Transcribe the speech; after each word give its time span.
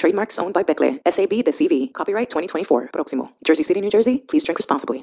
Trademarks 0.00 0.38
owned 0.38 0.54
by 0.54 0.62
Becle, 0.62 0.98
SAB 1.06 1.44
the 1.44 1.52
CV. 1.52 1.92
Copyright 1.92 2.30
2024. 2.30 2.88
Proximo. 2.90 3.32
Jersey 3.44 3.62
City, 3.62 3.82
New 3.82 3.90
Jersey. 3.90 4.24
Please 4.26 4.44
drink 4.44 4.58
responsibly. 4.58 5.02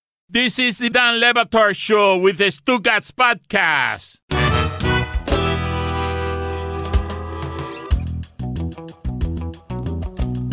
This 0.33 0.59
is 0.59 0.77
the 0.77 0.89
Dan 0.89 1.19
Le 1.19 1.33
Batard 1.33 1.75
Show 1.75 2.17
with 2.17 2.37
the 2.37 2.45
Stugotz 2.45 3.11
Podcast. 3.11 4.15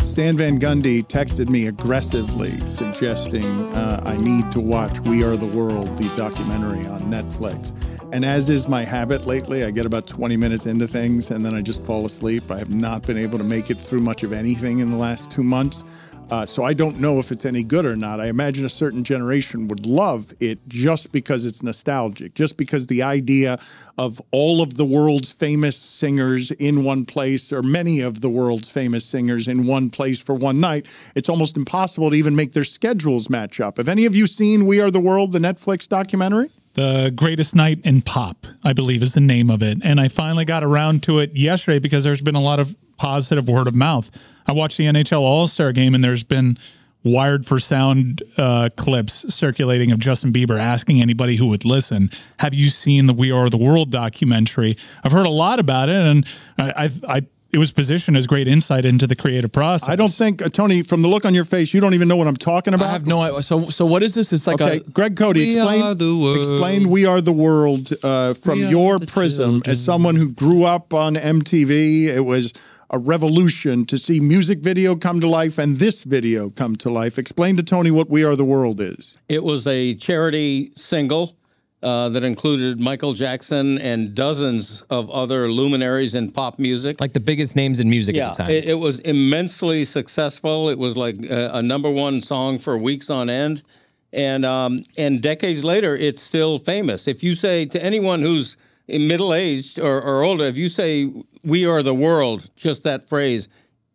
Stan 0.03 0.35
Van 0.35 0.59
Gundy 0.59 1.01
texted 1.07 1.47
me 1.47 1.67
aggressively 1.67 2.59
suggesting 2.65 3.45
uh, 3.73 4.03
I 4.05 4.17
need 4.17 4.51
to 4.51 4.59
watch 4.59 4.99
We 4.99 5.23
Are 5.23 5.37
the 5.37 5.47
World, 5.47 5.97
the 5.97 6.13
documentary 6.17 6.85
on 6.85 7.03
Netflix. 7.03 7.73
And 8.11 8.25
as 8.25 8.49
is 8.49 8.67
my 8.67 8.83
habit 8.83 9.27
lately, 9.27 9.63
I 9.63 9.71
get 9.71 9.85
about 9.85 10.07
20 10.07 10.35
minutes 10.35 10.65
into 10.65 10.89
things 10.89 11.31
and 11.31 11.45
then 11.45 11.55
I 11.55 11.61
just 11.61 11.85
fall 11.85 12.05
asleep. 12.05 12.51
I 12.51 12.57
have 12.57 12.73
not 12.73 13.07
been 13.07 13.17
able 13.17 13.37
to 13.37 13.45
make 13.45 13.69
it 13.69 13.79
through 13.79 14.01
much 14.01 14.23
of 14.23 14.33
anything 14.33 14.79
in 14.79 14.89
the 14.89 14.97
last 14.97 15.31
two 15.31 15.43
months. 15.43 15.85
Uh, 16.29 16.45
so 16.45 16.63
I 16.63 16.73
don't 16.73 16.99
know 16.99 17.17
if 17.17 17.31
it's 17.31 17.43
any 17.43 17.63
good 17.63 17.87
or 17.87 17.95
not. 17.95 18.19
I 18.19 18.27
imagine 18.27 18.63
a 18.63 18.69
certain 18.69 19.03
generation 19.03 19.67
would 19.67 19.87
love 19.87 20.31
it 20.39 20.59
just 20.67 21.11
because 21.11 21.43
it's 21.43 21.63
nostalgic, 21.63 22.35
just 22.35 22.55
because 22.55 22.85
the 22.85 23.01
idea 23.01 23.57
of 23.97 24.21
all 24.31 24.61
of 24.61 24.75
the 24.75 24.85
world's 24.85 25.31
famous 25.31 25.75
singers 25.75 26.51
in 26.51 26.83
one 26.83 27.05
place, 27.05 27.51
or 27.51 27.63
many 27.63 27.99
of 28.01 28.21
the 28.21 28.29
world's 28.29 28.69
famous 28.69 29.05
singers 29.05 29.47
in 29.47 29.65
one 29.65 29.89
place 29.89 30.19
for 30.19 30.35
one 30.35 30.59
night, 30.59 30.85
it's 31.15 31.29
almost 31.29 31.57
impossible 31.57 32.11
to 32.11 32.15
even 32.15 32.35
make 32.35 32.53
their 32.53 32.63
schedules 32.63 33.27
match 33.27 33.59
up. 33.59 33.77
Have 33.77 33.89
any 33.89 34.05
of 34.05 34.15
you 34.15 34.27
seen 34.27 34.67
We 34.67 34.79
Are 34.81 34.91
the 34.91 34.99
World, 34.99 35.31
the 35.31 35.39
Netflix 35.39 35.87
documentary? 35.87 36.51
The 36.79 37.11
Greatest 37.13 37.57
Night 37.57 37.81
in 37.83 38.01
Pop, 38.01 38.47
I 38.63 38.71
believe 38.71 39.03
is 39.03 39.13
the 39.13 39.19
name 39.19 39.49
of 39.49 39.61
it. 39.61 39.79
And 39.83 39.99
I 39.99 40.07
finally 40.07 40.45
got 40.45 40.63
around 40.63 41.03
to 41.03 41.19
it 41.19 41.35
yesterday 41.35 41.77
because 41.77 42.05
there's 42.05 42.21
been 42.21 42.35
a 42.35 42.41
lot 42.41 42.57
of 42.57 42.73
positive 42.95 43.49
word 43.49 43.67
of 43.67 43.75
mouth. 43.75 44.09
I 44.47 44.53
watched 44.53 44.77
the 44.77 44.85
NHL 44.85 45.19
All 45.19 45.47
Star 45.47 45.73
game 45.73 45.93
and 45.93 46.01
there's 46.01 46.23
been 46.23 46.57
wired 47.03 47.45
for 47.45 47.59
sound 47.59 48.23
uh, 48.37 48.69
clips 48.77 49.33
circulating 49.35 49.91
of 49.91 49.99
Justin 49.99 50.31
Bieber 50.31 50.57
asking 50.57 51.01
anybody 51.01 51.35
who 51.35 51.47
would 51.47 51.65
listen, 51.65 52.11
"Have 52.37 52.53
you 52.53 52.69
seen 52.69 53.07
the 53.07 53.13
We 53.13 53.29
Are 53.29 53.49
the 53.49 53.57
World 53.57 53.91
documentary?" 53.91 54.77
I've 55.03 55.11
heard 55.11 55.25
a 55.25 55.29
lot 55.29 55.59
about 55.59 55.89
it, 55.89 55.97
and 55.97 56.25
I, 56.57 56.85
I, 56.85 57.15
I 57.17 57.21
it 57.51 57.57
was 57.57 57.71
positioned 57.71 58.15
as 58.15 58.27
great 58.27 58.47
insight 58.47 58.85
into 58.85 59.07
the 59.07 59.15
creative 59.15 59.51
process. 59.51 59.89
I 59.89 59.95
don't 59.95 60.11
think, 60.11 60.41
uh, 60.41 60.49
Tony, 60.49 60.83
from 60.83 61.01
the 61.01 61.07
look 61.07 61.25
on 61.25 61.33
your 61.33 61.45
face, 61.45 61.73
you 61.73 61.81
don't 61.81 61.93
even 61.93 62.07
know 62.07 62.15
what 62.15 62.27
I'm 62.27 62.37
talking 62.37 62.73
about. 62.73 62.87
I 62.87 62.91
have 62.91 63.07
no 63.07 63.21
idea. 63.21 63.41
So, 63.41 63.65
so 63.65 63.85
what 63.85 64.03
is 64.03 64.13
this? 64.13 64.31
It's 64.31 64.45
like 64.45 64.61
okay, 64.61 64.77
a 64.77 64.79
Greg 64.81 65.17
Cote, 65.17 65.35
We 65.35 65.55
explain, 65.55 65.81
are 65.81 66.37
explain 66.37 66.89
We 66.89 67.05
Are 67.05 67.21
the 67.21 67.33
World 67.33 67.91
uh, 68.03 68.35
from 68.35 68.59
We 68.59 68.67
your 68.67 68.99
prism 68.99 69.55
children. 69.55 69.71
as 69.71 69.83
someone 69.83 70.15
who 70.15 70.31
grew 70.31 70.63
up 70.63 70.93
on 70.93 71.15
MTV. 71.15 72.05
It 72.05 72.25
was 72.25 72.53
a 72.91 72.97
revolution 72.97 73.85
to 73.85 73.97
see 73.97 74.19
music 74.19 74.59
video 74.59 74.95
come 74.95 75.19
to 75.19 75.27
life 75.27 75.57
and 75.57 75.77
this 75.77 76.03
video 76.03 76.49
come 76.49 76.75
to 76.77 76.89
life. 76.89 77.17
Explain 77.17 77.55
to 77.57 77.63
Tony 77.63 77.91
what 77.91 78.09
We 78.09 78.23
Are 78.23 78.35
the 78.35 78.45
World 78.45 78.81
is. 78.81 79.15
It 79.27 79.43
was 79.43 79.67
a 79.67 79.95
charity 79.95 80.71
single 80.75 81.35
uh, 81.81 82.09
that 82.09 82.23
included 82.23 82.79
Michael 82.79 83.13
Jackson 83.13 83.77
and 83.79 84.13
dozens 84.13 84.81
of 84.89 85.09
other 85.09 85.49
luminaries 85.49 86.13
in 86.15 86.31
pop 86.31 86.59
music. 86.59 86.99
like 86.99 87.13
the 87.13 87.19
biggest 87.19 87.55
names 87.55 87.79
in 87.79 87.89
music 87.89 88.15
yeah, 88.15 88.27
at 88.27 88.35
the 88.35 88.43
time. 88.43 88.51
It, 88.51 88.65
it 88.65 88.73
was 88.73 88.99
immensely 88.99 89.85
successful. 89.85 90.69
It 90.69 90.77
was 90.77 90.97
like 90.97 91.15
a, 91.23 91.51
a 91.53 91.61
number 91.61 91.89
one 91.89 92.21
song 92.21 92.59
for 92.59 92.77
weeks 92.77 93.09
on 93.09 93.29
end, 93.29 93.63
and 94.11 94.45
um, 94.45 94.83
and 94.97 95.21
decades 95.21 95.63
later, 95.63 95.95
it's 95.95 96.21
still 96.21 96.59
famous. 96.59 97.07
If 97.07 97.23
you 97.23 97.35
say 97.35 97.65
to 97.67 97.81
anyone 97.81 98.21
who's 98.21 98.57
middle 98.87 99.33
aged 99.33 99.79
or, 99.79 100.01
or 100.01 100.23
older, 100.23 100.45
if 100.45 100.57
you 100.57 100.67
say 100.67 101.11
"We 101.43 101.65
are 101.65 101.81
the 101.81 101.95
world," 101.95 102.49
just 102.55 102.83
that 102.83 103.07
phrase, 103.07 103.47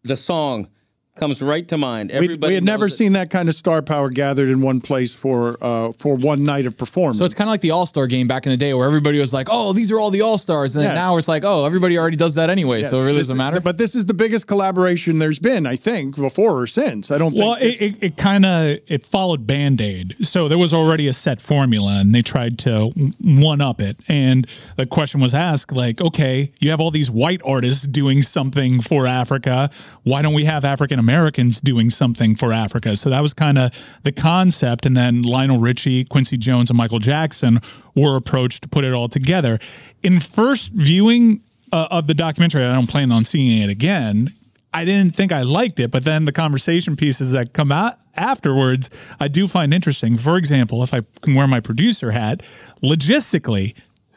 the 0.05 0.17
song 0.17 0.69
comes 1.17 1.41
right 1.41 1.67
to 1.69 1.79
mind. 1.79 2.11
We, 2.11 2.17
Everybody 2.17 2.51
we 2.51 2.55
had 2.57 2.65
never 2.65 2.87
it. 2.87 2.91
seen 2.91 3.13
that 3.13 3.31
kind 3.31 3.49
of 3.49 3.55
star 3.55 3.83
power 3.83 4.09
gathered 4.09 4.49
in 4.49 4.61
one 4.61 4.81
place 4.81 5.15
for 5.15 5.57
uh, 5.63 5.93
for 5.99 6.17
one 6.17 6.43
night 6.45 6.67
of 6.67 6.77
performance. 6.77 7.19
so 7.19 7.25
it's 7.25 7.35
kind 7.35 7.49
of 7.49 7.53
like 7.53 7.61
the 7.61 7.71
All 7.71 7.87
Star 7.87 8.07
game 8.09 8.27
back 8.27 8.47
in 8.47 8.51
the 8.51 8.57
day, 8.57 8.75
where 8.75 8.87
everybody 8.87 9.21
was 9.21 9.33
like, 9.33 9.47
"Oh, 9.51 9.73
these 9.73 9.93
are 9.93 10.01
all 10.01 10.11
the 10.11 10.23
All 10.23 10.39
Stars," 10.39 10.75
and 10.75 10.83
then 10.85 10.91
Yes. 10.91 10.97
now 10.97 11.17
it's 11.17 11.29
like, 11.29 11.45
"Oh, 11.45 11.65
everybody 11.67 11.97
already 11.99 12.17
does 12.17 12.35
that 12.35 12.51
anyway, 12.51 12.83
so 12.83 12.97
it 12.97 13.01
really 13.05 13.13
This- 13.19 13.29
doesn't 13.29 13.37
matter." 13.37 13.61
But 13.61 13.79
this 13.79 13.95
is 13.95 14.07
the 14.07 14.15
biggest 14.15 14.47
collaboration 14.49 15.21
there's 15.21 15.39
been, 15.39 15.67
I 15.67 15.77
think, 15.77 16.17
before 16.17 16.61
or 16.61 16.67
since. 16.67 17.11
I 17.13 17.19
don't 17.19 17.35
Well, 17.35 17.55
think. 17.57 17.81
it, 17.81 17.85
it, 17.85 17.97
it 18.03 18.17
kind 18.17 18.45
of 18.45 18.79
it 18.89 19.07
followed 19.07 19.47
Band 19.47 19.81
Aid, 19.81 20.17
so 20.21 20.49
there 20.49 20.59
was 20.59 20.75
already 20.75 21.07
a 21.07 21.13
set 21.13 21.41
formula, 21.41 22.01
and 22.01 22.13
they 22.15 22.23
tried 22.23 22.59
to 22.61 22.89
one 23.21 23.61
up 23.61 23.81
it. 23.81 23.99
And 24.09 24.47
the 24.77 24.87
question 24.87 25.21
was 25.21 25.33
asked, 25.35 25.71
like, 25.73 26.01
okay, 26.01 26.51
you 26.59 26.71
have 26.71 26.81
all 26.81 26.91
these 26.91 27.11
white 27.11 27.41
artists 27.45 27.87
doing 27.87 28.21
something 28.23 28.81
for 28.81 29.07
Africa. 29.07 29.71
Why 30.03 30.21
don't 30.21 30.35
we 30.35 30.45
have 30.47 30.65
African 30.65 30.99
Americans 31.05 31.61
doing 31.61 31.91
something 31.91 32.35
for 32.35 32.53
Africa? 32.53 32.97
So 32.97 33.11
that 33.11 33.21
was 33.21 33.35
kind 33.35 33.59
of 33.59 33.71
the 34.03 34.13
concept. 34.13 34.87
And 34.87 34.97
then 34.97 35.23
Lionel 35.23 35.59
Richie, 35.59 36.05
Quincy 36.05 36.37
Jones, 36.37 36.71
and 36.71 36.77
Michael 36.77 36.99
Jackson 36.99 37.61
were 37.95 38.17
approached 38.17 38.63
to 38.63 38.69
put 38.69 38.85
it 38.85 38.93
all 38.93 39.09
together. 39.09 39.59
In 40.03 40.21
first 40.21 40.71
viewing 40.73 41.41
uh, 41.73 41.89
of 41.91 42.07
the 42.07 42.15
documentary, 42.15 42.65
I 42.65 42.75
don't 42.75 42.89
plan 42.89 43.13
on 43.13 43.25
seeing 43.25 43.63
it 43.63 43.71
again. 43.71 44.33
I 44.73 44.85
didn't 44.85 45.15
think 45.15 45.31
I 45.31 45.43
liked 45.43 45.79
it, 45.79 45.91
but 45.91 46.05
then 46.05 46.25
the 46.25 46.33
conversation 46.33 46.97
pieces 46.97 47.33
that 47.33 47.53
come 47.53 47.71
out 47.71 47.99
afterwards, 48.17 48.91
I 49.21 49.29
do 49.29 49.47
find 49.47 49.73
interesting. 49.73 50.17
For 50.17 50.37
example, 50.37 50.83
if 50.83 50.93
I 50.93 51.03
can 51.23 51.35
wear 51.35 51.47
my 51.47 51.61
producer 51.61 52.11
hat, 52.11 52.43
logistically, 52.83 53.75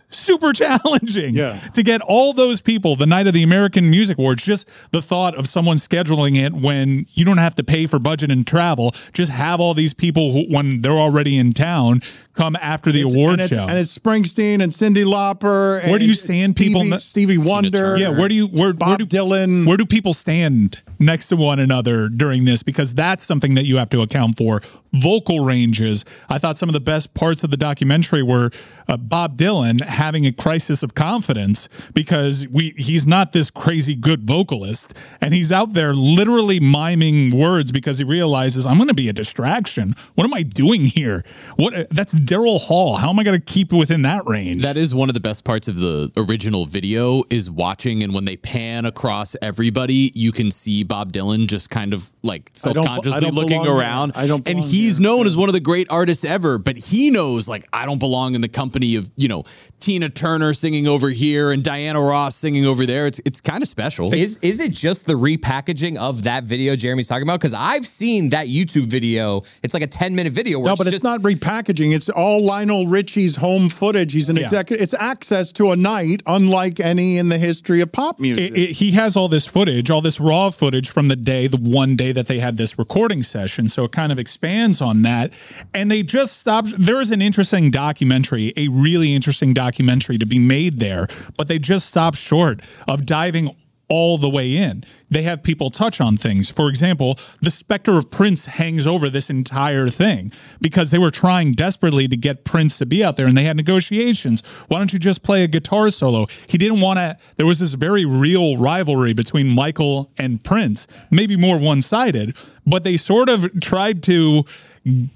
super 0.09 0.53
challenging 0.53 1.35
Yeah. 1.35 1.57
to 1.73 1.83
get 1.83 2.01
all 2.01 2.33
those 2.33 2.61
people 2.61 2.95
the 2.95 3.05
night 3.05 3.27
of 3.27 3.33
the 3.33 3.43
American 3.43 3.89
Music 3.89 4.17
Awards. 4.17 4.43
Just 4.43 4.67
the 4.91 5.01
thought 5.01 5.35
of 5.35 5.47
someone 5.47 5.77
scheduling 5.77 6.37
it 6.41 6.53
when 6.53 7.05
you 7.13 7.25
don't 7.25 7.37
have 7.39 7.55
to 7.55 7.63
pay 7.63 7.87
for 7.87 7.99
budget 7.99 8.31
and 8.31 8.45
travel, 8.47 8.93
just 9.13 9.31
have 9.31 9.59
all 9.59 9.73
these 9.73 9.93
people 9.93 10.31
who, 10.31 10.45
when 10.53 10.81
they're 10.81 10.91
already 10.93 11.37
in 11.37 11.53
town 11.53 12.01
come 12.35 12.55
after 12.61 12.91
the 12.91 12.99
It's- 13.01 13.15
award 13.15 13.33
and 13.33 13.41
it's, 13.41 13.53
show. 13.55 13.65
and 13.67 13.77
it's 13.77 13.97
Springsteen 13.97 14.61
and 14.61 14.71
Cyndi 14.71 15.03
Lauper. 15.03 15.85
Where 15.89 15.97
do 15.99 16.05
you 16.05 16.13
stand, 16.13 16.51
Stevie, 16.55 16.67
people? 16.69 16.83
ne- 16.85 16.97
Stevie 16.99 17.37
Wonder. 17.39 17.97
Yeah, 17.97 18.09
where 18.09 18.27
do 18.29 18.35
you 18.35 18.45
where, 18.47 18.73
Bob 18.73 18.89
where 18.89 18.97
do, 18.97 19.05
Dylan? 19.05 19.65
Where 19.65 19.77
do 19.77 19.85
people 19.85 20.13
stand 20.13 20.79
next 20.99 21.27
to 21.29 21.35
one 21.35 21.59
another 21.59 22.09
during 22.09 22.45
this? 22.45 22.61
Because 22.63 22.93
that's 22.93 23.25
something 23.25 23.55
that 23.55 23.65
you 23.65 23.77
have 23.77 23.89
to 23.89 24.01
account 24.01 24.37
for. 24.37 24.61
Vocal 24.93 25.43
ranges. 25.43 26.05
I 26.29 26.37
thought 26.37 26.57
some 26.59 26.69
of 26.69 26.73
the 26.73 26.79
best 26.79 27.13
parts 27.15 27.43
of 27.43 27.49
the 27.51 27.57
documentary 27.57 28.21
were 28.23 28.51
uh, 28.87 28.97
Bob 28.97 29.37
Dylan 29.37 29.81
having 29.81 30.25
a 30.25 30.31
crisis 30.31 30.83
of 30.83 30.93
confidence 30.95 31.69
because 31.93 32.47
we 32.47 32.73
he's 32.77 33.05
not 33.07 33.31
this 33.33 33.49
crazy 33.49 33.95
good 33.95 34.23
vocalist, 34.23 34.97
and 35.21 35.33
he's 35.33 35.51
out 35.51 35.73
there 35.73 35.93
literally 35.93 36.59
miming 36.59 37.37
words 37.37 37.71
because 37.71 37.97
he 37.97 38.03
realizes 38.03 38.65
I'm 38.65 38.77
going 38.77 38.87
to 38.87 38.93
be 38.93 39.09
a 39.09 39.13
distraction. 39.13 39.95
What 40.15 40.23
am 40.23 40.33
I 40.33 40.43
doing 40.43 40.85
here? 40.85 41.23
What 41.55 41.89
that's 41.91 42.13
Daryl 42.15 42.59
Hall. 42.59 42.97
How 42.97 43.09
am 43.09 43.19
I 43.19 43.23
going 43.23 43.39
to 43.39 43.45
keep 43.45 43.71
within 43.71 44.03
that 44.03 44.27
range? 44.27 44.61
That 44.61 44.77
is 44.77 44.93
one 44.95 45.09
of 45.09 45.13
the 45.13 45.19
best 45.19 45.43
parts 45.43 45.67
of 45.67 45.75
the 45.77 46.11
original 46.15 46.65
video 46.65 47.23
is 47.29 47.49
watching 47.49 48.03
and 48.03 48.13
when 48.13 48.25
they 48.25 48.37
pan 48.37 48.85
across 48.85 49.35
everybody, 49.41 50.11
you 50.15 50.31
can 50.31 50.51
see 50.51 50.83
Bob 50.83 51.11
Dylan 51.11 51.47
just 51.47 51.69
kind 51.69 51.93
of 51.93 52.11
like 52.23 52.51
I 52.55 52.57
self-consciously 52.59 53.31
looking 53.31 53.49
belong 53.49 53.65
there. 53.65 53.75
around. 53.75 54.11
I 54.15 54.27
don't 54.27 54.47
and 54.47 54.59
he's 54.59 54.97
there. 54.97 55.03
known 55.03 55.27
as 55.27 55.35
one 55.35 55.49
of 55.49 55.53
the 55.53 55.59
great 55.59 55.87
artists 55.89 56.23
ever, 56.23 56.57
but 56.57 56.77
he 56.77 57.09
knows 57.09 57.47
like 57.47 57.67
I 57.73 57.85
don't 57.85 57.99
belong 57.99 58.35
in 58.35 58.41
the 58.41 58.47
company 58.47 58.76
of, 58.83 59.09
you 59.15 59.27
know, 59.27 59.43
Tina 59.79 60.09
Turner 60.09 60.53
singing 60.53 60.87
over 60.87 61.09
here 61.09 61.51
and 61.51 61.63
Diana 61.63 62.01
Ross 62.01 62.35
singing 62.35 62.65
over 62.65 62.85
there. 62.85 63.05
It's 63.05 63.19
it's 63.25 63.41
kind 63.41 63.61
of 63.61 63.69
special. 63.69 64.13
Is 64.13 64.37
is 64.41 64.59
it 64.59 64.71
just 64.71 65.05
the 65.05 65.13
repackaging 65.13 65.97
of 65.97 66.23
that 66.23 66.43
video 66.45 66.75
Jeremy's 66.75 67.07
talking 67.07 67.23
about? 67.23 67.39
Because 67.39 67.53
I've 67.53 67.85
seen 67.85 68.29
that 68.29 68.47
YouTube 68.47 68.85
video. 68.87 69.43
It's 69.63 69.73
like 69.73 69.83
a 69.83 69.87
ten 69.87 70.15
minute 70.15 70.33
video. 70.33 70.59
Where 70.59 70.71
No, 70.71 70.75
but 70.75 70.87
it's 70.91 71.03
not 71.03 71.21
repackaging. 71.21 71.93
It's 71.95 72.09
all 72.09 72.43
Lionel 72.43 72.87
Richie's 72.87 73.35
home 73.35 73.69
footage. 73.69 74.13
He's 74.13 74.29
an 74.29 74.37
Yeah. 74.37 74.43
executive. 74.43 74.81
It's 74.83 74.93
access 74.95 75.51
to 75.53 75.71
a 75.71 75.75
night 75.75 76.21
unlike 76.25 76.79
any 76.79 77.17
in 77.17 77.29
the 77.29 77.37
history 77.37 77.81
of 77.81 77.91
pop 77.91 78.19
music. 78.19 78.51
it, 78.53 78.57
it, 78.57 78.71
he 78.71 78.91
has 78.91 79.15
all 79.15 79.27
this 79.27 79.45
footage, 79.45 79.91
all 79.91 80.01
this 80.01 80.19
raw 80.19 80.49
footage 80.49 80.89
from 80.89 81.07
the 81.07 81.15
day, 81.15 81.47
the 81.47 81.57
one 81.57 81.95
day 81.95 82.11
that 82.11 82.27
they 82.27 82.39
had 82.39 82.57
this 82.57 82.79
recording 82.79 83.21
session. 83.23 83.69
So 83.69 83.83
it 83.83 83.91
kind 83.91 84.11
of 84.11 84.17
expands 84.19 84.81
on 84.81 85.03
that. 85.03 85.33
And 85.73 85.91
they 85.91 86.01
just 86.03 86.37
stopped. 86.37 86.73
There 86.77 86.99
is 87.01 87.11
an 87.11 87.21
interesting 87.21 87.69
documentary, 87.71 88.53
a 88.57 88.66
really 88.67 89.13
interesting 89.13 89.53
documentary 89.53 90.17
to 90.17 90.25
be 90.25 90.39
made 90.39 90.79
there, 90.79 91.07
but 91.37 91.47
they 91.47 91.59
just 91.59 91.87
stop 91.87 92.15
short 92.15 92.61
of 92.87 93.05
diving 93.05 93.55
all 93.89 94.17
the 94.17 94.29
way 94.29 94.55
in. 94.55 94.83
They 95.09 95.23
have 95.23 95.43
people 95.43 95.69
touch 95.69 96.01
on 96.01 96.17
things. 96.17 96.49
For 96.49 96.69
example, 96.69 97.17
the 97.41 97.49
specter 97.49 97.93
of 97.93 98.11
Prince 98.11 98.45
hangs 98.45 98.85
over 98.85 99.09
this 99.09 99.29
entire 99.29 99.87
thing 99.87 100.33
because 100.59 100.91
they 100.91 100.97
were 100.97 101.11
trying 101.11 101.53
desperately 101.53 102.07
to 102.09 102.17
get 102.17 102.43
Prince 102.43 102.77
to 102.79 102.85
be 102.85 103.03
out 103.03 103.15
there 103.15 103.27
and 103.27 103.37
they 103.37 103.45
had 103.45 103.55
negotiations. 103.55 104.41
Why 104.67 104.79
don't 104.79 104.91
you 104.91 104.99
just 104.99 105.23
play 105.23 105.43
a 105.43 105.47
guitar 105.47 105.89
solo? 105.89 106.27
He 106.47 106.57
didn't 106.57 106.81
want 106.81 106.97
to. 106.97 107.17
There 107.37 107.45
was 107.45 107.59
this 107.59 107.73
very 107.73 108.03
real 108.03 108.57
rivalry 108.57 109.13
between 109.13 109.47
Michael 109.47 110.11
and 110.17 110.43
Prince, 110.43 110.87
maybe 111.09 111.37
more 111.37 111.57
one 111.57 111.81
sided, 111.81 112.35
but 112.65 112.83
they 112.83 112.97
sort 112.97 113.29
of 113.29 113.61
tried 113.61 114.03
to 114.03 114.43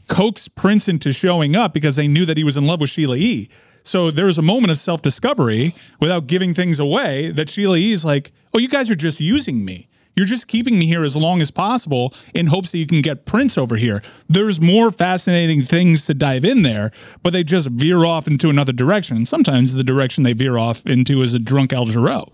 coax 0.08 0.48
Prince 0.48 0.88
into 0.88 1.14
showing 1.14 1.56
up 1.56 1.74
because 1.74 1.96
they 1.96 2.08
knew 2.08 2.26
that 2.26 2.38
he 2.38 2.44
was 2.44 2.58
in 2.58 2.68
love 2.68 2.82
with 2.82 2.90
Sheila 2.90 3.18
E. 3.18 3.50
So 3.84 4.12
there's 4.12 4.38
a 4.38 4.44
moment 4.44 4.72
of 4.72 4.78
self 4.78 5.02
discovery 5.02 5.76
without 6.00 6.28
giving 6.28 6.54
things 6.54 6.80
away 6.80 7.32
that 7.32 7.50
Sheila 7.50 7.78
E 7.78 7.92
is 7.92 8.06
like, 8.06 8.32
oh, 8.54 8.60
you 8.60 8.68
guys 8.68 8.92
are 8.92 8.96
just 8.96 9.20
using 9.20 9.66
me. 9.66 9.88
You're 10.16 10.26
just 10.26 10.48
keeping 10.48 10.78
me 10.78 10.88
here 10.88 11.04
as 11.04 11.16
long 11.16 11.42
as 11.42 11.52
possible 11.52 12.14
in 12.34 12.48
hopes 12.48 12.72
that 12.72 12.80
you 12.80 12.86
can 12.86 13.02
get 13.02 13.26
Prince 13.26 13.58
over 13.58 13.78
here. 13.78 14.02
There's 14.28 14.60
more 14.60 14.92
fascinating 14.92 15.64
things 15.64 16.06
to 16.06 16.14
dive 16.14 16.44
in 16.44 16.64
there, 16.64 16.92
but 17.24 17.32
they 17.32 17.44
just 17.44 17.70
veer 17.70 18.04
off 18.04 18.28
into 18.28 18.50
another 18.50 18.74
direction. 18.74 19.26
Sometimes 19.26 19.74
the 19.74 19.86
direction 19.86 20.24
they 20.24 20.34
veer 20.34 20.58
off 20.58 20.86
into 20.86 21.22
is 21.22 21.34
a 21.34 21.40
drunk 21.40 21.72
Al 21.72 21.86
Jarreau. 21.86 22.30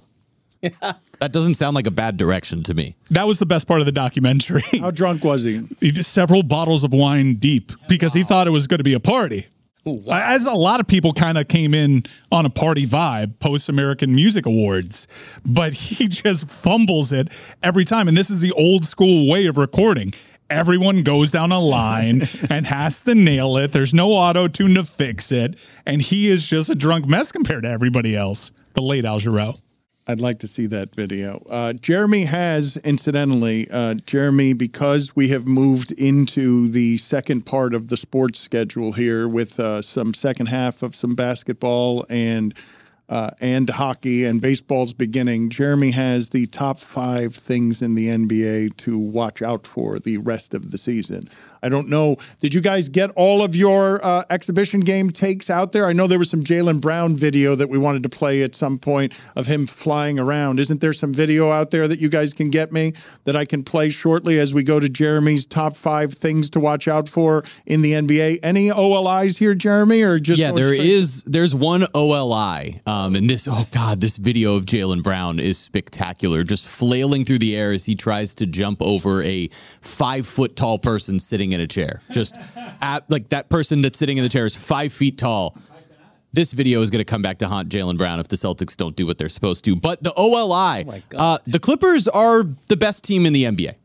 That 1.20 1.32
doesn't 1.32 1.56
sound 1.56 1.76
like 1.76 1.88
a 1.88 1.92
bad 1.92 2.18
direction 2.18 2.64
to 2.64 2.74
me. 2.74 2.96
That 3.10 3.26
was 3.26 3.40
the 3.40 3.46
best 3.46 3.68
part 3.68 3.80
of 3.80 3.86
the 3.86 3.92
documentary. 3.92 4.62
How 4.80 4.92
drunk 4.92 5.24
was 5.24 5.44
he? 5.44 5.64
He 5.80 5.92
just 5.92 6.14
several 6.14 6.44
bottles 6.44 6.84
of 6.84 6.94
wine 6.94 7.36
deep 7.36 7.72
because 7.88 8.14
he 8.14 8.24
thought 8.24 8.48
it 8.48 8.52
was 8.52 8.68
going 8.68 8.80
to 8.80 8.84
be 8.84 8.94
a 8.94 9.00
party. 9.00 9.48
Oh, 9.88 10.04
as 10.12 10.46
a 10.46 10.54
lot 10.54 10.80
of 10.80 10.88
people 10.88 11.14
kind 11.14 11.38
of 11.38 11.48
came 11.48 11.74
in 11.74 12.04
on 12.32 12.46
a 12.46 12.50
party 12.50 12.86
vibe 12.86 13.40
post 13.40 13.70
American 13.70 14.14
Music 14.14 14.46
Awards, 14.46 15.08
but 15.46 15.74
he 15.74 16.08
just 16.08 16.48
fumbles 16.50 17.12
it 17.12 17.30
every 17.64 17.86
time. 17.86 18.08
And 18.08 18.18
this 18.18 18.30
is 18.30 18.42
the 18.42 18.52
old 18.52 18.86
school 18.86 19.30
way 19.30 19.48
of 19.48 19.58
recording. 19.58 20.12
Everyone 20.50 21.04
goes 21.04 21.32
down 21.32 21.52
a 21.52 21.60
line 21.60 22.22
and 22.50 22.68
has 22.68 23.02
to 23.04 23.16
nail 23.16 23.58
it. 23.58 23.72
There's 23.72 23.94
no 23.94 24.12
auto 24.12 24.48
tune 24.48 24.76
to 24.76 24.84
fix 24.84 25.32
it. 25.32 25.56
And 25.86 26.02
he 26.02 26.30
is 26.30 26.46
just 26.46 26.70
a 26.70 26.76
drunk 26.76 27.08
mess 27.08 27.32
compared 27.32 27.64
to 27.64 27.70
everybody 27.70 28.16
else. 28.16 28.52
The 28.74 28.82
late 28.82 29.06
Al 29.06 29.20
Jarreau. 29.20 29.60
I'd 30.10 30.22
like 30.22 30.40
to 30.40 30.48
see 30.48 30.68
that 30.68 30.96
video. 30.96 31.44
Uh, 31.50 31.74
Jeremy 31.74 32.24
has, 32.24 32.78
incidentally, 32.78 33.68
uh, 33.70 33.96
Jeremy, 33.96 34.54
because 34.54 35.18
we 35.18 35.28
have 35.30 35.46
moved 35.46 35.92
into 35.92 36.70
the 36.70 36.98
second 36.98 37.46
part 37.46 37.74
of 37.74 37.90
the 37.90 37.98
sports 37.98 38.40
schedule 38.40 38.94
here 38.94 39.28
with 39.28 39.60
uh, 39.60 39.82
some 39.82 40.14
second 40.14 40.46
half 40.46 40.82
of 40.82 40.96
some 40.96 41.14
basketball 41.14 42.06
and 42.10 42.54
uh, 43.10 43.32
and 43.40 43.70
hockey 43.70 44.26
and 44.26 44.42
baseball's 44.42 44.94
beginning. 44.94 45.50
Jeremy 45.50 45.92
has 45.92 46.30
the 46.30 46.46
top 46.48 46.80
five 46.80 47.36
things 47.36 47.82
in 47.82 47.96
the 47.96 48.08
NBA 48.08 48.78
to 48.78 48.98
watch 48.98 49.42
out 49.42 49.66
for 49.66 50.00
the 50.00 50.18
rest 50.18 50.54
of 50.54 50.72
the 50.72 50.78
season. 50.78 51.30
I 51.64 51.70
don't 51.70 51.90
know. 51.90 52.18
Did 52.40 52.54
you 52.54 52.62
guys 52.62 52.88
get 52.90 53.10
all 53.16 53.42
of 53.44 53.56
your 53.56 54.00
uh, 54.06 54.24
exhibition 54.30 54.82
game 54.82 55.10
takes 55.10 55.50
out 55.50 55.72
there? 55.72 55.86
I 55.88 55.94
know 55.94 56.08
there 56.08 56.20
was 56.20 56.30
some 56.30 56.44
Jaylen 56.44 56.80
Brown 56.80 57.16
video 57.16 57.56
that 57.56 57.70
we 57.70 57.78
wanted 57.78 58.04
to 58.04 58.10
play 58.10 58.44
at 58.44 58.54
some 58.56 58.78
point 58.78 59.14
of 59.36 59.48
him 59.48 59.66
flying 59.68 60.20
around. 60.20 60.60
Isn't 60.60 60.82
there 60.82 60.94
some 60.94 61.14
video 61.14 61.52
out 61.52 61.72
there 61.72 61.88
that 61.88 62.00
you 62.00 62.10
guys 62.10 62.34
can 62.34 62.50
get 62.50 62.72
me 62.72 62.94
that 63.24 63.36
I 63.36 63.46
can 63.46 63.64
play 63.64 63.90
shortly 63.90 64.38
as 64.40 64.54
we 64.54 64.64
go 64.64 64.80
to 64.80 64.88
Jeremy's 64.90 65.46
top 65.46 65.76
five 65.76 66.14
things 66.14 66.50
to 66.52 66.60
watch 66.60 66.88
out 66.88 67.10
for 67.10 67.44
in 67.66 67.82
the 67.82 67.94
NBA? 67.94 68.40
Any 68.44 68.70
OLIs 68.72 69.38
here, 69.38 69.56
Jeremy, 69.56 70.04
or 70.04 70.20
just 70.20 70.40
yeah, 70.40 70.52
there 70.52 70.68
straight- 70.68 70.86
is. 70.86 71.24
There's 71.24 71.56
one 71.56 71.86
OLI, 71.94 72.82
um, 72.86 72.97
and 73.06 73.30
this. 73.30 73.48
Oh 73.50 73.66
God, 73.72 74.02
this 74.02 74.18
video 74.18 74.56
of 74.56 74.66
Jaylen 74.66 75.04
Brown 75.04 75.40
is 75.40 75.58
spectacular. 75.58 76.44
Just 76.44 76.68
flailing 76.68 77.26
through 77.26 77.40
the 77.40 77.56
air 77.56 77.72
as 77.72 77.86
he 77.86 77.96
tries 77.96 78.36
to 78.36 78.46
jump 78.46 78.82
over 78.82 79.24
a 79.24 79.50
five 79.82 80.26
foot 80.26 80.56
tall 80.56 80.80
person 80.80 81.20
sitting 81.20 81.52
in 81.52 81.62
a 81.62 81.68
chair. 81.68 82.02
Just 82.12 82.36
at, 82.82 83.10
like 83.10 83.30
that 83.30 83.50
person 83.50 83.82
that's 83.82 83.98
sitting 84.00 84.18
in 84.18 84.24
the 84.24 84.30
chair 84.30 84.46
is 84.46 84.56
five 84.56 84.92
feet 84.92 85.18
tall. 85.18 85.58
This 86.34 86.54
video 86.54 86.82
is 86.82 86.90
going 86.90 87.00
to 87.00 87.06
come 87.06 87.22
back 87.22 87.40
to 87.40 87.48
haunt 87.48 87.70
Jaylen 87.70 87.98
Brown 87.98 88.20
if 88.20 88.28
the 88.28 88.36
Celtics 88.36 88.76
don't 88.76 88.96
do 88.96 89.08
what 89.08 89.18
they're 89.18 89.30
supposed 89.30 89.66
to. 89.66 89.76
But 89.76 90.04
the 90.04 90.14
OLI, 90.16 90.84
uh, 91.16 91.40
the 91.48 91.60
Clippers 91.60 92.08
are 92.08 92.44
the 92.68 92.78
best 92.78 93.04
team 93.04 93.26
in 93.26 93.34
the 93.34 93.46
NBA. 93.46 93.76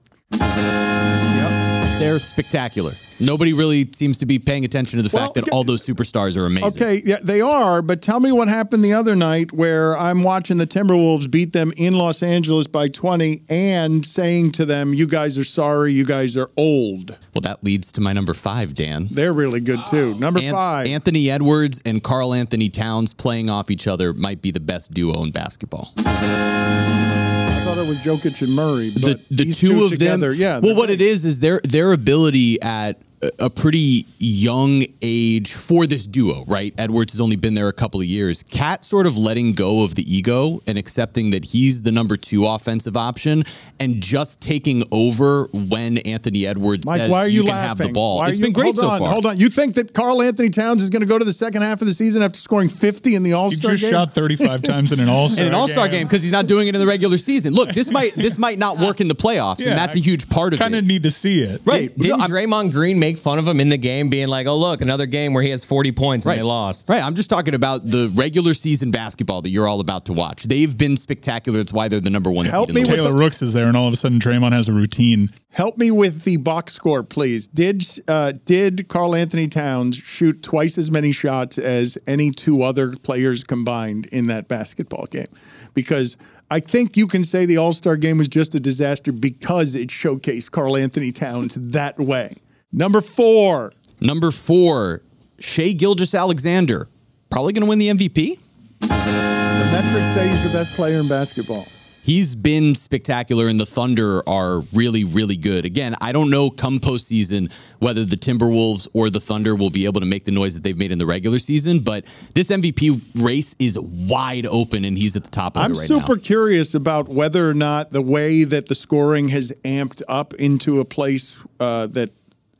They're 1.99 2.19
spectacular. 2.19 2.91
Nobody 3.25 3.53
really 3.53 3.89
seems 3.93 4.19
to 4.19 4.27
be 4.27 4.39
paying 4.39 4.65
attention 4.65 4.99
to 4.99 5.03
the 5.03 5.09
fact 5.09 5.35
that 5.35 5.49
all 5.51 5.65
those 5.65 5.87
superstars 5.87 6.37
are 6.37 6.47
amazing. 6.47 6.83
Okay, 6.83 7.01
yeah, 7.05 7.17
they 7.23 7.41
are, 7.41 7.81
but 7.83 8.03
tell 8.03 8.21
me 8.21 8.33
what 8.33 8.49
happened 8.49 8.85
the 8.85 8.93
other 8.95 9.15
night 9.15 9.53
where 9.53 9.97
I'm 9.97 10.23
watching 10.23 10.59
the 10.59 10.67
Timberwolves 10.67 11.31
beat 11.31 11.53
them 11.53 11.73
in 11.77 11.95
Los 11.95 12.23
Angeles 12.23 12.67
by 12.67 12.89
20 12.89 13.43
and 13.49 14.05
saying 14.05 14.53
to 14.53 14.65
them, 14.65 14.93
You 14.95 15.07
guys 15.07 15.39
are 15.39 15.45
sorry, 15.45 15.93
you 15.93 16.05
guys 16.05 16.37
are 16.37 16.51
old. 16.57 17.19
Well, 17.35 17.43
that 17.43 17.63
leads 17.65 17.93
to 17.93 18.01
my 18.01 18.13
number 18.13 18.35
five, 18.35 18.75
Dan. 18.75 19.09
They're 19.11 19.33
really 19.33 19.61
good 19.61 19.81
too. 19.89 20.15
Number 20.15 20.41
An- 20.41 20.53
five. 20.53 20.87
Anthony 20.87 21.31
Edwards 21.31 21.81
and 21.85 22.03
Karl-Anthony 22.03 22.69
Towns 22.71 23.15
playing 23.15 23.49
off 23.49 23.71
each 23.71 23.87
other 23.87 24.13
might 24.13 24.43
be 24.43 24.51
the 24.51 24.61
best 24.61 24.93
duo 24.93 25.23
in 25.23 25.31
basketball. 25.31 25.93
I 25.99 27.65
thought 27.65 27.79
it 27.79 27.89
was 27.89 28.05
Jokic 28.05 28.43
and 28.43 28.55
Murray. 28.55 28.89
The, 28.91 29.01
But 29.01 29.29
the 29.29 29.45
these 29.45 29.59
two, 29.59 29.69
two 29.69 29.85
of 29.85 29.91
together, 29.91 30.31
them, 30.31 30.39
yeah. 30.41 30.61
Well, 30.63 30.77
what 30.77 30.91
it 30.91 31.01
is 31.01 31.25
is 31.25 31.41
their 31.41 31.61
their 31.65 31.93
ability 31.93 32.61
at 32.63 33.01
a- 33.23 33.45
a 33.47 33.51
pretty 33.51 34.07
young 34.19 34.85
age 35.01 35.53
for 35.53 35.87
this 35.87 36.07
duo, 36.07 36.45
right? 36.47 36.75
Edwards 36.79 37.13
has 37.13 37.21
only 37.21 37.37
been 37.37 37.55
there 37.55 37.69
a 37.69 37.73
couple 37.73 38.01
of 38.01 38.07
years. 38.07 38.43
Cat 38.51 38.85
sort 38.85 39.07
of 39.07 39.17
letting 39.17 39.53
go 39.53 39.85
of 39.85 39.95
the 39.95 40.03
ego 40.13 40.63
and 40.67 40.77
accepting 40.79 41.31
that 41.31 41.45
he's 41.47 41.83
the 41.83 41.93
number 41.93 42.17
two 42.17 42.47
offensive 42.47 42.97
option 42.97 43.45
and 43.81 44.01
just 44.03 44.41
taking 44.41 44.83
over 44.93 45.49
when 45.53 45.99
Anthony 45.99 46.47
Edwards 46.47 46.87
Mike, 46.87 46.99
says 46.99 47.11
why 47.11 47.19
are 47.21 47.29
you, 47.29 47.43
can 47.43 47.51
laughing? 47.51 47.69
have 47.69 47.79
the 47.79 47.89
ball. 47.93 48.19
Why 48.19 48.27
are 48.27 48.31
It's 48.31 48.39
you- 48.39 48.45
been 48.47 48.53
great 48.53 48.65
hold 48.65 48.79
so 48.79 48.89
on, 48.89 48.99
far. 49.01 49.09
Hold 49.11 49.27
on. 49.27 49.39
You 49.39 49.49
think 49.49 49.75
that 49.75 49.95
Karl-Anthony 49.95 50.51
Towns 50.51 50.83
is 50.83 50.91
going 50.91 51.01
to 51.03 51.07
go 51.07 51.19
to 51.19 51.25
the 51.25 51.33
second 51.33 51.63
half 51.63 51.81
of 51.81 51.87
the 51.87 51.95
season 51.95 52.23
after 52.23 52.39
scoring 52.41 52.69
50 52.69 53.15
in 53.15 53.23
the 53.23 53.33
All 53.35 53.51
Star? 53.51 53.73
He 53.73 53.77
just 53.79 53.91
shot 53.93 54.15
35 54.15 54.63
times 54.73 54.93
in 54.93 55.01
an 55.01 55.09
All 55.09 55.29
Star 55.29 55.43
in 55.45 55.49
an 55.49 55.55
All 55.55 55.69
Star 55.69 55.89
game 55.89 56.07
because 56.07 56.23
he's 56.23 56.33
not 56.33 56.47
doing 56.47 56.69
it 56.69 56.75
in 56.75 56.81
the 56.81 56.87
regular 56.87 57.19
season. 57.19 57.53
Look, 57.55 57.73
this 57.75 57.91
might 57.91 58.15
this 58.17 58.39
might 58.39 58.59
not 58.59 58.79
work 58.79 59.01
in 59.01 59.09
the 59.09 59.15
playoffs, 59.15 59.61
Yeah, 59.63 59.71
and 59.71 59.79
that's 59.79 59.97
a 59.97 60.01
huge 60.01 60.29
part 60.29 60.53
of 60.53 60.59
it. 60.61 60.63
Kind 60.63 60.75
it. 60.75 60.79
of 60.79 60.85
need 60.87 61.03
to 61.05 61.11
see 61.11 61.41
it. 61.43 61.61
Right? 61.65 61.97
Didn't 61.97 62.21
I'm- 62.21 62.31
Draymond 62.31 62.73
Green 62.73 62.99
make 62.99 63.12
make 63.13 63.19
fun 63.23 63.39
of 63.39 63.47
him 63.47 63.61
in 63.61 63.69
the 63.69 63.77
game, 63.77 64.09
being 64.09 64.29
like, 64.29 64.47
"Oh, 64.47 64.57
look, 64.57 64.81
another 64.81 65.07
game 65.07 65.33
where 65.35 65.43
he 65.43 65.51
has 65.51 65.65
40 65.65 65.93
points 65.93 66.25
and 66.25 66.31
Right. 66.31 66.37
they 66.37 66.43
lost." 66.43 66.89
Right. 66.89 67.03
I'm 67.03 67.15
just 67.15 67.29
talking 67.31 67.55
about 67.55 67.87
the 67.87 68.11
regular 68.15 68.55
season 68.55 68.91
basketball 68.91 69.43
that 69.43 69.51
you're 69.51 69.69
all 69.69 69.81
about 69.81 70.07
to 70.07 70.13
watch. 70.13 70.45
They've 70.45 70.77
been 70.77 70.97
spectacular. 70.97 71.59
That's 71.59 71.73
why 71.73 71.89
they're 71.89 72.01
the 72.01 72.11
number 72.11 72.31
one 72.31 72.47
Help 72.47 72.69
seed 72.71 72.77
in 72.77 72.83
me 72.83 72.85
the 72.87 72.91
with 72.93 73.01
West. 73.01 73.11
Taylor 73.13 73.25
Rooks 73.25 73.43
is 73.43 73.53
there, 73.53 73.67
and 73.67 73.77
all 73.77 73.87
of 73.87 73.93
a 73.93 73.97
sudden 73.97 74.19
Draymond 74.19 74.53
has 74.53 74.69
a 74.69 74.73
routine. 74.73 75.31
Help 75.51 75.77
me 75.77 75.91
with 75.91 76.23
the 76.25 76.39
box 76.39 76.73
score, 76.73 77.03
please. 77.03 77.47
Did 77.49 77.85
uh, 78.09 78.33
did 78.47 78.89
Karl-Anthony 78.89 79.49
Towns 79.49 79.97
shoot 79.97 80.43
twice 80.43 80.79
as 80.79 80.91
many 80.91 81.13
shots 81.13 81.59
as 81.59 81.99
any 82.07 82.31
two 82.31 82.63
other 82.63 82.93
players 83.03 83.45
combined 83.45 84.07
in 84.07 84.29
that 84.29 84.49
basketball 84.49 85.07
game? 85.11 85.27
Because 85.75 86.17
I 86.51 86.61
think 86.61 86.97
you 86.97 87.07
can 87.07 87.25
say 87.25 87.47
the 87.47 87.57
All 87.59 87.73
Star 87.73 87.97
game 87.97 88.19
was 88.19 88.29
just 88.29 88.55
a 88.55 88.61
disaster 88.61 89.13
because 89.13 89.75
it 89.75 89.89
showcased 89.89 90.51
Karl-Anthony 90.51 91.13
Towns 91.13 91.55
that 91.55 91.99
way. 91.99 92.37
Number 92.73 93.01
four, 93.01 93.73
Number 94.01 94.31
four, 94.31 95.03
Shai 95.39 95.73
Gilgeous-Alexander. 95.73 96.89
Probably 97.31 97.53
going 97.53 97.63
to 97.63 97.69
win 97.69 97.79
the 97.79 97.89
MVP. 97.89 98.39
the 98.81 98.89
metrics 98.89 100.15
say 100.15 100.29
he's 100.29 100.51
the 100.51 100.59
best 100.59 100.75
player 100.77 100.99
in 101.01 101.09
basketball. 101.09 101.65
He's 102.05 102.35
been 102.35 102.75
spectacular, 102.75 103.47
and 103.47 103.61
the 103.61 103.67
Thunder 103.67 104.29
are 104.29 104.63
really, 104.73 105.05
really 105.05 105.37
good. 105.37 105.65
Again, 105.65 105.95
I 106.01 106.11
don't 106.11 106.31
know 106.31 106.51
come 106.51 106.81
postseason 106.81 107.53
whether 107.79 108.05
the 108.05 108.17
Timberwolves 108.17 108.89
or 108.93 109.09
the 109.09 109.21
Thunder 109.21 109.55
will 109.55 109.71
be 109.71 109.85
able 109.85 110.01
to 110.01 110.07
make 110.07 110.25
the 110.25 110.33
noise 110.33 110.55
that 110.55 110.65
they've 110.65 110.77
made 110.77 110.91
in 110.91 110.99
the 110.99 111.07
regular 111.07 111.39
season, 111.39 111.79
but 111.79 112.05
this 112.35 112.49
MVP 112.51 113.01
race 113.23 113.55
is 113.61 113.79
wide 113.79 114.47
open, 114.47 114.85
and 114.85 114.99
he's 114.99 115.15
at 115.15 115.23
the 115.23 115.31
top 115.31 115.57
of 115.57 115.63
I'm 115.63 115.71
it 115.73 115.79
right 115.79 115.87
super 115.87 116.17
now. 116.17 116.23
curious 116.23 116.75
about 116.75 117.09
whether 117.09 117.49
or 117.49 117.55
not 117.55 117.93
the 117.93 118.03
way 118.03 118.43
that 118.43 118.67
the 118.67 118.75
scoring 118.75 119.29
has 119.29 119.53
amped 119.63 120.03
up 120.09 120.35
into 120.35 120.81
a 120.81 120.85
place 120.85 121.39
uh, 121.61 121.87
that 121.87 122.11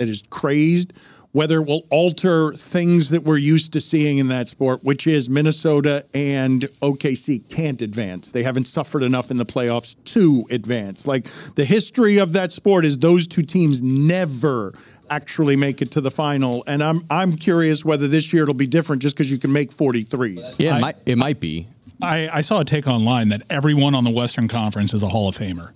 that 0.03 0.09
is 0.11 0.25
crazed, 0.31 0.93
whether 1.31 1.61
it 1.63 1.67
will 1.69 1.87
alter 1.91 2.53
things 2.53 3.11
that 3.11 3.23
we're 3.23 3.39
used 3.39 3.73
to 3.73 3.81
seeing 3.81 4.19
in 4.19 4.27
that 4.29 4.49
sport, 4.49 4.83
which 4.83 5.07
is 5.07 5.31
Minnesota 5.31 6.05
and 6.13 6.63
OKC 6.83 7.49
can't 7.49 7.81
advance. 7.81 8.33
They 8.33 8.43
haven't 8.43 8.65
suffered 8.67 9.05
enough 9.05 9.31
in 9.31 9.37
the 9.37 9.47
playoffs 9.47 9.95
to 10.13 10.43
advance. 10.51 11.07
Like 11.07 11.27
the 11.55 11.65
history 11.65 12.19
of 12.19 12.33
that 12.33 12.51
sport 12.53 12.85
is 12.85 12.99
those 12.99 13.29
two 13.29 13.43
teams 13.43 13.81
never 13.81 14.73
actually 15.09 15.55
make 15.57 15.81
it 15.81 15.93
to 15.93 16.01
the 16.01 16.11
final. 16.11 16.65
And 16.67 16.83
I'm 16.83 17.05
I'm 17.09 17.37
curious 17.37 17.85
whether 17.85 18.09
this 18.09 18.33
year 18.33 18.43
it'll 18.43 18.55
be 18.55 18.67
different 18.67 19.03
just 19.03 19.15
because 19.17 19.31
you 19.31 19.39
can 19.39 19.53
make 19.53 19.71
43s. 19.71 20.57
Yeah, 20.59 20.71
it, 20.71 20.73
I- 20.73 20.81
might, 20.81 20.97
it 21.07 21.17
might 21.17 21.39
be. 21.39 21.69
I, 22.03 22.29
I 22.39 22.41
saw 22.41 22.59
a 22.61 22.65
take 22.65 22.89
online 22.89 23.29
that 23.29 23.43
everyone 23.49 23.95
on 23.95 24.03
the 24.03 24.11
Western 24.11 24.49
Conference 24.49 24.93
is 24.93 25.05
a 25.05 25.09
Hall 25.09 25.29
of 25.29 25.39
Famer. 25.39 25.71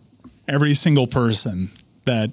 Every 0.49 0.75
single 0.75 1.06
person 1.06 1.71
that 2.04 2.30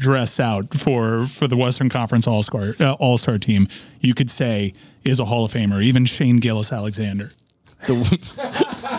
dress 0.00 0.40
out 0.40 0.74
for 0.74 1.26
for 1.26 1.46
the 1.46 1.56
Western 1.56 1.88
Conference 1.88 2.26
All 2.26 2.42
Star 2.42 2.74
uh, 2.80 2.92
All 2.94 3.18
Star 3.18 3.38
team, 3.38 3.68
you 4.00 4.14
could 4.14 4.30
say 4.30 4.74
is 5.04 5.20
a 5.20 5.24
Hall 5.24 5.44
of 5.44 5.52
Famer. 5.52 5.82
Even 5.82 6.04
Shai 6.04 6.32
Gilgeous-Alexander. 6.32 7.30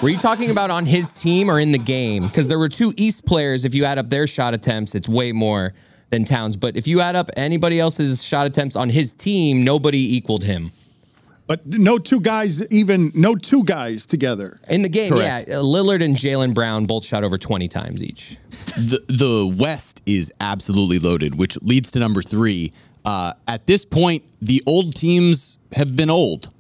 Were 0.02 0.10
you 0.10 0.18
talking 0.18 0.50
about 0.50 0.72
on 0.72 0.86
his 0.86 1.12
team 1.12 1.50
or 1.50 1.60
in 1.60 1.72
the 1.72 1.78
game? 1.78 2.26
Because 2.26 2.48
there 2.48 2.58
were 2.58 2.70
two 2.70 2.94
East 2.98 3.26
players. 3.26 3.66
If 3.66 3.76
you 3.76 3.86
add 3.86 4.00
up 4.00 4.10
their 4.10 4.26
shot 4.26 4.56
attempts, 4.56 4.96
it's 4.96 5.08
way 5.08 5.32
more 5.32 5.74
than 6.10 6.26
Towns. 6.26 6.58
But 6.58 6.76
if 6.76 6.88
you 6.88 7.02
add 7.02 7.16
up 7.16 7.30
anybody 7.38 7.80
else's 7.80 8.24
shot 8.24 8.48
attempts 8.48 8.76
on 8.76 8.90
his 8.90 9.14
team, 9.14 9.64
nobody 9.64 10.16
equaled 10.16 10.44
him. 10.44 10.72
But 11.52 11.66
no 11.68 11.98
two 11.98 12.22
guys, 12.22 12.66
even 12.68 13.12
no 13.14 13.36
two 13.36 13.66
guys 13.66 14.06
together. 14.06 14.62
In 14.70 14.84
the 14.84 14.88
game, 14.88 15.12
Correct. 15.12 15.50
yeah, 15.50 15.58
uh, 15.58 15.62
Lillard 15.62 16.02
and 16.02 16.16
Jaylen 16.16 16.54
Brown 16.54 16.86
both 16.86 17.04
shot 17.04 17.26
over 17.26 17.38
20 17.38 17.68
times 17.68 18.02
each. 18.02 18.38
the 18.78 19.04
the 19.10 19.54
West 19.60 20.02
is 20.06 20.32
absolutely 20.40 20.98
loaded, 20.98 21.36
which 21.36 21.62
leads 21.62 21.92
to 21.92 22.00
number 22.00 22.22
three. 22.22 22.72
Uh, 23.04 23.34
at 23.50 23.68
this 23.68 23.84
point, 23.84 24.24
the 24.42 24.64
old 24.66 24.96
teams 24.96 25.58
have 25.74 25.94
been 25.94 26.10
old. 26.10 26.52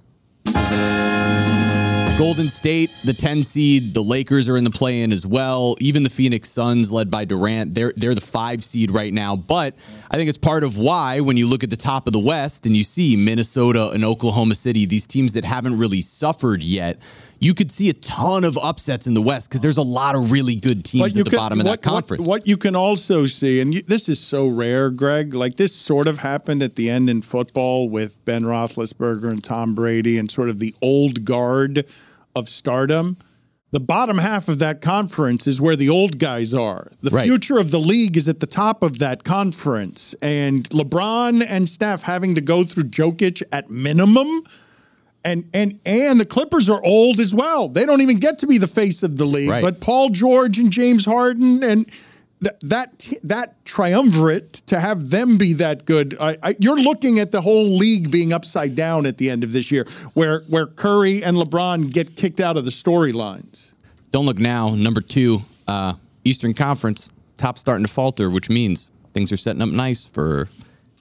Golden 2.22 2.50
State, 2.50 2.92
the 3.04 3.14
10 3.14 3.42
seed, 3.42 3.96
the 3.96 4.04
Lakers 4.04 4.48
are 4.48 4.56
in 4.56 4.64
the 4.64 4.70
play 4.70 5.02
in 5.02 5.12
as 5.12 5.26
well. 5.26 5.76
Even 5.80 6.04
the 6.04 6.10
Phoenix 6.12 6.50
Suns, 6.50 6.92
led 6.92 7.10
by 7.10 7.26
Durant, 7.26 7.74
they're 7.74 7.94
they're 7.98 8.14
the 8.14 8.22
five 8.22 8.64
seed 8.64 8.92
right 8.92 9.12
now. 9.12 9.36
But 9.36 9.74
I 10.12 10.18
think 10.18 10.30
it's 10.30 10.38
part 10.38 10.64
of 10.64 10.78
why 10.78 11.22
when 11.22 11.36
you 11.36 11.48
look 11.48 11.64
at 11.64 11.72
the 11.72 11.76
top 11.76 12.06
of 12.06 12.14
the 12.14 12.20
West 12.20 12.68
and 12.68 12.78
you 12.78 12.84
see 12.84 13.16
Minnesota 13.16 13.90
and 13.90 14.06
Oklahoma 14.06 14.54
City, 14.54 14.86
these 14.86 15.08
teams 15.08 15.34
that 15.34 15.44
haven't 15.44 15.80
really 15.80 16.04
suffered 16.04 16.62
yet, 16.62 17.02
you 17.40 17.56
could 17.56 17.72
see 17.72 17.90
a 17.90 17.94
ton 17.94 18.44
of 18.44 18.56
upsets 18.56 19.08
in 19.08 19.16
the 19.16 19.22
West 19.22 19.50
because 19.50 19.62
there's 19.62 19.78
a 19.78 19.82
lot 19.82 20.16
of 20.16 20.32
really 20.32 20.56
good 20.56 20.86
teams 20.86 21.18
at 21.18 21.26
the 21.26 21.32
can- 21.32 21.38
bottom 21.38 21.60
of 21.60 21.66
what, 21.66 21.82
that 21.82 21.90
conference. 21.90 22.30
What, 22.30 22.42
what 22.42 22.48
you 22.48 22.56
can 22.56 22.76
also 22.76 23.26
see, 23.26 23.60
and 23.62 23.74
you, 23.74 23.82
this 23.82 24.08
is 24.08 24.20
so 24.20 24.48
rare, 24.48 24.92
Greg, 24.92 25.34
like 25.34 25.58
this 25.58 25.74
sort 25.74 26.08
of 26.08 26.20
happened 26.20 26.62
at 26.62 26.76
the 26.76 26.88
end 26.88 27.10
in 27.10 27.24
football 27.24 27.90
with 27.90 28.24
Ben 28.26 28.44
Roethlisberger 28.44 29.28
and 29.32 29.44
Tom 29.44 29.74
Brady 29.74 30.20
and 30.20 30.30
sort 30.30 30.50
of 30.50 30.60
the 30.60 30.76
old 30.84 31.26
guard 31.26 31.84
of 32.36 32.50
stardom. 32.50 33.18
The 33.72 33.80
bottom 33.80 34.18
half 34.18 34.50
of 34.50 34.60
that 34.60 34.82
conference 34.82 35.48
is 35.48 35.62
where 35.62 35.78
the 35.78 35.88
old 35.88 36.20
guys 36.20 36.54
are. 36.54 36.92
The 37.02 37.10
Right. 37.12 37.24
future 37.26 37.58
of 37.58 37.72
the 37.72 37.80
league 37.80 38.18
is 38.18 38.28
at 38.28 38.42
the 38.42 38.46
top 38.46 38.84
of 38.84 39.00
that 39.00 39.24
conference. 39.24 40.14
And 40.22 40.70
LeBron 40.72 41.46
and 41.48 41.70
Steph 41.70 42.02
having 42.02 42.36
to 42.36 42.42
go 42.42 42.66
through 42.66 42.86
Jokic 42.86 43.42
at 43.52 43.70
minimum. 43.72 44.44
And 45.24 45.46
and 45.54 45.80
and 45.86 46.20
the 46.20 46.26
Clippers 46.26 46.68
are 46.68 46.84
old 46.84 47.20
as 47.20 47.34
well. 47.34 47.70
They 47.70 47.86
don't 47.86 48.02
even 48.02 48.18
get 48.18 48.40
to 48.40 48.48
be 48.48 48.58
the 48.58 48.68
face 48.68 49.04
of 49.04 49.18
the 49.18 49.26
league. 49.26 49.50
Right. 49.50 49.64
But 49.64 49.80
Paul 49.80 50.10
George 50.10 50.58
and 50.58 50.72
James 50.72 51.06
Harden 51.06 51.64
and 51.64 51.86
th- 52.44 52.56
that 52.62 53.08
that 53.24 53.64
triumvirate 53.66 54.54
to 54.68 54.80
have 54.80 55.10
them 55.10 55.38
be 55.38 55.54
that 55.54 55.86
good. 55.86 56.18
I, 56.20 56.38
I, 56.44 56.56
you're 56.60 56.80
looking 56.80 57.20
at 57.20 57.32
the 57.32 57.42
whole 57.42 57.78
league 57.78 58.12
being 58.12 58.34
upside 58.34 58.76
down 58.76 59.06
at 59.06 59.18
the 59.18 59.30
end 59.30 59.44
of 59.44 59.54
this 59.54 59.72
year, 59.72 59.88
where 60.14 60.42
where 60.42 60.68
Curry 60.68 61.24
and 61.24 61.38
LeBron 61.38 61.92
get 61.92 62.16
kicked 62.16 62.40
out 62.40 62.58
of 62.58 62.66
the 62.66 62.72
storylines. 62.72 63.74
Don't 64.12 64.26
look 64.26 64.40
now. 64.40 64.76
Number 64.76 65.02
two, 65.02 65.44
uh, 65.68 65.94
Eastern 66.26 66.54
Conference, 66.54 67.10
top 67.38 67.58
starting 67.58 67.86
to 67.86 67.92
falter, 67.92 68.30
which 68.30 68.50
means 68.50 68.92
things 69.14 69.32
are 69.32 69.38
setting 69.38 69.62
up 69.62 69.70
nice 69.70 70.06
for 70.06 70.50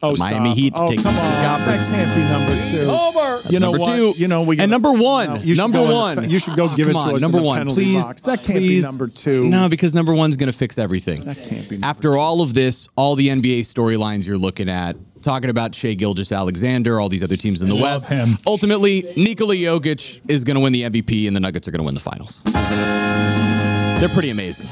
Oh, 0.02 0.12
the 0.14 0.19
Miami 0.19 0.47
stop. 0.50 0.57
Heat 0.57 0.75
to 0.75 0.80
oh, 0.80 0.88
take 0.88 1.02
come 1.02 1.14
the 1.14 1.21
on. 1.21 1.26
Eastern 1.26 1.45
Conference. 1.45 1.88
That 1.90 1.97
can't 1.97 2.16
be 2.16 2.23
number 2.33 2.52
two. 2.71 2.87
That's 2.87 3.52
You 3.52 3.61
know 3.61 3.71
number 3.73 3.78
what? 3.80 3.97
two. 3.97 4.12
You 4.23 4.28
know 4.28 4.42
we 4.42 4.59
and 4.59 4.71
number 4.71 4.92
one. 4.92 5.35
No, 5.35 5.40
you 5.42 5.54
number 5.57 5.78
go 5.78 5.85
in 6.09 6.16
one. 6.16 6.30
you 6.30 6.38
should 6.38 6.57
go 6.57 6.64
Oh, 6.71 6.76
give 6.76 6.88
it 6.88 6.92
come 6.92 7.02
to 7.02 7.09
on, 7.11 7.14
us 7.16 7.21
Number 7.23 7.38
in 7.38 7.42
the 7.42 7.49
one, 7.49 7.66
please. 7.69 8.04
box. 8.04 8.23
That 8.23 8.42
can't 8.42 8.59
please. 8.59 8.85
be 8.85 8.88
number 8.90 9.09
two. 9.09 9.49
No, 9.49 9.69
because 9.69 9.95
number 9.95 10.14
one's 10.14 10.37
going 10.37 10.50
to 10.50 10.57
fix 10.57 10.78
everything. 10.78 11.21
That 11.23 11.37
can't 11.42 11.69
be. 11.69 11.76
Number 11.76 11.87
After 11.87 12.16
all 12.16 12.40
of 12.40 12.54
this, 12.54 12.88
all 12.97 13.14
the 13.14 13.28
NBA 13.28 13.61
storylines 13.61 14.26
you're 14.26 14.38
looking 14.38 14.69
at, 14.71 14.97
talking 15.23 15.50
about 15.50 15.75
Shai 15.75 15.92
Gilgeous-Alexander, 15.95 16.99
all 16.99 17.09
these 17.11 17.23
other 17.23 17.37
teams 17.37 17.61
in 17.61 17.69
the 17.69 17.75
love 17.75 18.02
West. 18.04 18.07
him. 18.09 18.38
Ultimately, 18.47 19.04
Nikola 19.16 19.54
Jokic 19.54 20.23
is 20.28 20.45
going 20.45 20.54
to 20.54 20.61
win 20.61 20.73
the 20.73 20.83
MVP, 20.83 21.26
and 21.26 21.37
the 21.37 21.40
Nuggets 21.40 21.69
are 21.69 21.73
going 21.73 21.80
to 21.80 21.85
win 21.85 21.95
the 21.95 22.00
finals. 22.00 22.42
They're 22.45 24.09
pretty 24.09 24.30
amazing. 24.30 24.66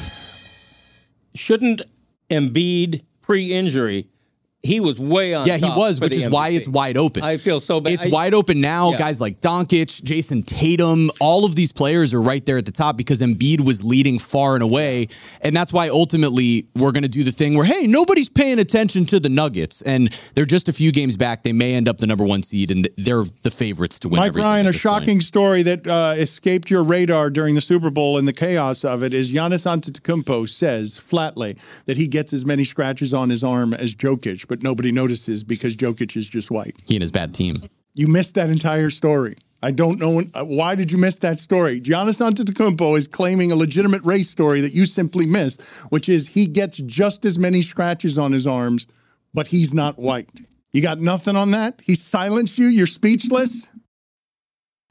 Shouldn't 1.34 1.82
Embiid 2.30 3.02
pre-injury? 3.20 4.08
He 4.64 4.80
was 4.80 4.98
way 4.98 5.34
on. 5.34 5.46
Top. 5.46 5.60
Yeah, 5.60 5.68
he 5.68 5.78
was, 5.78 5.98
for 5.98 6.06
which 6.06 6.14
the 6.16 6.24
is 6.24 6.28
why 6.28 6.48
it's 6.48 6.66
wide 6.66 6.96
open. 6.96 7.22
I 7.22 7.36
feel 7.36 7.60
so 7.60 7.80
bad. 7.80 7.92
It's 7.92 8.06
I- 8.06 8.08
wide 8.08 8.34
open 8.34 8.60
now. 8.60 8.90
Yeah. 8.90 8.98
Guys 8.98 9.20
like 9.20 9.40
Doncic, 9.40 10.02
Jayson 10.02 10.42
Tatum, 10.44 11.12
all 11.20 11.44
of 11.44 11.54
these 11.54 11.70
players 11.72 12.12
are 12.12 12.20
right 12.20 12.44
there 12.44 12.56
at 12.58 12.66
the 12.66 12.72
top 12.72 12.96
because 12.96 13.20
Embiid 13.20 13.60
was 13.60 13.84
leading 13.84 14.18
far 14.18 14.54
and 14.54 14.62
away. 14.64 15.06
And 15.42 15.56
that's 15.56 15.72
why 15.72 15.88
ultimately 15.90 16.66
we're 16.74 16.90
going 16.90 17.04
to 17.04 17.08
do 17.08 17.22
the 17.22 17.30
thing 17.30 17.54
where, 17.54 17.66
hey, 17.66 17.86
nobody's 17.86 18.28
paying 18.28 18.58
attention 18.58 19.06
to 19.06 19.20
the 19.20 19.28
Nuggets. 19.28 19.80
And 19.82 20.10
they're 20.34 20.44
just 20.44 20.68
a 20.68 20.72
few 20.72 20.90
games 20.90 21.16
back. 21.16 21.44
They 21.44 21.52
may 21.52 21.74
end 21.74 21.88
up 21.88 21.98
the 21.98 22.08
number 22.08 22.24
one 22.24 22.42
seed, 22.42 22.72
and 22.72 22.88
they're 22.96 23.24
the 23.44 23.52
favorites 23.52 24.00
to 24.00 24.08
win 24.08 24.18
Mike 24.18 24.28
everything 24.30 24.44
Ryan, 24.48 24.66
at 24.66 24.70
a 24.70 24.72
this 24.72 24.82
point. 24.82 25.02
shocking 25.02 25.20
story 25.20 25.62
that 25.62 25.86
uh, 25.86 26.14
escaped 26.16 26.68
your 26.68 26.82
radar 26.82 27.30
during 27.30 27.54
the 27.54 27.60
Super 27.60 27.90
Bowl 27.90 28.18
and 28.18 28.26
the 28.26 28.32
chaos 28.32 28.84
of 28.84 29.04
it 29.04 29.14
is 29.14 29.32
Giannis 29.32 29.66
Antetokounmpo 29.70 30.48
says 30.48 30.98
flatly 30.98 31.56
that 31.86 31.96
he 31.96 32.08
gets 32.08 32.32
as 32.32 32.44
many 32.44 32.64
scratches 32.64 33.14
on 33.14 33.30
his 33.30 33.44
arm 33.44 33.72
as 33.72 33.94
Jokic, 33.94 34.47
but 34.48 34.62
nobody 34.62 34.90
notices 34.90 35.44
because 35.44 35.76
Jokic 35.76 36.16
is 36.16 36.28
just 36.28 36.50
white. 36.50 36.76
He 36.86 36.96
and 36.96 37.02
his 37.02 37.12
bad 37.12 37.34
team. 37.34 37.56
You 37.94 38.08
missed 38.08 38.34
that 38.34 38.50
entire 38.50 38.90
story. 38.90 39.36
I 39.62 39.72
don't 39.72 39.98
know 39.98 40.10
when, 40.10 40.30
uh, 40.34 40.44
why 40.44 40.76
did 40.76 40.92
you 40.92 40.98
miss 40.98 41.16
that 41.16 41.38
story. 41.40 41.80
Giannis 41.80 42.20
Antetokounmpo 42.20 42.96
is 42.96 43.08
claiming 43.08 43.50
a 43.50 43.56
legitimate 43.56 44.04
race 44.04 44.30
story 44.30 44.60
that 44.60 44.72
you 44.72 44.86
simply 44.86 45.26
missed, 45.26 45.62
which 45.90 46.08
is 46.08 46.28
he 46.28 46.46
gets 46.46 46.78
just 46.78 47.24
as 47.24 47.38
many 47.38 47.62
scratches 47.62 48.18
on 48.18 48.30
his 48.32 48.46
arms, 48.46 48.86
but 49.34 49.48
he's 49.48 49.74
not 49.74 49.98
white. 49.98 50.30
You 50.72 50.82
got 50.82 51.00
nothing 51.00 51.34
on 51.34 51.50
that? 51.52 51.82
He 51.84 51.94
silenced 51.94 52.58
you. 52.58 52.66
You're 52.66 52.86
speechless. 52.86 53.68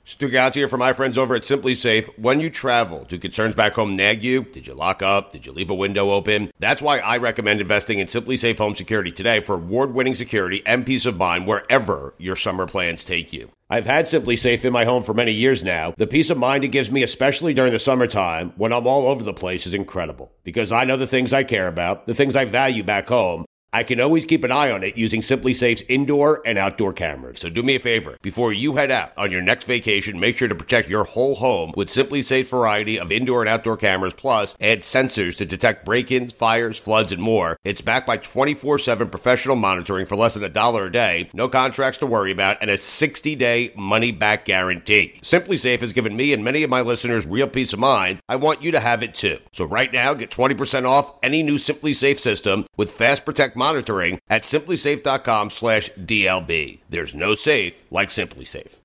Stugotz 0.07 0.55
here 0.55 0.69
for 0.69 0.77
my 0.77 0.93
friends 0.93 1.17
over 1.17 1.35
at 1.35 1.41
SimpliSafe. 1.41 2.07
When 2.17 2.39
you 2.39 2.49
travel, 2.49 3.03
do 3.09 3.19
concerns 3.19 3.55
back 3.55 3.73
home 3.73 3.97
nag 3.97 4.23
you? 4.23 4.43
Did 4.43 4.65
you 4.65 4.73
lock 4.73 5.01
up? 5.03 5.33
Did 5.33 5.45
you 5.45 5.51
leave 5.51 5.69
a 5.69 5.75
window 5.75 6.11
open? 6.11 6.49
That's 6.59 6.81
why 6.81 6.99
I 6.99 7.17
recommend 7.17 7.59
investing 7.59 7.99
in 7.99 8.07
SimpliSafe 8.07 8.57
Home 8.57 8.73
Security 8.73 9.11
today 9.11 9.41
for 9.41 9.55
award-winning 9.55 10.15
security 10.15 10.63
and 10.65 10.85
peace 10.85 11.05
of 11.05 11.17
mind 11.17 11.45
wherever 11.45 12.15
your 12.17 12.37
summer 12.37 12.65
plans 12.65 13.03
take 13.03 13.33
you. 13.33 13.49
I've 13.69 13.85
had 13.85 14.05
SimpliSafe 14.05 14.63
in 14.63 14.71
my 14.71 14.85
home 14.85 15.03
for 15.03 15.13
many 15.13 15.33
years 15.33 15.61
now. 15.61 15.93
The 15.97 16.07
peace 16.07 16.29
of 16.29 16.37
mind 16.37 16.63
it 16.63 16.69
gives 16.69 16.89
me, 16.89 17.03
especially 17.03 17.53
during 17.53 17.73
the 17.73 17.77
summertime 17.77 18.53
when 18.55 18.71
I'm 18.71 18.87
all 18.87 19.09
over 19.09 19.25
the 19.25 19.33
place, 19.33 19.67
is 19.67 19.73
incredible 19.73 20.31
because 20.45 20.71
I 20.71 20.85
know 20.85 20.95
the 20.95 21.05
things 21.05 21.33
I 21.33 21.43
care 21.43 21.67
about, 21.67 22.07
the 22.07 22.15
things 22.15 22.33
I 22.33 22.45
value 22.45 22.81
back 22.81 23.09
home, 23.09 23.43
I 23.73 23.83
can 23.83 23.99
always 23.99 24.25
keep 24.25 24.45
an 24.45 24.51
eye 24.51 24.71
on 24.71 24.81
it 24.81 24.97
using 24.97 25.19
SimpliSafe's 25.19 25.83
indoor 25.89 26.41
and 26.45 26.57
outdoor 26.57 26.93
cameras. 26.93 27.39
So 27.39 27.49
do 27.49 27.61
me 27.61 27.75
a 27.75 27.79
favor. 27.79 28.17
Before 28.21 28.53
you 28.53 28.77
head 28.77 28.91
out 28.91 29.11
on 29.17 29.29
your 29.29 29.41
next 29.41 29.65
vacation, 29.65 30.21
make 30.21 30.37
sure 30.37 30.47
to 30.47 30.55
protect 30.55 30.87
your 30.87 31.03
whole 31.03 31.35
home 31.35 31.73
with 31.75 31.89
SimpliSafe's 31.89 32.49
variety 32.49 32.97
of 32.97 33.11
indoor 33.11 33.41
and 33.41 33.49
outdoor 33.49 33.75
cameras, 33.75 34.13
plus 34.13 34.55
add 34.61 34.79
sensors 34.79 35.35
to 35.37 35.45
detect 35.45 35.83
break-ins, 35.83 36.31
fires, 36.31 36.79
floods, 36.79 37.11
and 37.11 37.21
more. 37.21 37.57
It's 37.65 37.81
backed 37.81 38.07
by 38.07 38.19
24-7 38.19 39.11
professional 39.11 39.57
monitoring 39.57 40.05
for 40.05 40.15
less 40.15 40.35
than 40.35 40.45
a 40.45 40.49
dollar 40.49 40.85
a 40.85 40.91
day, 40.91 41.29
no 41.33 41.49
contracts 41.49 41.99
to 41.99 42.07
worry 42.07 42.31
about, 42.31 42.57
and 42.61 42.69
a 42.69 42.77
60-day 42.77 43.73
money-back 43.75 44.45
guarantee. 44.45 45.19
SimpliSafe 45.21 45.81
has 45.81 45.91
given 45.91 46.15
me 46.15 46.31
and 46.31 46.41
many 46.41 46.63
of 46.63 46.69
my 46.69 46.79
listeners 46.79 47.27
real 47.27 47.47
peace 47.47 47.73
of 47.73 47.79
mind. 47.79 48.19
I 48.29 48.37
want 48.37 48.63
you 48.63 48.71
to 48.71 48.79
have 48.79 49.03
it 49.03 49.13
too. 49.13 49.39
So 49.51 49.65
right 49.65 49.91
now, 49.91 50.13
get 50.13 50.31
20% 50.31 50.87
off 50.87 51.15
any 51.21 51.43
new 51.43 51.55
SimpliSafe 51.55 52.19
system 52.19 52.65
with 52.77 52.91
Fast 52.91 53.25
Protect 53.25 53.56
monitoring 53.57 54.19
at 54.29 54.43
simplisafe.com 54.43 55.49
slash 55.49 55.89
DLB. 55.93 56.79
There's 56.89 57.13
no 57.15 57.35
safe 57.35 57.73
like 57.91 58.09
SimpliSafe. 58.09 58.75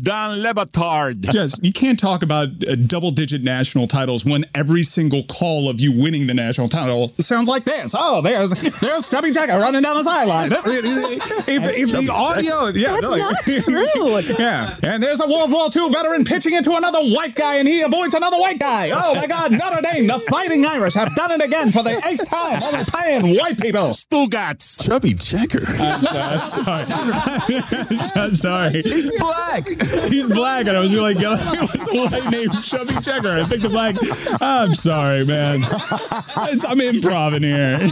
Don 0.00 0.40
Le 0.40 0.54
Batard. 0.54 1.34
Yes, 1.34 1.54
you 1.60 1.70
can't 1.70 1.98
talk 1.98 2.22
about 2.22 2.48
uh, 2.66 2.76
double 2.76 3.10
digit 3.10 3.42
national 3.42 3.86
titles 3.86 4.24
when 4.24 4.46
every 4.54 4.82
single 4.84 5.22
call 5.24 5.68
of 5.68 5.80
you 5.80 5.92
winning 5.92 6.26
the 6.26 6.32
national 6.32 6.70
title 6.70 7.12
sounds 7.18 7.46
like 7.46 7.64
this. 7.64 7.94
Oh, 7.96 8.22
there's 8.22 8.52
there's 8.80 9.04
Stubby 9.04 9.32
Checker 9.32 9.52
running 9.52 9.82
down 9.82 9.96
the 9.96 10.02
sideline. 10.02 10.50
if, 10.50 11.46
if 11.46 11.92
the 11.92 12.08
audio, 12.10 12.68
yeah, 12.68 12.88
That's 12.92 13.02
no, 13.02 13.16
not 13.16 13.42
true. 13.44 14.34
yeah, 14.42 14.76
and 14.82 15.02
there's 15.02 15.20
a 15.20 15.26
World 15.26 15.52
War 15.52 15.68
II 15.74 15.90
veteran 15.90 16.24
pitching 16.24 16.54
into 16.54 16.74
another 16.74 17.00
white 17.00 17.34
guy, 17.34 17.56
and 17.56 17.68
he 17.68 17.82
avoids 17.82 18.14
another 18.14 18.38
white 18.38 18.58
guy. 18.58 18.90
Oh 18.94 19.14
my 19.14 19.26
God, 19.26 19.52
Notre 19.52 19.82
Dame, 19.82 20.06
the 20.06 20.20
Fighting 20.30 20.64
Irish 20.64 20.94
have 20.94 21.14
done 21.14 21.32
it 21.32 21.42
again 21.42 21.70
for 21.70 21.82
the 21.82 22.00
eighth 22.08 22.26
time. 22.30 22.60
They're 22.60 22.84
playing 22.86 23.36
white 23.38 23.60
people. 23.60 23.88
Stugotz. 23.88 24.82
Chubby 24.82 25.12
checker. 25.12 25.60
I'm 25.78 26.46
sorry. 26.46 26.86
I'm 28.16 28.28
sorry. 28.30 28.80
He's 28.80 29.10
black. 29.20 29.68
He's 30.08 30.28
black, 30.28 30.66
and 30.66 30.76
I 30.76 30.80
was 30.80 30.92
like, 30.94 31.18
yo, 31.18 31.36
what's 31.36 31.88
a 31.88 31.92
white 31.94 32.30
named 32.30 32.62
Chubby 32.62 32.94
Checker? 33.00 33.32
I 33.32 33.44
picked 33.44 33.64
a 33.64 33.68
black. 33.68 33.96
I'm 34.40 34.74
sorry, 34.74 35.24
man. 35.24 35.60
It's, 35.62 36.64
I'm 36.64 36.78
improv 36.78 37.34
in 37.36 37.42
here. 37.42 37.78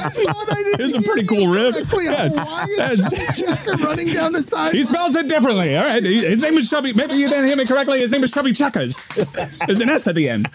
It's 0.82 0.94
a 0.94 1.02
pretty 1.02 1.26
cool 1.26 1.48
riff. 1.52 1.76
Yeah. 1.92 2.28
That's- 2.78 3.38
checker 3.38 3.72
running 3.84 4.08
down 4.14 4.32
the 4.32 4.42
side. 4.42 4.72
he 4.72 4.82
spells 4.82 5.14
it 5.14 5.28
differently. 5.28 5.76
All 5.76 5.84
right. 5.84 6.02
His 6.02 6.42
name 6.42 6.56
is 6.56 6.70
Chubby. 6.70 6.94
Maybe 6.94 7.14
you 7.16 7.28
didn't 7.28 7.48
hear 7.48 7.56
me 7.56 7.66
correctly. 7.66 8.00
His 8.00 8.10
name 8.12 8.24
is 8.24 8.30
Chubby 8.30 8.52
Checkers. 8.52 9.04
There's 9.66 9.82
an 9.82 9.90
S 9.90 10.06
at 10.06 10.14
the 10.14 10.28
end. 10.30 10.48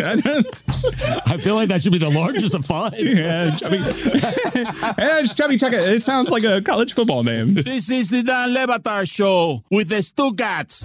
I 0.00 1.36
feel 1.38 1.54
like 1.54 1.68
that 1.68 1.82
should 1.82 1.92
be 1.92 1.98
the 1.98 2.10
largest 2.10 2.54
of 2.54 2.64
five. 2.64 2.94
yeah, 2.98 3.54
Chubby. 3.56 3.76
yeah, 3.78 5.20
it's 5.20 5.34
Chubby 5.34 5.56
Checker. 5.58 5.78
It 5.78 6.02
sounds 6.02 6.30
like 6.30 6.42
a 6.44 6.60
college 6.62 6.94
football 6.94 7.22
name. 7.22 7.54
This 7.54 7.90
is 7.90 8.10
the 8.10 8.22
Don 8.24 8.52
Le 8.52 8.66
Batard 8.66 9.08
Show 9.10 9.62
with 9.70 9.90
the 9.90 9.96
Stugotz. 9.96 10.77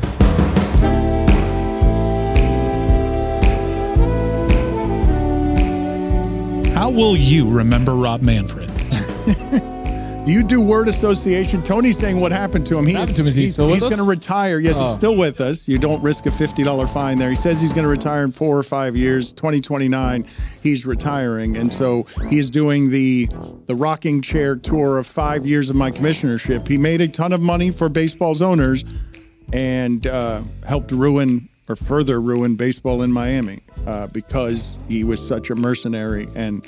Will 6.93 7.15
you 7.17 7.49
remember 7.49 7.95
Rob 7.95 8.21
Manfred? 8.21 8.69
Do 10.25 10.31
you 10.31 10.43
do 10.43 10.61
word 10.61 10.87
association? 10.87 11.61
Tony's 11.63 11.97
saying 11.97 12.19
what 12.19 12.31
happened 12.31 12.65
to 12.67 12.77
him. 12.77 12.85
He 12.85 12.93
happened 12.93 13.15
to 13.15 13.21
him? 13.23 13.27
Is 13.27 13.35
he 13.35 13.41
he's, 13.41 13.53
still 13.53 13.65
with 13.65 13.75
he's 13.75 13.83
us? 13.83 13.89
going 13.89 14.01
to 14.03 14.09
retire. 14.09 14.59
Yes, 14.59 14.77
Oh. 14.77 14.83
he's 14.85 14.95
still 14.95 15.17
with 15.17 15.41
us. 15.41 15.67
You 15.67 15.77
don't 15.79 16.01
risk 16.03 16.25
a 16.27 16.31
fifty 16.31 16.63
dollar 16.63 16.87
fine 16.87 17.17
there. 17.17 17.29
He 17.29 17.35
says 17.35 17.59
he's 17.59 17.73
going 17.73 17.83
to 17.83 17.89
retire 17.89 18.23
in 18.23 18.31
four 18.31 18.57
or 18.57 18.63
five 18.63 18.95
years. 18.95 19.33
Twenty 19.33 19.59
twenty 19.59 19.87
nine, 19.89 20.25
he's 20.61 20.85
retiring, 20.85 21.57
and 21.57 21.73
so 21.73 22.05
he's 22.29 22.49
doing 22.49 22.89
the 22.89 23.27
the 23.65 23.75
rocking 23.75 24.21
chair 24.21 24.55
tour 24.55 24.97
of 24.97 25.07
five 25.07 25.45
years 25.45 25.69
of 25.69 25.75
my 25.75 25.91
commissionership. 25.91 26.67
He 26.67 26.77
made 26.77 27.01
a 27.01 27.07
ton 27.07 27.33
of 27.33 27.41
money 27.41 27.71
for 27.71 27.89
baseball's 27.89 28.41
owners, 28.41 28.85
and 29.51 30.05
uh, 30.07 30.41
helped 30.67 30.91
ruin 30.91 31.49
or 31.69 31.75
further 31.75 32.19
ruin 32.21 32.55
baseball 32.55 33.01
in 33.03 33.11
Miami 33.11 33.61
uh, 33.87 34.07
because 34.07 34.77
he 34.89 35.03
was 35.05 35.25
such 35.25 35.49
a 35.49 35.55
mercenary 35.55 36.27
and 36.35 36.67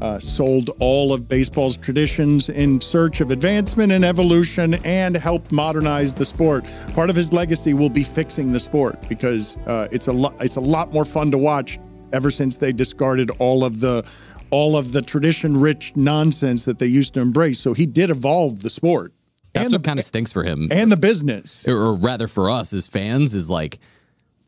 uh, 0.00 0.18
sold 0.18 0.70
all 0.80 1.12
of 1.12 1.28
baseball's 1.28 1.76
traditions 1.76 2.48
in 2.48 2.80
search 2.80 3.20
of 3.20 3.30
advancement 3.30 3.90
and 3.92 4.04
evolution 4.04 4.74
and 4.84 5.16
helped 5.16 5.50
modernize 5.52 6.14
the 6.14 6.24
sport. 6.24 6.64
Part 6.94 7.10
of 7.10 7.16
his 7.16 7.32
legacy 7.32 7.74
will 7.74 7.90
be 7.90 8.04
fixing 8.04 8.52
the 8.52 8.60
sport 8.60 8.96
because 9.08 9.56
uh, 9.66 9.88
it's 9.90 10.06
a 10.08 10.12
lot 10.12 10.34
it's 10.40 10.56
a 10.56 10.60
lot 10.60 10.92
more 10.92 11.04
fun 11.04 11.30
to 11.32 11.38
watch 11.38 11.78
ever 12.12 12.30
since 12.30 12.56
they 12.56 12.72
discarded 12.72 13.30
all 13.38 13.64
of 13.64 13.80
the 13.80 14.04
all 14.50 14.76
of 14.76 14.92
the 14.92 15.02
tradition 15.02 15.56
rich 15.56 15.92
nonsense 15.96 16.64
that 16.64 16.78
they 16.78 16.86
used 16.86 17.12
to 17.14 17.20
embrace. 17.20 17.58
So 17.60 17.74
he 17.74 17.84
did 17.84 18.08
evolve 18.10 18.60
the 18.60 18.70
sport 18.70 19.12
That's 19.52 19.72
what 19.72 19.84
kind 19.84 19.98
of 19.98 20.04
stinks 20.04 20.32
for 20.32 20.42
him. 20.42 20.68
and 20.70 20.90
the 20.90 20.96
business. 20.96 21.66
or 21.68 21.96
rather 21.96 22.28
for 22.28 22.50
us 22.50 22.72
as 22.72 22.86
fans 22.88 23.34
is 23.34 23.50
like 23.50 23.78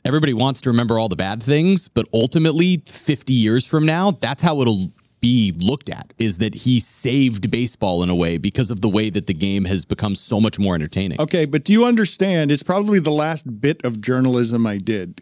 everybody 0.04 0.32
wants 0.32 0.62
to 0.62 0.70
remember 0.70 0.98
all 0.98 1.08
the 1.08 1.16
bad 1.16 1.42
things 1.42 1.88
but 1.88 2.06
ultimately 2.14 2.80
50 2.86 3.32
years 3.34 3.66
from 3.66 3.84
now 3.84 4.12
that's 4.12 4.42
how 4.42 4.62
it'll 4.62 4.86
be 5.20 5.52
looked 5.58 5.90
at 5.90 6.12
is 6.18 6.38
that 6.38 6.54
he 6.54 6.80
saved 6.80 7.50
baseball 7.50 8.02
in 8.02 8.10
a 8.10 8.14
way 8.14 8.38
because 8.38 8.70
of 8.70 8.80
the 8.80 8.88
way 8.88 9.10
that 9.10 9.26
the 9.26 9.34
game 9.34 9.64
has 9.64 9.84
become 9.84 10.14
so 10.14 10.40
much 10.40 10.58
more 10.58 10.74
entertaining 10.74 11.20
Okay, 11.20 11.44
but 11.44 11.64
do 11.64 11.72
you 11.72 11.84
understand? 11.84 12.50
It's 12.50 12.62
probably 12.62 12.98
the 12.98 13.10
last 13.10 13.60
bit 13.60 13.84
of 13.84 14.00
journalism 14.00 14.66
I 14.66 14.78
did 14.78 15.20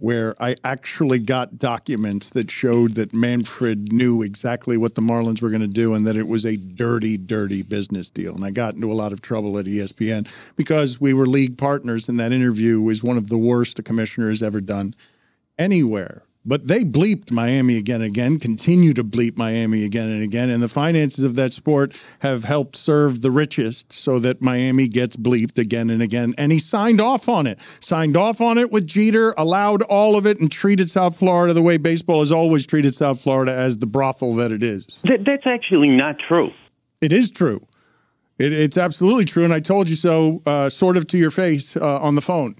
where 0.00 0.34
I 0.40 0.54
actually 0.64 1.18
got 1.18 1.58
documents 1.58 2.30
that 2.30 2.50
showed 2.50 2.94
that 2.94 3.12
Manfred 3.12 3.92
knew 3.92 4.22
exactly 4.22 4.78
what 4.78 4.94
the 4.94 5.02
Marlins 5.02 5.42
were 5.42 5.50
going 5.50 5.60
to 5.60 5.68
do 5.68 5.92
and 5.92 6.06
that 6.06 6.16
it 6.16 6.26
was 6.26 6.46
a 6.46 6.56
dirty, 6.56 7.18
dirty 7.18 7.62
business 7.62 8.08
deal. 8.08 8.34
And 8.34 8.42
I 8.42 8.50
got 8.50 8.74
into 8.74 8.90
a 8.90 8.94
lot 8.94 9.12
of 9.12 9.20
trouble 9.20 9.58
at 9.58 9.66
ESPN 9.66 10.26
because 10.56 11.00
we 11.00 11.12
were 11.12 11.26
league 11.26 11.58
partners, 11.58 12.08
and 12.08 12.18
that 12.18 12.32
interview 12.32 12.80
was 12.80 13.02
one 13.02 13.18
of 13.18 13.28
the 13.28 13.36
worst 13.36 13.78
a 13.78 13.82
commissioner 13.82 14.30
has 14.30 14.42
ever 14.42 14.62
done 14.62 14.94
anywhere. 15.58 16.22
But 16.44 16.68
they 16.68 16.84
bleeped 16.84 17.30
Miami 17.30 17.76
again 17.76 18.00
and 18.00 18.10
again, 18.10 18.38
continue 18.38 18.94
to 18.94 19.04
bleep 19.04 19.36
Miami 19.36 19.84
again 19.84 20.08
and 20.08 20.22
again. 20.22 20.48
And 20.48 20.62
the 20.62 20.70
finances 20.70 21.22
of 21.22 21.34
that 21.34 21.52
sport 21.52 21.94
have 22.20 22.44
helped 22.44 22.76
serve 22.76 23.20
the 23.20 23.30
richest 23.30 23.92
so 23.92 24.18
that 24.20 24.40
Miami 24.40 24.88
gets 24.88 25.16
bleeped 25.16 25.58
again 25.58 25.90
and 25.90 26.00
again. 26.00 26.34
And 26.38 26.50
he 26.50 26.58
signed 26.58 26.98
off 26.98 27.28
on 27.28 27.46
it, 27.46 27.58
signed 27.80 28.16
off 28.16 28.40
on 28.40 28.56
it 28.56 28.72
with 28.72 28.86
Jeter, 28.86 29.34
allowed 29.36 29.82
all 29.82 30.16
of 30.16 30.26
it, 30.26 30.40
and 30.40 30.50
treated 30.50 30.90
South 30.90 31.18
Florida 31.18 31.52
the 31.52 31.62
way 31.62 31.76
baseball 31.76 32.20
has 32.20 32.32
always 32.32 32.66
treated 32.66 32.94
South 32.94 33.20
Florida 33.20 33.52
as 33.52 33.76
the 33.76 33.86
brothel 33.86 34.34
that 34.36 34.50
it 34.50 34.62
is. 34.62 35.00
That, 35.04 35.26
that's 35.26 35.46
actually 35.46 35.88
not 35.88 36.18
true. 36.18 36.52
It 37.02 37.12
is 37.12 37.30
true. 37.30 37.60
It, 38.38 38.54
it's 38.54 38.78
absolutely 38.78 39.26
true. 39.26 39.44
And 39.44 39.52
I 39.52 39.60
told 39.60 39.90
you 39.90 39.96
so, 39.96 40.40
uh, 40.46 40.70
sort 40.70 40.96
of 40.96 41.06
to 41.08 41.18
your 41.18 41.30
face 41.30 41.76
uh, 41.76 42.00
on 42.00 42.14
the 42.14 42.22
phone. 42.22 42.54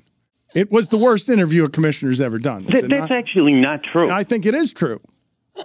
It 0.55 0.71
was 0.71 0.89
the 0.89 0.99
worst 0.99 1.29
interview 1.29 1.65
a 1.65 1.69
commissioner's 1.69 2.21
ever 2.21 2.39
done. 2.39 2.65
was 2.65 2.75
That, 2.75 2.85
it 2.85 2.91
that's 2.91 3.11
not? 3.11 3.13
actually 3.13 3.53
not 3.53 3.83
true. 3.83 4.11
I 4.11 4.25
think 4.25 4.47
it 4.47 4.55
is 4.55 4.73
true. 4.75 5.01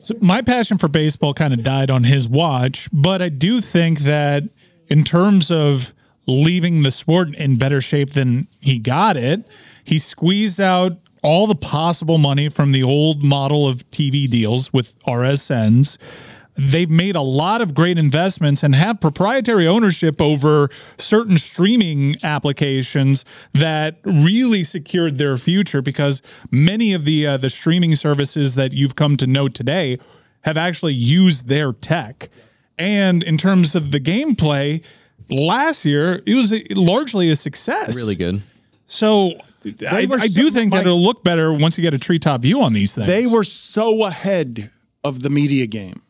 So 0.00 0.14
my 0.20 0.42
passion 0.42 0.78
for 0.78 0.86
baseball 0.86 1.34
kind 1.34 1.52
of 1.52 1.64
died 1.64 1.90
on 1.90 2.04
his 2.04 2.28
watch, 2.28 2.88
but 2.92 3.20
I 3.20 3.28
do 3.28 3.60
think 3.60 4.00
that 4.00 4.44
in 4.88 5.02
terms 5.02 5.50
of 5.50 5.92
leaving 6.26 6.82
the 6.84 6.92
sport 6.92 7.34
in 7.34 7.56
better 7.58 7.80
shape 7.80 8.10
than 8.10 8.46
he 8.60 8.78
got 8.78 9.16
it, 9.16 9.44
he 9.82 9.98
squeezed 9.98 10.60
out 10.60 10.92
all 11.24 11.48
the 11.48 11.56
possible 11.56 12.16
money 12.16 12.48
from 12.48 12.70
the 12.70 12.82
old 12.84 13.24
model 13.24 13.66
of 13.66 13.90
TV 13.90 14.30
deals 14.30 14.72
with 14.72 14.96
RSNs. 15.00 15.98
They've 16.60 16.90
made 16.90 17.14
a 17.14 17.22
lot 17.22 17.60
of 17.60 17.72
great 17.72 17.98
investments 17.98 18.64
and 18.64 18.74
have 18.74 19.00
proprietary 19.00 19.66
ownership 19.68 20.20
over 20.20 20.68
certain 20.98 21.38
streaming 21.38 22.16
applications 22.24 23.24
that 23.52 24.00
really 24.04 24.64
secured 24.64 25.18
their 25.18 25.36
future 25.36 25.80
because 25.80 26.20
many 26.50 26.92
of 26.92 27.04
the 27.04 27.26
uh, 27.26 27.36
the 27.36 27.48
streaming 27.48 27.94
services 27.94 28.56
that 28.56 28.72
you've 28.72 28.96
come 28.96 29.16
to 29.18 29.26
know 29.26 29.46
today 29.48 29.98
have 30.42 30.56
actually 30.56 30.94
used 30.94 31.46
their 31.48 31.72
tech. 31.72 32.28
And 32.76 33.22
in 33.22 33.38
terms 33.38 33.74
of 33.74 33.90
the 33.92 34.00
gameplay, 34.00 34.82
last 35.30 35.84
year 35.84 36.22
it 36.26 36.34
was 36.34 36.52
a, 36.52 36.64
largely 36.74 37.30
a 37.30 37.36
success. 37.36 37.96
really 37.96 38.14
good 38.16 38.42
So 38.86 39.34
I, 39.88 40.06
were 40.06 40.18
I 40.18 40.26
do 40.26 40.50
so- 40.50 40.58
think 40.58 40.72
that 40.72 40.80
it'll 40.80 41.00
look 41.02 41.22
better 41.22 41.52
once 41.52 41.78
you 41.78 41.82
get 41.82 41.94
a 41.94 41.98
treetop 41.98 42.42
view 42.42 42.62
on 42.62 42.72
these 42.72 42.94
things. 42.96 43.06
They 43.06 43.26
were 43.26 43.44
so 43.44 44.04
ahead 44.04 44.70
of 45.04 45.22
the 45.22 45.30
media 45.30 45.66
game, 45.66 46.02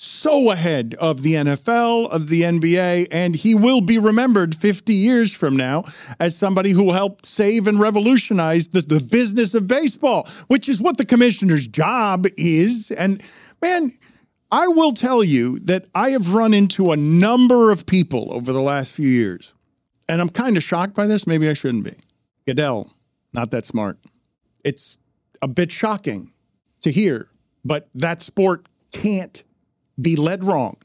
so 0.00 0.52
ahead 0.52 0.94
of 1.00 1.22
the 1.22 1.34
NFL, 1.34 2.08
of 2.12 2.28
the 2.28 2.42
NBA, 2.42 3.08
and 3.10 3.34
he 3.34 3.52
will 3.52 3.80
be 3.80 3.98
remembered 3.98 4.54
50 4.54 4.94
years 4.94 5.32
from 5.34 5.56
now 5.56 5.86
as 6.20 6.36
somebody 6.36 6.70
who 6.70 6.92
helped 6.92 7.26
save 7.26 7.66
and 7.66 7.80
revolutionize 7.80 8.68
the, 8.68 8.80
the 8.80 9.00
business 9.00 9.54
of 9.54 9.66
baseball, 9.66 10.28
which 10.46 10.68
is 10.68 10.80
what 10.80 10.98
the 10.98 11.04
commissioner's 11.04 11.66
job 11.66 12.26
is. 12.36 12.92
And 12.92 13.20
man, 13.60 13.92
I 14.52 14.68
will 14.68 14.92
tell 14.92 15.24
you 15.24 15.58
that 15.60 15.86
I 15.96 16.10
have 16.10 16.32
run 16.32 16.54
into 16.54 16.92
a 16.92 16.96
number 16.96 17.72
of 17.72 17.84
people 17.84 18.32
over 18.32 18.52
the 18.52 18.62
last 18.62 18.92
few 18.92 19.08
years, 19.08 19.52
and 20.08 20.20
I'm 20.20 20.28
kind 20.28 20.56
of 20.56 20.62
shocked 20.62 20.94
by 20.94 21.08
this. 21.08 21.26
Maybe 21.26 21.48
I 21.48 21.54
shouldn't 21.54 21.82
be. 21.82 21.96
Goodell, 22.46 22.92
not 23.32 23.50
that 23.50 23.66
smart. 23.66 23.98
It's 24.62 24.98
a 25.42 25.48
bit 25.48 25.72
shocking 25.72 26.30
to 26.82 26.92
hear, 26.92 27.30
but 27.64 27.88
that 27.96 28.22
sport 28.22 28.68
can't 28.92 29.42
be 30.00 30.16
led 30.16 30.44
wrong. 30.44 30.76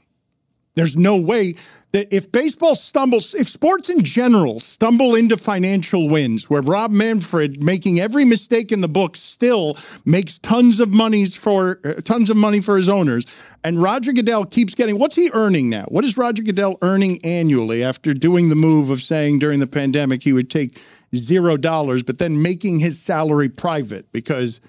There's 0.76 0.97
no 0.97 1.17
way 1.17 1.56
that 1.91 2.12
if 2.12 2.32
baseball 2.32 2.76
stumbles, 2.76 3.36
if 3.36 3.47
sports 3.47 3.88
in 3.88 4.04
general 4.04 4.60
stumble 4.60 5.13
into 5.13 5.38
financial 5.38 6.10
wins, 6.10 6.49
where 6.49 6.63
Rob 6.63 6.89
Manfred, 6.89 7.62
making 7.62 7.99
every 7.99 8.26
mistake 8.26 8.71
in 8.71 8.82
the 8.82 8.88
book, 8.88 9.15
still 9.15 9.78
makes 10.04 10.39
tons 10.39 10.80
of 10.80 10.89
monies 10.89 11.36
for 11.36 11.80
uh, 11.86 11.93
tons 12.02 12.32
of 12.32 12.38
money 12.38 12.60
for 12.60 12.76
his 12.78 12.89
owners, 12.89 13.26
and 13.63 13.82
Roger 13.82 14.12
Goodell 14.12 14.45
keeps 14.45 14.73
getting 14.73 14.97
what's 14.97 15.15
he 15.15 15.30
earning 15.34 15.69
now? 15.69 15.86
What 15.89 16.04
is 16.04 16.17
Roger 16.17 16.41
Goodell 16.41 16.80
earning 16.82 17.19
annually 17.23 17.84
after 17.84 18.15
doing 18.15 18.49
the 18.49 18.56
move 18.56 18.89
of 18.89 19.02
saying 19.02 19.38
during 19.38 19.60
the 19.60 19.67
pandemic 19.67 20.23
he 20.23 20.34
would 20.34 20.49
take 20.49 20.80
zero 21.15 21.58
dollars, 21.58 22.02
but 22.02 22.17
then 22.17 22.41
making 22.41 22.80
his 22.80 22.99
salary 22.99 23.49
private 23.49 24.12
because 24.12 24.60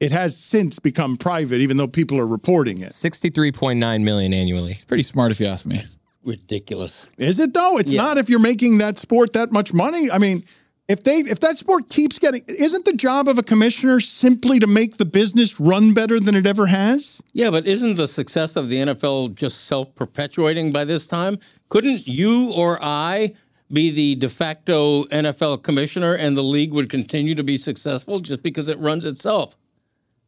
it 0.00 0.12
has 0.12 0.36
since 0.36 0.78
become 0.78 1.16
private, 1.16 1.60
even 1.60 1.76
though 1.76 1.86
people 1.88 2.18
are 2.18 2.26
reporting 2.26 2.80
it. 2.80 2.92
Sixty-three 2.92 3.52
point 3.52 3.78
nine 3.78 4.04
million 4.04 4.32
annually. 4.34 4.72
It's 4.72 4.84
pretty 4.84 5.02
smart 5.04 5.30
if 5.30 5.40
you 5.40 5.46
ask 5.46 5.64
me. 5.66 5.82
Ridiculous. 6.24 7.08
Is 7.18 7.38
it 7.38 7.54
though? 7.54 7.78
It's 7.78 7.92
Yeah. 7.92 8.02
not 8.02 8.18
if 8.18 8.28
you're 8.28 8.38
making 8.40 8.78
that 8.78 8.98
sport 8.98 9.32
that 9.34 9.52
much 9.52 9.72
money. 9.74 10.10
I 10.10 10.18
mean, 10.18 10.44
if 10.88 11.02
they 11.04 11.18
if 11.18 11.40
that 11.40 11.56
sport 11.58 11.88
keeps 11.90 12.18
getting 12.18 12.42
isn't 12.48 12.84
the 12.86 12.92
job 12.94 13.28
of 13.28 13.38
a 13.38 13.42
commissioner 13.42 14.00
simply 14.00 14.58
to 14.58 14.66
make 14.66 14.96
the 14.96 15.04
business 15.04 15.60
run 15.60 15.92
better 15.94 16.18
than 16.18 16.34
it 16.34 16.46
ever 16.46 16.66
has? 16.66 17.20
Yeah, 17.32 17.50
but 17.50 17.66
isn't 17.66 17.96
the 17.96 18.08
success 18.08 18.56
of 18.56 18.68
the 18.70 18.76
NFL 18.76 19.34
just 19.34 19.64
self 19.64 19.94
perpetuating 19.94 20.72
by 20.72 20.84
this 20.84 21.06
time? 21.06 21.38
Couldn't 21.68 22.08
you 22.08 22.50
or 22.52 22.78
I 22.82 23.34
be 23.72 23.90
the 23.90 24.14
de 24.14 24.28
facto 24.28 25.04
NFL 25.06 25.62
commissioner 25.62 26.14
and 26.14 26.36
the 26.36 26.42
league 26.42 26.72
would 26.72 26.88
continue 26.88 27.34
to 27.34 27.42
be 27.44 27.56
successful 27.56 28.20
just 28.20 28.42
because 28.42 28.68
it 28.68 28.78
runs 28.78 29.04
itself? 29.04 29.56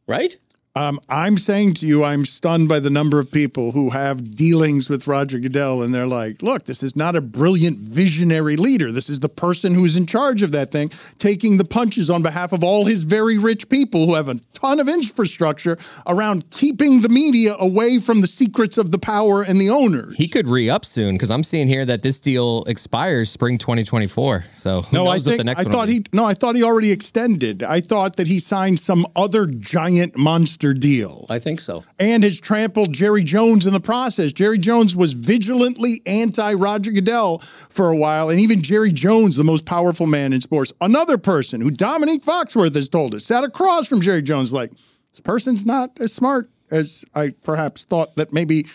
Right? 0.07 0.37
Um, 0.77 0.99
I'm 1.09 1.39
saying 1.39 1.73
to 1.75 1.87
you, 1.87 2.03
I'm 2.03 2.23
stunned 2.23 2.69
by 2.69 2.79
the 2.79 2.91
number 2.91 3.19
of 3.19 3.31
people 3.31 3.71
who 3.71 3.89
have 3.89 4.35
dealings 4.35 4.89
with 4.89 5.07
Roger 5.07 5.39
Goodell, 5.39 5.81
and 5.81 5.93
they're 5.93 6.05
like, 6.05 6.43
"Look, 6.43 6.65
this 6.65 6.83
is 6.83 6.95
not 6.95 7.15
a 7.15 7.21
brilliant 7.21 7.79
visionary 7.79 8.55
leader. 8.57 8.91
This 8.91 9.09
is 9.09 9.19
the 9.19 9.29
person 9.29 9.73
who's 9.73 9.97
in 9.97 10.05
charge 10.05 10.43
of 10.43 10.51
that 10.51 10.71
thing, 10.71 10.91
taking 11.17 11.57
the 11.57 11.65
punches 11.65 12.11
on 12.11 12.21
behalf 12.21 12.53
of 12.53 12.63
all 12.63 12.85
his 12.85 13.05
very 13.05 13.39
rich 13.39 13.69
people 13.69 14.05
who 14.05 14.13
have 14.13 14.29
a 14.29 14.35
ton 14.53 14.79
of 14.79 14.87
infrastructure 14.87 15.79
around 16.05 16.51
keeping 16.51 17.01
the 17.01 17.09
media 17.09 17.55
away 17.59 17.97
from 17.97 18.21
the 18.21 18.27
secrets 18.27 18.77
of 18.77 18.91
the 18.91 18.99
power 18.99 19.41
and 19.41 19.59
the 19.59 19.71
owners." 19.71 20.15
He 20.15 20.27
could 20.27 20.47
re 20.47 20.69
up 20.69 20.85
soon 20.85 21.15
because 21.15 21.31
I'm 21.31 21.43
seeing 21.43 21.67
here 21.67 21.85
that 21.85 22.03
this 22.03 22.19
deal 22.19 22.63
expires 22.67 23.31
spring 23.31 23.57
2024. 23.57 24.45
So 24.53 24.85
No, 24.91 25.07
I 25.07 25.17
think 25.17 25.41
I 25.47 25.63
thought 25.63 25.89
he 25.89 26.03
no, 26.13 26.23
I 26.23 26.35
thought 26.35 26.55
he 26.55 26.61
already 26.61 26.91
extended. 26.91 27.63
I 27.63 27.81
thought 27.81 28.17
that 28.17 28.27
he 28.27 28.39
signed 28.39 28.79
some 28.79 29.07
other 29.15 29.47
giant 29.47 30.15
monster 30.15 30.66
deal. 30.73 31.25
I 31.29 31.39
think 31.39 31.59
so. 31.59 31.83
And 31.99 32.23
has 32.23 32.39
trampled 32.39 32.93
Jerry 32.93 33.23
Jones 33.23 33.65
in 33.65 33.73
the 33.73 33.79
process. 33.79 34.33
Jerry 34.33 34.57
Jones 34.57 34.95
was 34.95 35.13
vigilantly 35.13 36.01
anti 36.05 36.53
Roger 36.53 36.91
Goodell 36.91 37.39
for 37.69 37.89
a 37.89 37.95
while, 37.95 38.29
and 38.29 38.39
even 38.39 38.61
Jerry 38.61 38.91
Jones, 38.91 39.35
the 39.35 39.43
most 39.43 39.65
powerful 39.65 40.07
man 40.07 40.33
in 40.33 40.41
sports, 40.41 40.73
another 40.81 41.17
person 41.17 41.61
who 41.61 41.71
Dominique 41.71 42.23
Foxworth 42.23 42.75
has 42.75 42.89
told 42.89 43.13
us, 43.13 43.25
sat 43.25 43.43
across 43.43 43.87
from 43.87 44.01
Jerry 44.01 44.21
Jones, 44.21 44.53
like 44.53 44.71
this 45.11 45.21
person's 45.21 45.65
not 45.65 45.99
as 45.99 46.13
smart 46.13 46.49
as 46.71 47.05
I 47.15 47.29
perhaps 47.43 47.85
thought 47.85 48.15
that 48.15 48.33
maybe 48.33 48.67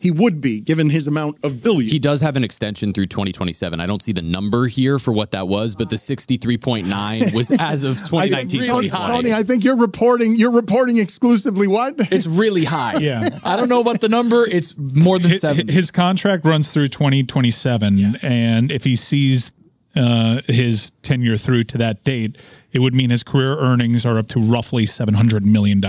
he 0.00 0.10
would 0.10 0.40
be, 0.40 0.60
given 0.60 0.90
his 0.90 1.06
amount 1.06 1.42
of 1.44 1.62
billions. 1.62 1.90
He 1.90 1.98
does 1.98 2.20
have 2.20 2.36
an 2.36 2.44
extension 2.44 2.92
through 2.92 3.06
2027. 3.06 3.80
I 3.80 3.86
don't 3.86 4.02
see 4.02 4.12
the 4.12 4.22
number 4.22 4.66
here 4.66 4.98
for 4.98 5.12
what 5.12 5.30
that 5.30 5.48
was, 5.48 5.74
but 5.74 5.90
the 5.90 5.96
63.9 5.96 7.34
was 7.34 7.50
as 7.58 7.84
of 7.84 7.98
2019. 7.98 8.64
Tony, 8.64 8.88
Tony, 8.88 9.32
I 9.32 9.42
think 9.42 9.64
you're 9.64 9.76
reporting. 9.78 10.34
You're 10.36 10.52
reporting 10.52 10.98
exclusively 10.98 11.66
what? 11.66 11.94
It's 12.12 12.26
really 12.26 12.64
high. 12.64 12.98
Yeah. 12.98 13.28
I 13.44 13.56
don't 13.56 13.68
know 13.68 13.80
about 13.80 14.00
the 14.00 14.08
number. 14.08 14.44
It's 14.48 14.76
more 14.78 15.18
than 15.18 15.30
His, 15.32 15.40
seven. 15.40 15.68
his 15.68 15.90
contract 15.90 16.44
runs 16.44 16.70
through 16.70 16.88
2027, 16.88 18.16
and 18.22 18.70
if 18.70 18.84
he 18.84 18.96
sees 18.96 19.52
uh, 19.96 20.42
his 20.46 20.92
tenure 21.02 21.36
through 21.36 21.64
to 21.64 21.78
that 21.78 22.04
date, 22.04 22.36
it 22.72 22.80
would 22.80 22.94
mean 22.94 23.10
his 23.10 23.22
career 23.22 23.56
earnings 23.58 24.04
are 24.04 24.18
up 24.18 24.26
to 24.28 24.40
roughly 24.40 24.84
$700 24.84 25.44
million. 25.44 25.82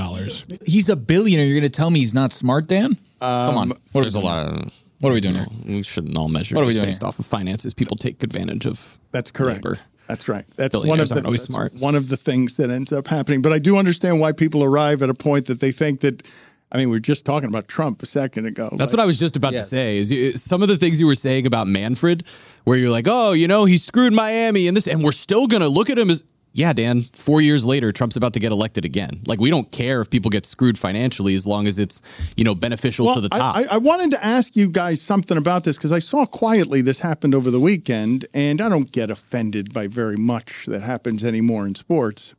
He's 0.66 0.90
a 0.90 0.96
billionaire. 0.96 1.46
You're 1.46 1.60
going 1.60 1.64
to 1.64 1.70
tell 1.70 1.90
me 1.90 2.00
he's 2.00 2.14
not 2.14 2.32
smart, 2.32 2.68
Dan? 2.68 2.98
Come 3.20 3.58
on. 3.58 3.70
What 3.92 4.02
There's 4.02 4.16
a 4.16 4.20
lot 4.20 4.48
of. 4.48 4.72
What 5.00 5.12
are 5.12 5.14
we 5.14 5.22
doing 5.22 5.36
here? 5.36 5.46
We 5.66 5.84
shouldn't 5.84 6.18
all 6.18 6.28
measure 6.28 6.56
What 6.56 6.64
are 6.64 6.66
we 6.66 6.74
just 6.74 6.78
doing 6.78 6.88
based 6.88 7.04
off 7.04 7.20
of 7.20 7.26
finances. 7.26 7.74
People 7.74 7.98
take 7.98 8.24
advantage 8.24 8.66
of. 8.66 8.98
That's 9.12 9.30
correct. 9.30 9.64
labor. 9.64 9.78
That's 10.08 10.30
right. 10.30 10.46
That's 10.56 10.76
one 10.76 11.00
of 11.02 11.10
the 11.10 11.22
that's 11.22 11.44
smart. 11.44 11.74
one 11.74 11.94
of 11.94 12.08
the 12.08 12.18
things 12.18 12.58
that 12.58 12.70
ends 12.70 12.94
up 12.94 13.08
happening. 13.08 13.42
But 13.42 13.52
I 13.52 13.60
do 13.60 13.78
understand 13.78 14.22
why 14.22 14.32
people 14.32 14.64
arrive 14.64 15.02
at 15.02 15.10
a 15.10 15.14
point 15.14 15.46
that 15.48 15.60
they 15.60 15.72
think 15.72 16.00
that. 16.02 16.26
I 16.72 16.78
mean, 16.78 16.90
we 16.90 16.96
were 16.96 17.00
just 17.00 17.26
talking 17.26 17.48
about 17.48 17.68
Trump 17.68 18.04
a 18.04 18.06
second 18.06 18.46
ago. 18.46 18.70
That's 18.76 18.92
what 18.92 19.00
I 19.00 19.06
was 19.06 19.18
just 19.18 19.38
about 19.38 19.52
to 19.52 19.64
say. 19.64 19.98
Is 19.98 20.12
you, 20.12 20.34
some 20.34 20.62
of 20.62 20.68
the 20.68 20.78
things 20.78 21.00
you 21.00 21.06
were 21.06 21.16
saying 21.16 21.46
about 21.48 21.68
Manfred, 21.68 22.24
where 22.66 22.78
you're 22.78 22.90
like, 22.90 23.06
oh, 23.08 23.32
you 23.32 23.48
know, 23.48 23.66
he 23.66 23.78
screwed 23.78 24.14
Miami 24.14 24.68
and 24.68 24.76
this, 24.76 24.88
and 24.88 25.04
we're 25.04 25.14
still 25.14 25.48
gonna 25.48 25.70
look 25.70 25.90
at 25.90 25.98
him 25.98 26.10
as. 26.10 26.24
Yeah, 26.54 26.74
Dan. 26.74 27.04
Four 27.14 27.42
years 27.42 27.66
later, 27.68 27.92
Trump's 27.92 28.16
about 28.16 28.34
to 28.34 28.40
get 28.40 28.52
elected 28.52 28.84
again. 28.84 29.22
Like 29.28 29.40
we 29.40 29.52
don't 29.52 29.72
care 29.72 30.02
if 30.02 30.10
people 30.10 30.32
get 30.32 30.44
screwed 30.44 30.76
financially 30.80 31.36
as 31.36 31.46
long 31.46 31.68
as 31.68 31.78
it's 31.78 32.02
you 32.36 32.44
know 32.44 32.56
beneficial 32.56 33.14
to 33.14 33.22
the 33.22 33.30
I- 33.32 33.38
top. 33.38 33.56
I, 33.56 33.64
I 33.72 33.78
wanted 33.78 34.12
to 34.12 34.26
ask 34.26 34.56
you 34.56 34.68
guys 34.68 35.00
something 35.00 35.38
about 35.38 35.66
this 35.66 35.78
because 35.78 35.92
I 35.92 36.00
saw 36.00 36.26
quietly 36.26 36.82
this 36.82 37.00
happened 37.02 37.36
over 37.36 37.52
the 37.52 37.60
weekend, 37.60 38.26
and 38.34 38.60
I 38.60 38.70
don't 38.70 38.92
get 38.92 39.12
offended 39.12 39.72
by 39.72 39.88
very 39.88 40.18
much 40.18 40.66
that 40.66 40.82
happens 40.82 41.24
anymore 41.24 41.68
in 41.68 41.76
sports. 41.76 42.34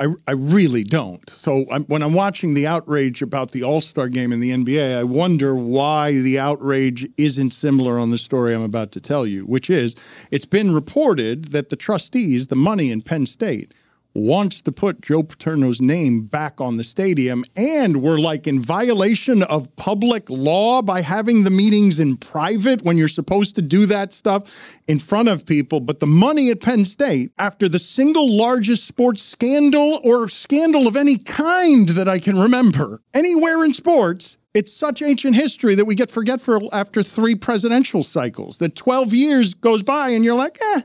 I, 0.00 0.08
I 0.26 0.32
really 0.32 0.82
don't. 0.82 1.28
So 1.30 1.66
I'm, 1.70 1.84
when 1.84 2.02
I'm 2.02 2.14
watching 2.14 2.54
the 2.54 2.66
outrage 2.66 3.22
about 3.22 3.52
the 3.52 3.62
All 3.62 3.80
Star 3.80 4.08
game 4.08 4.32
in 4.32 4.40
the 4.40 4.50
NBA, 4.50 4.98
I 4.98 5.04
wonder 5.04 5.54
why 5.54 6.12
the 6.12 6.38
outrage 6.38 7.08
isn't 7.16 7.52
similar 7.52 7.98
on 7.98 8.10
the 8.10 8.18
story 8.18 8.54
I'm 8.54 8.62
about 8.62 8.90
to 8.92 9.00
tell 9.00 9.26
you, 9.26 9.42
which 9.42 9.70
is 9.70 9.94
it's 10.30 10.46
been 10.46 10.74
reported 10.74 11.46
that 11.46 11.68
the 11.68 11.76
trustees, 11.76 12.48
the 12.48 12.56
money 12.56 12.90
in 12.90 13.02
Penn 13.02 13.26
State, 13.26 13.72
wants 14.14 14.60
to 14.60 14.70
put 14.70 15.00
Joe 15.00 15.24
Paterno's 15.24 15.80
name 15.80 16.22
back 16.22 16.60
on 16.60 16.76
the 16.76 16.84
stadium, 16.84 17.44
and 17.56 18.00
we're 18.00 18.18
like 18.18 18.46
in 18.46 18.60
violation 18.60 19.42
of 19.42 19.74
public 19.76 20.30
law 20.30 20.82
by 20.82 21.00
having 21.00 21.42
the 21.42 21.50
meetings 21.50 21.98
in 21.98 22.16
private 22.16 22.82
when 22.82 22.96
you're 22.96 23.08
supposed 23.08 23.56
to 23.56 23.62
do 23.62 23.86
that 23.86 24.12
stuff 24.12 24.76
in 24.86 24.98
front 25.00 25.28
of 25.28 25.46
people. 25.46 25.80
But 25.80 25.98
the 25.98 26.06
money 26.06 26.50
at 26.50 26.62
Penn 26.62 26.84
State, 26.84 27.32
after 27.38 27.68
the 27.68 27.80
single 27.80 28.30
largest 28.30 28.86
sports 28.86 29.22
scandal 29.22 30.00
or 30.04 30.28
scandal 30.28 30.86
of 30.86 30.96
any 30.96 31.18
kind 31.18 31.88
that 31.90 32.08
I 32.08 32.20
can 32.20 32.38
remember 32.38 33.00
anywhere 33.12 33.64
in 33.64 33.74
sports, 33.74 34.36
it's 34.54 34.72
such 34.72 35.02
ancient 35.02 35.34
history 35.34 35.74
that 35.74 35.84
we 35.84 35.96
get 35.96 36.12
forgetful 36.12 36.72
after 36.72 37.02
three 37.02 37.34
presidential 37.34 38.04
cycles. 38.04 38.58
That 38.58 38.76
12 38.76 39.12
years 39.12 39.54
goes 39.54 39.82
by 39.82 40.10
and 40.10 40.24
you're 40.24 40.36
like, 40.36 40.58
eh, 40.76 40.82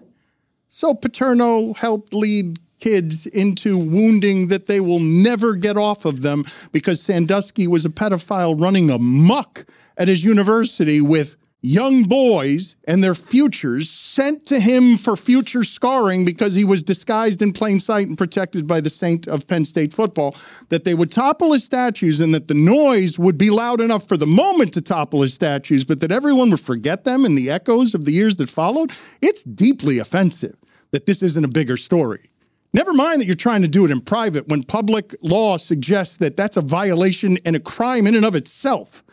so 0.67 0.95
Paterno 0.95 1.73
helped 1.73 2.13
lead 2.13 2.59
kids 2.79 3.25
into 3.25 3.77
wounding 3.77 4.47
that 4.47 4.67
they 4.67 4.79
will 4.79 4.99
never 4.99 5.53
get 5.53 5.77
off 5.77 6.05
of 6.05 6.21
them 6.21 6.45
because 6.71 7.01
Sandusky 7.01 7.67
was 7.67 7.85
a 7.85 7.89
pedophile 7.89 8.59
running 8.59 8.89
amok 8.89 9.65
at 9.97 10.07
his 10.07 10.23
university 10.23 11.01
with 11.01 11.37
young 11.61 12.03
boys 12.03 12.75
and 12.87 13.03
their 13.03 13.15
futures 13.15 13.89
sent 13.89 14.45
to 14.45 14.59
him 14.59 14.97
for 14.97 15.17
future 15.17 15.63
scarring 15.63 16.23
because 16.23 16.53
he 16.53 16.63
was 16.63 16.81
disguised 16.83 17.41
in 17.41 17.51
plain 17.51 17.79
sight 17.79 18.07
and 18.07 18.17
protected 18.17 18.65
by 18.65 18.79
the 18.79 18.89
saint 18.89 19.27
of 19.27 19.47
Penn 19.47 19.65
State 19.65 19.93
football, 19.93 20.35
that 20.69 20.85
they 20.85 20.93
would 20.93 21.11
topple 21.11 21.51
his 21.53 21.65
statues 21.65 22.21
and 22.21 22.33
that 22.33 22.47
the 22.47 22.53
noise 22.53 23.19
would 23.19 23.37
be 23.37 23.49
loud 23.49 23.81
enough 23.81 24.07
for 24.07 24.15
the 24.15 24.27
moment 24.27 24.73
to 24.73 24.81
topple 24.81 25.21
his 25.21 25.33
statues, 25.33 25.83
but 25.83 25.99
that 25.99 26.11
everyone 26.11 26.49
would 26.51 26.59
forget 26.59 27.03
them 27.03 27.25
in 27.25 27.35
the 27.35 27.49
echoes 27.49 27.93
of 27.93 28.05
the 28.05 28.13
years 28.13 28.37
that 28.37 28.49
followed. 28.49 28.91
It's 29.21 29.43
deeply 29.43 29.99
offensive 29.99 30.55
that 30.91 31.05
this 31.05 31.21
isn't 31.21 31.43
a 31.43 31.49
bigger 31.49 31.77
story. 31.77 32.29
Never 32.73 32.93
mind 32.93 33.19
that 33.19 33.25
you're 33.25 33.35
trying 33.35 33.63
to 33.63 33.67
do 33.67 33.85
it 33.85 33.91
in 33.91 34.01
private 34.01 34.47
when 34.47 34.63
public 34.63 35.15
law 35.23 35.57
suggests 35.57 36.17
that 36.17 36.37
that's 36.37 36.57
a 36.57 36.61
violation 36.61 37.37
and 37.45 37.55
a 37.55 37.59
crime 37.59 38.05
in 38.05 38.15
and 38.15 38.25
of 38.25 38.35
itself. 38.35 39.03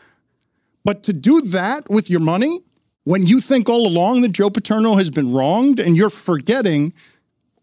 But 0.85 1.03
to 1.03 1.13
do 1.13 1.41
that 1.41 1.89
with 1.89 2.09
your 2.09 2.19
money, 2.19 2.59
when 3.03 3.25
you 3.25 3.41
think 3.41 3.67
all 3.67 3.87
along 3.87 4.21
that 4.21 4.33
Joe 4.33 4.49
Paterno 4.49 4.95
has 4.95 5.09
been 5.09 5.31
wronged 5.31 5.79
and 5.79 5.97
you're 5.97 6.09
forgetting, 6.09 6.93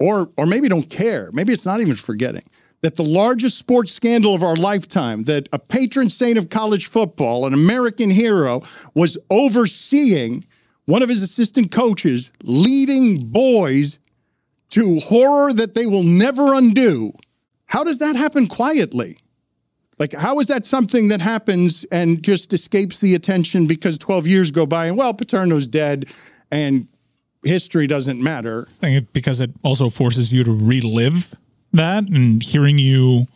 or, 0.00 0.30
or 0.36 0.46
maybe 0.46 0.68
don't 0.68 0.90
care, 0.90 1.30
maybe 1.32 1.52
it's 1.52 1.66
not 1.66 1.80
even 1.80 1.94
forgetting, 1.94 2.44
that 2.80 2.96
the 2.96 3.04
largest 3.04 3.56
sports 3.56 3.92
scandal 3.92 4.34
of 4.34 4.42
our 4.42 4.56
lifetime, 4.56 5.24
that 5.24 5.48
a 5.52 5.58
patron 5.58 6.08
saint 6.08 6.36
of 6.36 6.50
college 6.50 6.86
football, 6.86 7.46
an 7.46 7.54
American 7.54 8.10
hero, 8.10 8.62
was 8.94 9.16
overseeing 9.30 10.44
one 10.86 11.02
of 11.02 11.08
his 11.08 11.22
assistant 11.22 11.70
coaches 11.70 12.32
leading 12.42 13.20
boys 13.20 13.98
to 14.74 14.98
horror 14.98 15.52
that 15.52 15.74
they 15.74 15.86
will 15.86 16.02
never 16.02 16.52
undo. 16.54 17.12
How 17.66 17.84
does 17.84 17.98
that 18.00 18.16
happen 18.16 18.48
quietly? 18.48 19.18
Like, 20.00 20.12
how 20.12 20.40
is 20.40 20.48
that 20.48 20.66
something 20.66 21.08
that 21.08 21.20
happens 21.20 21.84
and 21.92 22.20
just 22.20 22.52
escapes 22.52 23.00
the 23.00 23.14
attention 23.14 23.68
because 23.68 23.96
12 23.98 24.26
years 24.26 24.50
go 24.50 24.66
by 24.66 24.86
and, 24.86 24.96
well, 24.96 25.14
Paterno's 25.14 25.68
dead 25.68 26.06
and 26.50 26.88
history 27.44 27.86
doesn't 27.86 28.20
matter? 28.20 28.66
I 28.78 28.80
think 28.80 29.02
it, 29.02 29.12
because 29.12 29.40
it 29.40 29.52
also 29.62 29.90
forces 29.90 30.32
you 30.32 30.42
to 30.42 30.50
relive 30.50 31.36
that 31.72 32.08
and 32.08 32.42
hearing 32.42 32.76
you 32.78 33.26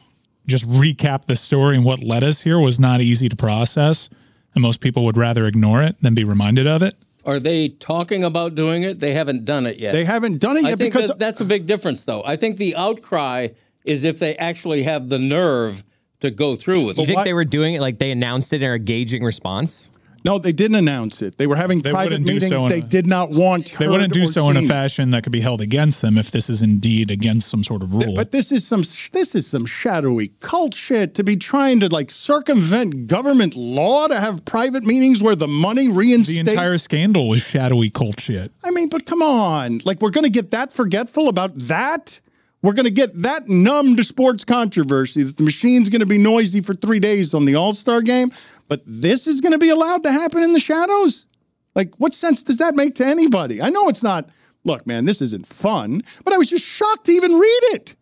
just 0.48 0.68
recap 0.68 1.26
the 1.26 1.36
story 1.36 1.76
and 1.76 1.84
what 1.84 2.02
led 2.02 2.24
us 2.24 2.40
here 2.40 2.58
was 2.58 2.80
not 2.80 3.00
easy 3.00 3.28
to 3.28 3.36
process. 3.36 4.08
and 4.54 4.62
most 4.62 4.80
people 4.80 5.04
would 5.04 5.16
rather 5.16 5.46
ignore 5.46 5.84
it 5.84 5.94
than 6.02 6.14
be 6.14 6.24
reminded 6.24 6.66
of 6.66 6.82
it. 6.82 6.96
Are 7.24 7.40
they 7.40 7.68
talking 7.68 8.24
about 8.24 8.54
doing 8.54 8.82
it? 8.84 9.00
They 9.00 9.12
haven't 9.12 9.44
done 9.44 9.66
it 9.66 9.76
yet. 9.78 9.92
They 9.92 10.04
haven't 10.04 10.38
done 10.38 10.56
it 10.56 10.64
I 10.64 10.70
yet 10.70 10.78
think 10.78 10.92
because 10.92 11.08
that, 11.08 11.18
that's 11.18 11.40
a 11.40 11.44
big 11.44 11.66
difference, 11.66 12.04
though. 12.04 12.22
I 12.24 12.36
think 12.36 12.56
the 12.56 12.76
outcry 12.76 13.48
is 13.84 14.04
if 14.04 14.18
they 14.18 14.36
actually 14.36 14.84
have 14.84 15.08
the 15.08 15.18
nerve 15.18 15.82
to 16.20 16.30
go 16.30 16.56
through 16.56 16.84
with 16.84 16.96
You 16.98 17.04
it. 17.04 17.06
think 17.06 17.24
they 17.24 17.34
were 17.34 17.44
doing 17.44 17.74
it 17.74 17.80
like 17.80 17.98
they 17.98 18.10
announced 18.10 18.52
it 18.52 18.56
and 18.56 18.64
are 18.64 18.78
gauging 18.78 19.22
response? 19.24 19.90
No, 20.24 20.38
they 20.38 20.52
didn't 20.52 20.76
announce 20.76 21.22
it. 21.22 21.38
They 21.38 21.46
were 21.46 21.56
having 21.56 21.80
They 21.82 21.90
private 21.92 22.20
meetings. 22.20 22.48
so 22.48 22.68
they 22.68 22.78
a- 22.78 22.82
did 22.82 23.06
not 23.06 23.30
want. 23.30 23.74
They 23.78 23.88
wouldn't 23.88 24.12
do 24.12 24.26
so 24.26 24.50
in 24.50 24.56
a 24.56 24.66
fashion 24.66 25.10
that 25.10 25.22
could 25.22 25.32
be 25.32 25.40
held 25.40 25.60
against 25.60 26.02
them 26.02 26.18
if 26.18 26.30
this 26.30 26.50
is 26.50 26.62
indeed 26.62 27.10
against 27.10 27.48
some 27.48 27.62
sort 27.64 27.82
of 27.82 27.94
rule. 27.94 28.14
But 28.14 28.32
this 28.32 28.50
is 28.52 28.66
some 28.66 28.80
this 29.12 29.34
is 29.34 29.46
some 29.46 29.66
shadowy 29.66 30.28
cult 30.40 30.74
shit 30.74 31.14
to 31.14 31.24
be 31.24 31.36
trying 31.36 31.80
to 31.80 31.88
like 31.88 32.10
circumvent 32.10 33.06
government 33.06 33.54
law 33.56 34.06
to 34.08 34.18
have 34.18 34.44
private 34.44 34.84
meetings 34.84 35.22
where 35.22 35.36
the 35.36 35.48
money 35.48 35.88
reinstates. 35.88 36.44
the 36.44 36.50
entire 36.50 36.78
scandal 36.78 37.28
was 37.28 37.40
shadowy 37.42 37.90
cult 37.90 38.20
shit. 38.20 38.52
I 38.64 38.70
mean, 38.70 38.88
but 38.88 39.06
come 39.06 39.22
on, 39.22 39.80
like 39.84 40.00
we're 40.00 40.10
going 40.10 40.24
to 40.24 40.30
get 40.30 40.50
that 40.50 40.72
forgetful 40.72 41.28
about 41.28 41.56
that. 41.56 42.20
We're 42.60 42.72
going 42.72 42.86
to 42.86 42.90
get 42.90 43.22
that 43.22 43.48
numb 43.48 43.94
to 43.96 44.02
sports 44.02 44.44
controversy 44.44 45.22
that 45.22 45.36
the 45.36 45.44
machine's 45.44 45.88
going 45.88 46.00
to 46.00 46.06
be 46.06 46.18
noisy 46.18 46.60
for 46.60 46.74
three 46.74 46.98
days 46.98 47.32
on 47.32 47.44
the 47.44 47.54
All 47.54 47.72
Star 47.72 48.02
game, 48.02 48.32
but 48.68 48.82
this 48.86 49.26
is 49.26 49.40
going 49.40 49.52
to 49.52 49.58
be 49.58 49.70
allowed 49.70 50.02
to 50.04 50.12
happen 50.12 50.42
in 50.42 50.52
the 50.52 50.60
shadows. 50.60 51.26
Like, 51.74 51.94
what 51.96 52.14
sense 52.14 52.42
does 52.42 52.58
that 52.58 52.74
make 52.74 52.94
to 52.94 53.06
anybody? 53.06 53.60
I 53.62 53.70
know 53.70 53.88
it's 53.88 54.02
not. 54.02 54.28
Look, 54.64 54.86
man, 54.86 55.04
this 55.04 55.22
isn't 55.22 55.46
fun, 55.46 56.02
but 56.24 56.34
I 56.34 56.38
was 56.38 56.50
just 56.50 56.66
shocked 56.66 57.06
to 57.06 57.12
even 57.12 57.32
read 57.32 57.60
it. 57.72 57.94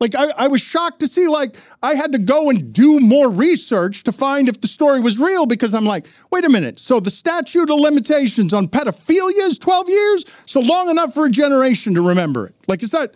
Like 0.00 0.14
I, 0.14 0.30
I 0.36 0.48
was 0.48 0.62
shocked 0.62 1.00
to 1.00 1.06
see 1.06 1.28
like 1.28 1.56
I 1.82 1.94
had 1.94 2.12
to 2.12 2.18
go 2.18 2.48
and 2.48 2.72
do 2.72 3.00
more 3.00 3.30
research 3.30 4.02
to 4.04 4.12
find 4.12 4.48
if 4.48 4.62
the 4.62 4.66
story 4.66 4.98
was 5.00 5.18
real 5.18 5.44
because 5.44 5.74
I'm 5.74 5.84
like, 5.84 6.06
wait 6.32 6.46
a 6.46 6.48
minute. 6.48 6.78
So 6.78 7.00
the 7.00 7.10
statute 7.10 7.70
of 7.70 7.78
limitations 7.78 8.54
on 8.54 8.66
pedophilia 8.68 9.46
is 9.48 9.58
12 9.58 9.88
years, 9.90 10.24
so 10.46 10.60
long 10.60 10.88
enough 10.88 11.12
for 11.12 11.26
a 11.26 11.30
generation 11.30 11.94
to 11.94 12.02
remember 12.02 12.46
it. 12.46 12.54
Like 12.66 12.82
is 12.82 12.92
that 12.92 13.14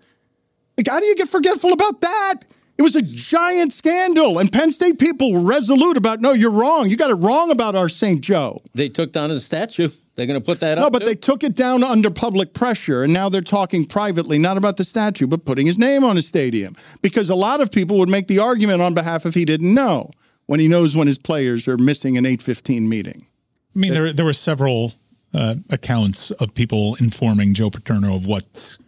like 0.77 0.89
how 0.89 1.01
do 1.01 1.07
you 1.07 1.17
get 1.17 1.29
forgetful 1.29 1.73
about 1.73 2.03
that? 2.03 2.41
It 2.77 2.83
was 2.83 2.97
a 2.97 3.03
giant 3.03 3.73
scandal, 3.73 4.39
and 4.39 4.51
Penn 4.53 4.73
State 4.73 4.99
people 4.99 5.33
were 5.33 5.41
resolute 5.41 5.97
about 5.97 6.21
no, 6.21 6.33
you're 6.33 6.51
wrong. 6.51 6.89
You 6.89 6.97
got 6.97 7.11
it 7.11 7.15
wrong 7.15 7.51
about 7.51 7.77
our 7.77 7.89
St. 7.89 8.21
Joe. 8.21 8.63
They 8.75 8.89
took 8.89 9.13
down 9.13 9.31
his 9.31 9.45
statue. 9.45 9.91
They're 10.17 10.27
going 10.27 10.39
to 10.39 10.45
put 10.45 10.61
that 10.61 10.77
No, 10.79 10.83
up. 10.83 10.87
No, 10.87 10.91
but 10.91 10.99
too? 11.01 11.07
they 11.07 11.15
took 11.17 11.43
it 11.45 11.55
down 11.57 11.83
under 11.85 12.11
public 12.11 12.53
pressure, 12.55 13.03
and 13.03 13.13
now 13.13 13.29
they're 13.29 13.41
talking 13.41 13.85
privately, 13.85 14.39
not 14.39 14.57
about 14.57 14.77
the 14.77 14.85
statue, 14.85 15.27
but 15.27 15.45
putting 15.45 15.67
his 15.67 15.77
name 15.79 16.05
on 16.05 16.17
a 16.17 16.23
stadium. 16.23 16.77
Because 17.03 17.31
a 17.31 17.35
lot 17.35 17.61
of 17.61 17.71
people 17.73 17.99
would 17.99 18.09
make 18.09 18.29
the 18.29 18.39
argument 18.39 18.81
on 18.81 18.95
behalf 18.95 19.25
of 19.25 19.35
he 19.35 19.45
didn't 19.45 19.73
know 19.75 20.11
when 20.47 20.61
he 20.61 20.69
knows 20.69 20.95
when 20.97 21.07
his 21.09 21.19
players 21.19 21.67
are 21.67 21.77
missing 21.79 22.17
an 22.17 22.27
815 22.27 22.89
meeting. 22.89 23.27
I 23.75 23.79
mean, 23.79 23.93
there 23.93 24.13
there 24.13 24.25
were 24.25 24.33
several 24.33 24.95
uh, 25.33 25.57
accounts 25.71 26.31
of 26.33 26.55
people 26.55 26.95
informing 26.97 27.55
Joe 27.55 27.71
Paterno 27.71 28.15
of 28.15 28.25
what's 28.27 28.79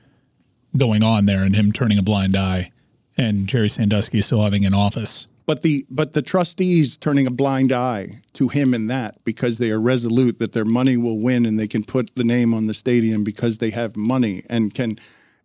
going 0.77 1.03
on 1.03 1.27
there, 1.27 1.43
and 1.43 1.57
him 1.57 1.73
turning 1.73 1.99
a 1.99 2.03
blind 2.03 2.37
eye, 2.37 2.71
and 3.17 3.47
Jerry 3.47 3.69
Sandusky 3.69 4.21
still 4.21 4.43
having 4.43 4.65
an 4.65 4.75
office. 4.75 5.27
But 5.47 5.63
the 5.63 5.87
but 5.89 6.13
the 6.13 6.23
trustees 6.23 6.97
turning 6.97 7.27
a 7.27 7.31
blind 7.31 7.73
eye 7.73 8.21
to 8.33 8.49
him 8.49 8.75
in 8.75 8.89
that 8.89 9.25
because 9.25 9.59
they 9.59 9.71
are 9.71 9.81
resolute 9.81 10.41
that 10.41 10.53
their 10.53 10.65
money 10.65 10.97
will 10.97 11.21
win 11.21 11.47
and 11.47 11.59
they 11.59 11.69
can 11.69 11.85
put 11.85 12.15
the 12.17 12.25
name 12.25 12.53
on 12.53 12.67
the 12.67 12.75
stadium 12.75 13.23
because 13.23 13.59
they 13.59 13.71
have 13.71 13.97
money 13.97 14.43
and 14.51 14.75
can 14.75 14.99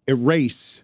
erase 0.07 0.83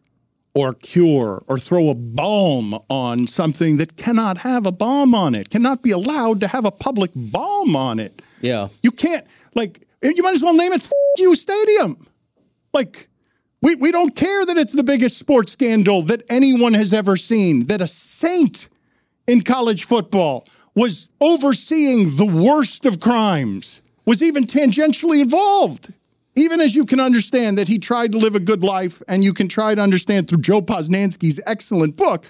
or 0.53 0.73
cure 0.73 1.43
or 1.47 1.57
throw 1.59 1.89
a 1.89 1.95
bomb 1.95 2.75
on 2.89 3.25
something 3.27 3.77
that 3.77 3.97
cannot 3.97 4.39
have 4.39 4.65
a 4.65 4.71
bomb 4.71 5.13
on 5.15 5.33
it, 5.35 5.49
cannot 5.49 5.81
be 5.81 5.91
allowed 5.91 6.39
to 6.41 6.47
have 6.47 6.65
a 6.65 6.71
public 6.71 7.11
bomb 7.15 7.75
on 7.75 7.99
it. 7.99 8.21
yeah. 8.41 8.67
You 8.83 8.91
can't 8.91 9.25
like 9.55 9.83
you 10.03 10.21
might 10.21 10.35
as 10.35 10.43
well 10.43 10.53
name 10.53 10.73
it 10.73 10.83
F- 10.83 10.91
you 11.17 11.33
stadium. 11.33 12.07
Like 12.71 13.09
we 13.61 13.75
we 13.75 13.91
don't 13.91 14.15
care 14.15 14.45
that 14.45 14.57
it's 14.57 14.73
the 14.73 14.83
biggest 14.83 15.17
sports 15.17 15.53
scandal 15.53 16.01
that 16.03 16.23
anyone 16.29 16.73
has 16.73 16.93
ever 16.93 17.17
seen. 17.17 17.67
That 17.67 17.81
a 17.81 17.87
saint 17.87 18.69
in 19.27 19.41
college 19.41 19.83
football 19.85 20.47
was 20.75 21.09
overseeing 21.19 22.15
the 22.17 22.25
worst 22.25 22.85
of 22.85 22.99
crimes, 22.99 23.81
was 24.05 24.21
even 24.21 24.45
tangentially 24.45 25.21
involved. 25.21 25.93
Even 26.35 26.61
as 26.61 26.75
you 26.75 26.85
can 26.85 26.99
understand 26.99 27.57
that 27.57 27.67
he 27.67 27.79
tried 27.79 28.11
to 28.11 28.19
live 28.19 28.35
a 28.35 28.39
good 28.39 28.63
life, 28.63 29.01
and 29.07 29.23
you 29.23 29.33
can 29.33 29.47
try 29.47 29.73
to 29.73 29.81
understand 29.81 30.29
through 30.29 30.41
Joe 30.41 30.61
Posnanski's 30.61 31.41
excellent 31.47 31.95
book 31.95 32.25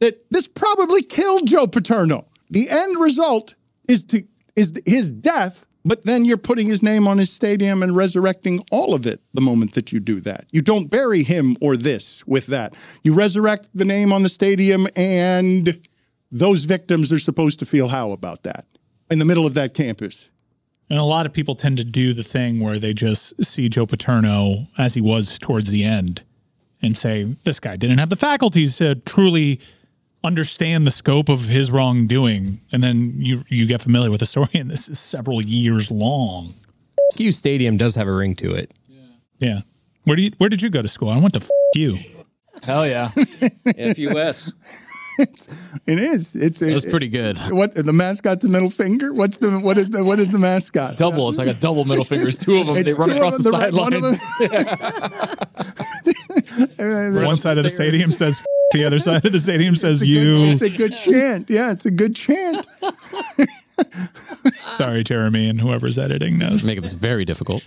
that 0.00 0.24
this 0.32 0.48
probably 0.48 1.00
killed 1.00 1.46
Joe 1.46 1.68
Paterno. 1.68 2.26
The 2.50 2.68
end 2.68 2.98
result 2.98 3.54
is 3.88 4.04
to 4.06 4.24
is 4.56 4.72
his 4.84 5.12
death, 5.12 5.64
but 5.84 6.04
then 6.04 6.24
you're 6.24 6.36
putting 6.36 6.68
his 6.68 6.82
name 6.82 7.08
on 7.08 7.18
his 7.18 7.32
stadium 7.32 7.82
and 7.82 7.96
resurrecting 7.96 8.64
all 8.70 8.94
of 8.94 9.06
it 9.06 9.20
the 9.34 9.40
moment 9.40 9.74
that 9.74 9.92
you 9.92 10.00
do 10.00 10.20
that. 10.20 10.46
You 10.52 10.62
don't 10.62 10.90
bury 10.90 11.22
him 11.22 11.56
or 11.60 11.76
this 11.76 12.26
with 12.26 12.46
that. 12.46 12.74
You 13.02 13.14
resurrect 13.14 13.68
the 13.74 13.84
name 13.84 14.12
on 14.12 14.22
the 14.22 14.28
stadium 14.28 14.86
and 14.96 15.86
those 16.30 16.64
victims 16.64 17.12
are 17.12 17.18
supposed 17.18 17.58
to 17.58 17.66
feel 17.66 17.88
how 17.88 18.12
about 18.12 18.42
that 18.44 18.66
in 19.10 19.18
the 19.18 19.24
middle 19.24 19.46
of 19.46 19.54
that 19.54 19.74
campus. 19.74 20.30
And 20.88 20.98
a 20.98 21.04
lot 21.04 21.26
of 21.26 21.32
people 21.32 21.54
tend 21.54 21.78
to 21.78 21.84
do 21.84 22.12
the 22.12 22.22
thing 22.22 22.60
where 22.60 22.78
they 22.78 22.92
just 22.92 23.44
see 23.44 23.68
Joe 23.68 23.86
Paterno 23.86 24.68
as 24.78 24.94
he 24.94 25.00
was 25.00 25.38
towards 25.38 25.70
the 25.70 25.84
end 25.84 26.22
and 26.80 26.96
say, 26.96 27.36
this 27.44 27.60
guy 27.60 27.76
didn't 27.76 27.98
have 27.98 28.10
the 28.10 28.16
faculties 28.16 28.76
to 28.78 28.96
truly 28.96 29.60
understand 30.24 30.86
the 30.86 30.90
scope 30.90 31.28
of 31.28 31.48
his 31.48 31.70
wrongdoing. 31.70 32.60
And 32.72 32.82
then 32.82 33.14
you, 33.18 33.44
you 33.48 33.66
get 33.66 33.82
familiar 33.82 34.10
with 34.10 34.20
the 34.20 34.26
story, 34.26 34.48
and 34.54 34.70
this 34.70 34.88
is 34.88 34.98
several 34.98 35.42
years 35.42 35.90
long. 35.90 36.54
SKU 37.14 37.32
Stadium 37.32 37.76
does 37.76 37.94
have 37.94 38.08
a 38.08 38.12
ring 38.12 38.34
to 38.36 38.52
it. 38.54 38.72
Yeah. 39.38 39.60
Where 40.04 40.16
do 40.16 40.22
you, 40.22 40.30
where 40.38 40.48
did 40.48 40.62
you 40.62 40.70
go 40.70 40.82
to 40.82 40.88
school? 40.88 41.10
I 41.10 41.18
went 41.18 41.34
to 41.34 41.40
f- 41.40 41.50
you. 41.74 41.96
Hell 42.62 42.86
yeah. 42.86 43.08
FUS. 43.76 44.52
It 45.18 45.98
is. 45.98 46.34
It's 46.34 46.60
That 46.60 46.72
was 46.72 46.86
pretty 46.86 47.08
good. 47.08 47.36
What 47.50 47.74
the 47.74 47.92
mascot's 47.92 48.44
a 48.44 48.48
middle 48.48 48.70
finger? 48.70 49.12
What's 49.12 49.36
the 49.36 49.50
what 49.58 49.76
is 49.76 49.90
the 49.90 50.02
what 50.02 50.18
is 50.18 50.32
the 50.32 50.38
mascot? 50.38 50.96
Double. 50.96 51.28
It's 51.28 51.38
like 51.38 51.48
a 51.48 51.54
double 51.54 51.84
middle 51.84 52.04
fingers. 52.04 52.38
Two 52.38 52.60
of 52.60 52.66
them. 52.66 52.76
It's 52.76 52.96
they 52.96 52.98
run 52.98 53.08
two 53.10 53.16
across 53.16 53.36
of 53.38 53.44
the 53.44 53.50
them, 53.50 53.60
right, 53.60 53.72
one 53.74 53.92
of 53.92 54.04
sidelines. 54.16 55.22
One 57.22 57.36
side 57.36 57.58
of 57.58 57.64
the 57.64 57.70
stadium 57.70 58.10
says 58.10 58.40
f- 58.40 58.46
the 58.72 58.84
other 58.84 58.98
side 59.00 59.24
of 59.24 59.32
the 59.32 59.40
stadium 59.40 59.76
says 59.76 60.02
It's 60.02 60.10
a 60.10 60.14
good- 60.14 60.22
you. 60.26 60.42
It's 60.52 60.62
a 60.62 60.70
good 60.70 60.96
chant. 60.96 61.50
Yeah, 61.50 61.72
it's 61.72 61.86
a 61.86 61.90
good 61.90 62.14
chant. 62.16 62.66
Sorry, 64.70 65.04
Jeremy, 65.04 65.48
and 65.48 65.60
whoever's 65.60 65.98
editing 65.98 66.38
knows. 66.38 66.64
Making 66.66 66.82
this 66.82 66.92
very 66.92 67.24
difficult. 67.24 67.66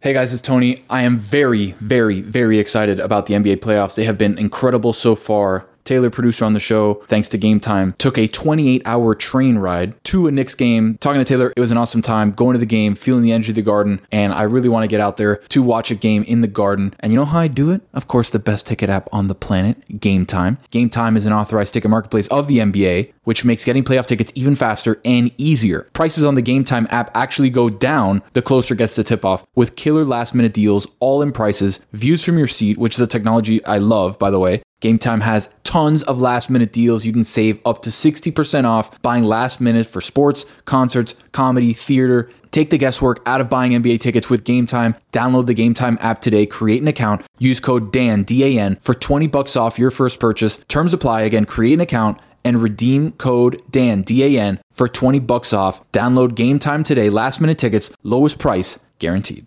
Hey 0.00 0.12
guys, 0.12 0.32
it's 0.32 0.40
Tony. 0.42 0.84
I 0.88 1.02
am 1.02 1.16
very, 1.16 1.72
very, 1.80 2.20
very 2.20 2.58
excited 2.60 3.00
about 3.00 3.26
the 3.26 3.34
NBA 3.34 3.56
playoffs. 3.56 3.96
They 3.96 4.04
have 4.04 4.16
been 4.16 4.38
incredible 4.38 4.92
so 4.92 5.14
far. 5.16 5.66
Taylor, 5.88 6.10
producer 6.10 6.44
on 6.44 6.52
the 6.52 6.60
show, 6.60 7.02
thanks 7.06 7.28
to 7.28 7.38
Gametime, 7.38 7.96
took 7.96 8.18
a 8.18 8.28
28 8.28 8.82
hour 8.84 9.14
train 9.14 9.56
ride 9.56 9.94
to 10.04 10.26
a 10.26 10.30
Knicks 10.30 10.54
game. 10.54 10.98
Talking 10.98 11.20
to 11.20 11.24
Taylor, 11.24 11.52
it 11.56 11.60
was 11.60 11.70
an 11.70 11.78
awesome 11.78 12.02
time 12.02 12.32
going 12.32 12.52
to 12.52 12.58
the 12.58 12.66
game, 12.66 12.94
feeling 12.94 13.22
the 13.22 13.32
energy 13.32 13.52
of 13.52 13.56
the 13.56 13.62
garden, 13.62 14.00
and 14.12 14.34
I 14.34 14.42
really 14.42 14.68
want 14.68 14.84
to 14.84 14.88
get 14.88 15.00
out 15.00 15.16
there 15.16 15.36
to 15.48 15.62
watch 15.62 15.90
a 15.90 15.94
game 15.94 16.24
in 16.24 16.42
the 16.42 16.46
garden. 16.46 16.94
And 17.00 17.12
you 17.12 17.18
know 17.18 17.24
how 17.24 17.40
I 17.40 17.48
do 17.48 17.70
it? 17.70 17.80
Of 17.94 18.06
course, 18.06 18.28
the 18.28 18.38
best 18.38 18.66
ticket 18.66 18.90
app 18.90 19.08
on 19.12 19.28
the 19.28 19.34
planet, 19.34 19.82
Gametime. 19.88 20.58
Game 20.70 20.90
Time 20.90 21.16
is 21.16 21.24
an 21.24 21.32
authorized 21.32 21.72
ticket 21.72 21.90
marketplace 21.90 22.28
of 22.28 22.48
the 22.48 22.58
NBA, 22.58 23.12
which 23.24 23.44
makes 23.44 23.64
getting 23.64 23.82
playoff 23.82 24.06
tickets 24.06 24.32
even 24.34 24.54
faster 24.54 25.00
and 25.06 25.32
easier. 25.38 25.88
Prices 25.94 26.24
on 26.24 26.34
the 26.34 26.42
Gametime 26.42 26.86
app 26.90 27.10
actually 27.16 27.50
go 27.50 27.70
down 27.70 28.22
the 28.34 28.42
closer 28.42 28.74
it 28.74 28.78
gets 28.78 28.94
to 28.94 29.04
tip 29.04 29.24
off 29.24 29.46
with 29.54 29.76
killer 29.76 30.04
last 30.04 30.34
minute 30.34 30.52
deals, 30.52 30.86
all 31.00 31.22
in 31.22 31.32
prices, 31.32 31.80
views 31.92 32.22
from 32.22 32.36
your 32.36 32.46
seat, 32.46 32.76
which 32.76 32.94
is 32.94 33.00
a 33.00 33.06
technology 33.06 33.64
I 33.64 33.78
love, 33.78 34.18
by 34.18 34.30
the 34.30 34.38
way. 34.38 34.62
Gametime 34.80 35.22
has 35.22 35.52
tons 35.64 36.04
of 36.04 36.20
last 36.20 36.50
minute 36.50 36.72
deals. 36.72 37.04
You 37.04 37.12
can 37.12 37.24
save 37.24 37.58
up 37.66 37.82
to 37.82 37.90
60% 37.90 38.64
off 38.64 39.02
buying 39.02 39.24
last 39.24 39.60
minute 39.60 39.86
for 39.86 40.00
sports, 40.00 40.46
concerts, 40.64 41.14
comedy, 41.32 41.72
theater. 41.72 42.30
Take 42.52 42.70
the 42.70 42.78
guesswork 42.78 43.20
out 43.26 43.40
of 43.40 43.50
buying 43.50 43.72
NBA 43.72 44.00
tickets 44.00 44.30
with 44.30 44.44
Gametime. 44.44 44.98
Download 45.12 45.46
the 45.46 45.54
Gametime 45.54 45.98
app 46.00 46.20
today, 46.20 46.46
create 46.46 46.80
an 46.80 46.88
account, 46.88 47.24
use 47.38 47.60
code 47.60 47.92
DAN, 47.92 48.22
D 48.22 48.44
A 48.44 48.60
N, 48.60 48.76
for 48.80 48.94
20 48.94 49.26
bucks 49.26 49.56
off 49.56 49.78
your 49.78 49.90
first 49.90 50.20
purchase. 50.20 50.58
Terms 50.68 50.94
apply. 50.94 51.22
Again, 51.22 51.44
create 51.44 51.74
an 51.74 51.80
account 51.80 52.20
and 52.44 52.62
redeem 52.62 53.12
code 53.12 53.60
DAN, 53.70 54.02
D 54.02 54.22
A 54.24 54.40
N, 54.40 54.60
for 54.72 54.86
20 54.86 55.18
bucks 55.18 55.52
off. 55.52 55.90
Download 55.92 56.30
Gametime 56.30 56.84
today. 56.84 57.10
Last 57.10 57.40
minute 57.40 57.58
tickets, 57.58 57.90
lowest 58.04 58.38
price 58.38 58.78
guaranteed. 58.98 59.46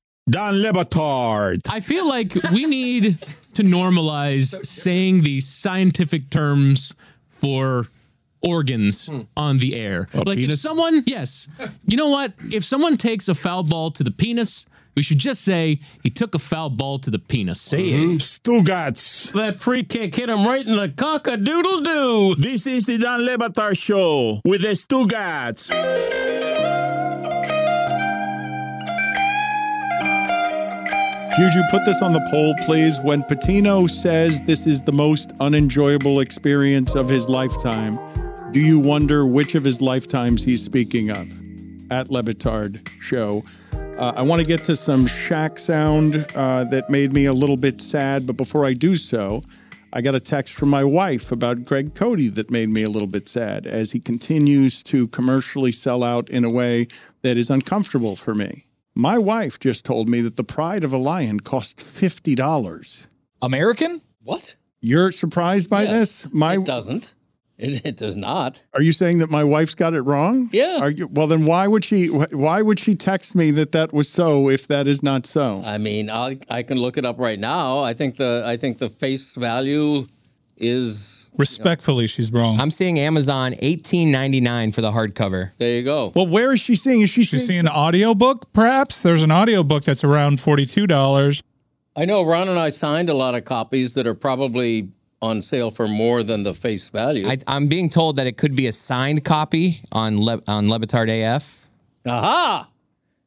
Don 0.31 0.61
Le 0.61 0.71
Batard. 0.71 1.61
I 1.69 1.81
feel 1.81 2.07
like 2.07 2.33
we 2.51 2.65
need 2.65 3.17
to 3.53 3.63
normalize 3.63 4.65
saying 4.65 5.23
the 5.23 5.41
scientific 5.41 6.29
terms 6.29 6.93
for 7.27 7.87
organs 8.41 9.07
hmm. 9.07 9.21
on 9.35 9.59
the 9.59 9.75
air. 9.75 10.07
like 10.13 10.39
if 10.39 10.57
someone, 10.57 11.03
yes, 11.05 11.49
you 11.85 11.97
know 11.97 12.07
what? 12.07 12.33
If 12.49 12.63
someone 12.63 12.95
takes 12.95 13.27
a 13.27 13.35
foul 13.35 13.63
ball 13.63 13.91
to 13.91 14.03
the 14.03 14.11
penis, 14.11 14.65
we 14.95 15.03
should 15.03 15.19
just 15.19 15.41
say 15.41 15.81
he 16.01 16.09
took 16.09 16.33
a 16.33 16.39
foul 16.39 16.69
ball 16.69 16.97
to 16.99 17.09
the 17.09 17.19
penis. 17.19 17.59
Say 17.59 17.89
it. 17.89 17.99
Mm-hmm. 17.99 18.17
Stugotz. 18.17 19.33
That 19.33 19.59
free 19.59 19.83
kick 19.83 20.15
hit 20.15 20.29
him 20.29 20.45
right 20.45 20.65
in 20.65 20.75
the 20.77 20.89
cock 20.89 21.27
a 21.27 21.37
doodle 21.37 21.81
doo. 21.81 22.35
This 22.37 22.67
is 22.67 22.85
the 22.85 22.97
Don 22.97 23.25
Le 23.25 23.37
Batard 23.37 23.77
Show 23.77 24.41
with 24.45 24.61
the 24.61 24.69
Stugotz. 24.69 26.50
Juju, 31.41 31.63
put 31.71 31.83
this 31.85 32.03
on 32.03 32.13
the 32.13 32.23
poll, 32.29 32.53
please. 32.67 32.99
When 32.99 33.23
Pitino 33.23 33.89
says 33.89 34.43
this 34.43 34.67
is 34.67 34.83
the 34.83 34.91
most 34.91 35.31
unenjoyable 35.39 36.19
experience 36.19 36.93
of 36.93 37.09
his 37.09 37.27
lifetime, 37.27 37.97
do 38.51 38.59
you 38.59 38.79
wonder 38.79 39.25
which 39.25 39.55
of 39.55 39.63
his 39.63 39.81
lifetimes 39.81 40.43
he's 40.43 40.63
speaking 40.63 41.09
of? 41.09 41.27
At 41.89 42.11
Le 42.11 42.21
Batard 42.21 42.87
Show. 43.01 43.41
Uh, 43.73 44.13
I 44.15 44.21
want 44.21 44.39
to 44.39 44.47
get 44.47 44.63
to 44.65 44.75
some 44.75 45.07
Shaq 45.07 45.57
sound 45.57 46.27
uh, 46.35 46.65
that 46.65 46.91
made 46.91 47.11
me 47.11 47.25
a 47.25 47.33
little 47.33 47.57
bit 47.57 47.81
sad, 47.81 48.27
but 48.27 48.37
before 48.37 48.63
I 48.63 48.73
do 48.73 48.95
so, 48.95 49.41
I 49.93 50.01
got 50.01 50.13
a 50.13 50.19
text 50.19 50.53
from 50.53 50.69
my 50.69 50.83
wife 50.83 51.31
about 51.31 51.65
Greg 51.65 51.95
Cote 51.95 52.35
that 52.35 52.51
made 52.51 52.69
me 52.69 52.83
a 52.83 52.89
little 52.89 53.07
bit 53.07 53.27
sad 53.27 53.65
as 53.65 53.93
he 53.93 53.99
continues 53.99 54.83
to 54.83 55.07
commercially 55.07 55.71
sell 55.71 56.03
out 56.03 56.29
in 56.29 56.45
a 56.45 56.51
way 56.51 56.87
that 57.23 57.35
is 57.35 57.49
uncomfortable 57.49 58.15
for 58.15 58.35
me. 58.35 58.65
My 58.93 59.17
wife 59.17 59.59
just 59.59 59.85
told 59.85 60.09
me 60.09 60.21
that 60.21 60.35
the 60.35 60.43
pride 60.43 60.83
of 60.83 60.91
a 60.93 60.97
lion 60.97 61.39
cost 61.39 61.77
$50. 61.77 63.07
American? 63.41 64.01
What? 64.23 64.55
You're 64.81 65.11
surprised 65.11 65.69
by 65.69 65.83
Yes. 65.83 65.93
this? 66.23 66.33
My 66.33 66.55
It 66.55 66.65
doesn't. 66.65 67.13
It, 67.57 67.85
it 67.85 67.97
does 67.97 68.15
not. 68.15 68.63
Are 68.73 68.81
you 68.81 68.91
saying 68.91 69.19
that 69.19 69.29
my 69.29 69.43
wife's 69.43 69.75
got 69.75 69.93
it 69.93 70.01
wrong? 70.01 70.49
Yeah. 70.51 70.79
Are 70.81 70.89
you, 70.89 71.07
well, 71.07 71.27
then 71.27 71.45
why 71.45 71.67
would 71.67 71.85
she? 71.85 72.07
Why 72.07 72.61
would 72.63 72.79
she 72.79 72.95
text 72.95 73.35
me 73.35 73.51
that 73.51 73.71
that 73.73 73.93
was 73.93 74.09
so 74.09 74.49
if 74.49 74.67
that 74.67 74.87
is 74.87 75.03
not 75.03 75.27
so? 75.27 75.61
I 75.63 75.77
mean, 75.77 76.09
I 76.09 76.39
I 76.49 76.63
can 76.63 76.79
look 76.79 76.97
it 76.97 77.05
up 77.05 77.19
right 77.19 77.37
now. 77.39 77.79
I 77.79 77.93
think 77.93 78.15
the 78.15 78.41
I 78.45 78.57
think 78.57 78.79
the 78.79 78.89
face 78.89 79.35
value 79.35 80.07
is 80.57 81.20
Respectfully, 81.37 82.07
she's 82.07 82.31
wrong. 82.31 82.59
I'm 82.59 82.71
seeing 82.71 82.99
Amazon 82.99 83.55
eighteen 83.59 84.11
ninety 84.11 84.41
nine 84.41 84.71
for 84.71 84.81
the 84.81 84.91
hardcover. 84.91 85.55
there 85.57 85.75
you 85.77 85.83
go. 85.83 86.11
Well, 86.15 86.27
where 86.27 86.51
is 86.53 86.59
she 86.59 86.75
seeing? 86.75 87.01
Is 87.01 87.09
she 87.09 87.23
She's 87.23 87.45
seeing? 87.45 87.53
seeing 87.61 87.67
an 87.67 87.71
audiobook, 87.71 88.51
perhaps? 88.53 89.01
There's 89.01 89.23
an 89.23 89.31
audiobook 89.31 89.83
that's 89.83 90.03
around 90.03 90.37
$42. 90.39 91.41
I 91.95 92.05
know 92.05 92.21
Ron 92.23 92.47
and 92.49 92.59
I 92.59 92.69
signed 92.69 93.09
a 93.09 93.13
lot 93.13 93.35
of 93.35 93.45
copies 93.45 93.93
that 93.95 94.05
are 94.07 94.13
probably 94.13 94.89
on 95.21 95.41
sale 95.41 95.71
for 95.71 95.87
more 95.87 96.23
than 96.23 96.43
the 96.43 96.53
face 96.53 96.89
value. 96.89 97.27
I, 97.27 97.37
I'm 97.47 97.67
being 97.67 97.89
told 97.89 98.15
that 98.17 98.27
it 98.27 98.37
could 98.37 98.55
be 98.55 98.67
a 98.67 98.71
signed 98.71 99.23
copy 99.23 99.81
on 99.91 100.19
Le, 100.19 100.41
on 100.47 100.69
Le 100.69 100.79
Batard 100.79 101.09
AF. 101.09 101.67
Aha! 102.07 102.67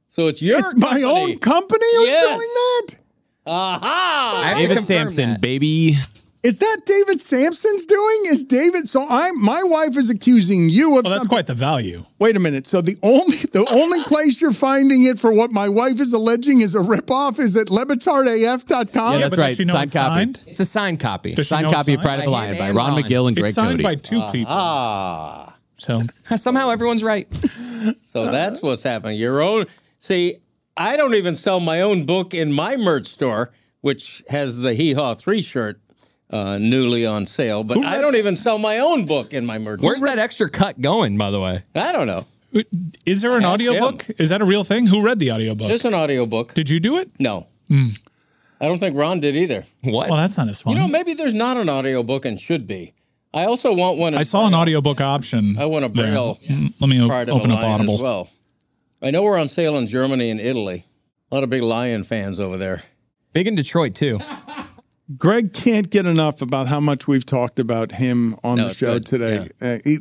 So 0.09 0.29
it's 0.29 0.43
your 0.43 0.59
it's 0.59 0.75
my 0.77 1.03
own 1.03 1.39
company 1.39 1.87
who's 1.97 2.07
Yes. 2.09 2.29
doing 2.29 2.39
that. 2.39 2.99
Aha! 3.47 4.43
I 4.45 4.55
David 4.55 4.77
confirm 4.79 4.83
Samson, 5.11 5.31
that. 5.33 5.41
baby. 5.41 5.95
Is 6.45 6.59
that 6.59 6.81
David 6.85 7.21
Samson's 7.23 7.87
doing? 7.87 8.21
Is 8.27 8.45
David? 8.45 8.87
So 8.87 9.09
I, 9.09 9.31
my 9.33 9.63
wife 9.63 9.97
is 9.97 10.11
accusing 10.11 10.69
you 10.69 10.99
of. 10.99 11.05
Well, 11.05 11.13
that's 11.13 11.23
something- 11.23 11.29
quite 11.29 11.47
the 11.47 11.55
value. 11.55 12.05
Wait 12.19 12.37
a 12.37 12.39
minute. 12.39 12.67
So 12.67 12.81
the 12.83 12.97
only 13.03 13.37
the 13.39 13.67
only 13.71 14.03
place 14.05 14.41
you're 14.43 14.53
finding 14.53 15.05
it 15.05 15.19
for 15.19 15.33
what 15.33 15.51
my 15.53 15.69
wife 15.71 15.99
is 16.01 16.13
alleging 16.13 16.61
is 16.61 16.75
a 16.75 16.81
ripoff 16.81 17.39
is 17.39 17.57
at 17.57 17.69
lebatardaf.com. 17.69 19.13
Yeah, 19.15 19.19
Yeah, 19.19 19.29
that's 19.29 19.39
right. 19.39 19.57
she 19.57 19.65
know 19.65 19.73
Signed 19.73 19.85
it's 19.85 19.95
copy. 19.95 20.09
signed? 20.15 20.41
It's 20.47 20.61
a 20.61 20.65
signed 20.67 21.01
copy. 21.01 21.35
Does 21.35 21.47
she 21.47 21.51
Signed 21.55 21.63
know 21.65 21.69
it's 21.71 21.77
copy 21.79 21.95
of? 21.95 22.01
Pride 22.03 22.19
of 22.21 22.25
the 22.27 22.31
By 22.31 22.47
Lion 22.47 22.59
by 22.59 22.71
Ron 22.73 22.93
Ron. 22.95 23.03
Magill 23.03 23.27
and 23.29 23.37
Greg 23.37 23.49
It's 23.49 23.55
signed 23.55 23.79
Cote. 23.79 23.83
by 23.83 23.95
two 23.95 24.23
people. 24.31 24.53
Ah. 24.55 25.57
So 25.79 26.03
Somehow 26.37 26.71
everyone's 26.71 27.03
right. 27.03 27.27
So 28.03 28.31
that's 28.31 28.61
what's 28.63 28.83
happening. 28.83 29.19
Your 29.19 29.41
own. 29.43 29.67
See, 29.99 30.37
I 30.77 30.97
don't 30.97 31.15
even 31.15 31.37
sell 31.37 31.59
my 31.61 31.81
own 31.81 32.05
book 32.05 32.35
in 32.35 32.53
my 32.53 32.77
merch 32.77 33.07
store, 33.07 33.51
which 33.81 34.23
has 34.29 34.59
the 34.59 34.75
Hee 34.75 34.93
Haw 34.93 35.15
3 35.15 35.41
shirt 35.43 35.81
uh, 36.31 36.59
newly 36.59 37.07
on 37.07 37.27
sale, 37.27 37.63
but 37.65 37.79
I 37.85 38.01
don't 38.01 38.17
even 38.17 38.37
sell 38.37 38.59
my 38.59 38.79
own 38.79 39.05
book 39.07 39.33
in 39.35 39.45
my 39.47 39.59
merch 39.59 39.81
Where's 39.81 40.01
that 40.03 40.19
extra 40.19 40.49
cut 40.51 40.81
going, 40.81 41.17
by 41.19 41.31
the 41.31 41.41
way? 41.41 41.63
I 41.75 41.93
don't 41.93 42.07
know. 42.07 42.25
is 43.05 43.21
there 43.23 43.37
an 43.37 43.45
Ask 43.45 43.55
audiobook? 43.55 44.07
Is 44.19 44.29
that 44.31 44.41
a 44.41 44.45
real 44.45 44.65
thing? 44.65 44.87
Who 44.87 45.03
read 45.03 45.19
the 45.19 45.33
audiobook? 45.33 45.69
There's 45.69 45.85
an 45.85 45.95
audiobook. 45.95 46.55
Did 46.55 46.69
you 46.71 46.81
do 46.81 46.99
it? 46.99 47.11
No. 47.19 47.49
I 47.71 48.69
don't 48.69 48.79
think 48.79 48.97
Ron 48.97 49.21
did 49.21 49.37
either. 49.37 49.65
What? 49.83 50.09
Well, 50.09 50.17
that's 50.19 50.39
not 50.39 50.49
as 50.49 50.61
fun. 50.61 50.75
You 50.75 50.79
know, 50.79 50.89
maybe 50.89 51.15
there's 51.15 51.35
not 51.35 51.57
an 51.57 51.69
audiobook 51.69 52.25
and 52.25 52.41
should 52.41 52.67
be. 52.67 52.95
I 53.35 53.47
also 53.47 53.75
want 53.75 53.99
one. 53.99 54.15
in 54.15 54.21
I 54.21 54.23
saw 54.23 54.45
an 54.47 54.51
Braille. 54.53 54.61
audiobook 54.63 55.01
option. 55.01 55.59
I 55.59 55.67
want 55.67 55.85
a 55.85 55.89
there. 55.89 56.07
Braille 56.07 56.39
Mm, 56.49 56.73
Let 56.81 56.89
me 56.89 57.01
o- 57.03 57.09
Pride 57.09 57.29
of 57.29 57.37
open 57.37 57.51
a 57.51 57.55
up 57.55 57.63
Lion 57.63 57.75
Audible. 57.75 57.95
as 57.95 58.01
well. 58.03 58.31
I 59.03 59.11
know 59.11 59.23
we're 59.25 59.37
on 59.39 59.49
sale 59.49 59.77
in 59.77 59.89
Germany 59.89 60.31
and 60.31 60.41
Italy. 60.41 60.87
A 61.31 61.35
lot 61.35 61.43
of 61.43 61.51
big 61.51 61.63
Lion 61.63 62.05
fans 62.05 62.39
over 62.39 62.57
there. 62.57 62.85
Big 63.33 63.49
in 63.49 63.57
Detroit 63.57 63.95
too. 63.97 64.21
Greg 65.19 65.53
can't 65.53 65.91
get 65.91 66.07
enough 66.07 66.41
about 66.41 66.67
how 66.67 66.81
much 66.81 67.07
we've 67.07 67.27
talked 67.27 67.59
about 67.59 67.93
him 67.93 68.37
on 68.43 68.57
No, 68.57 68.69
the 68.69 68.75
show 68.75 68.95
good. 68.95 69.05
today. 69.07 69.49
Uh, 69.61 69.79
he, 69.85 69.99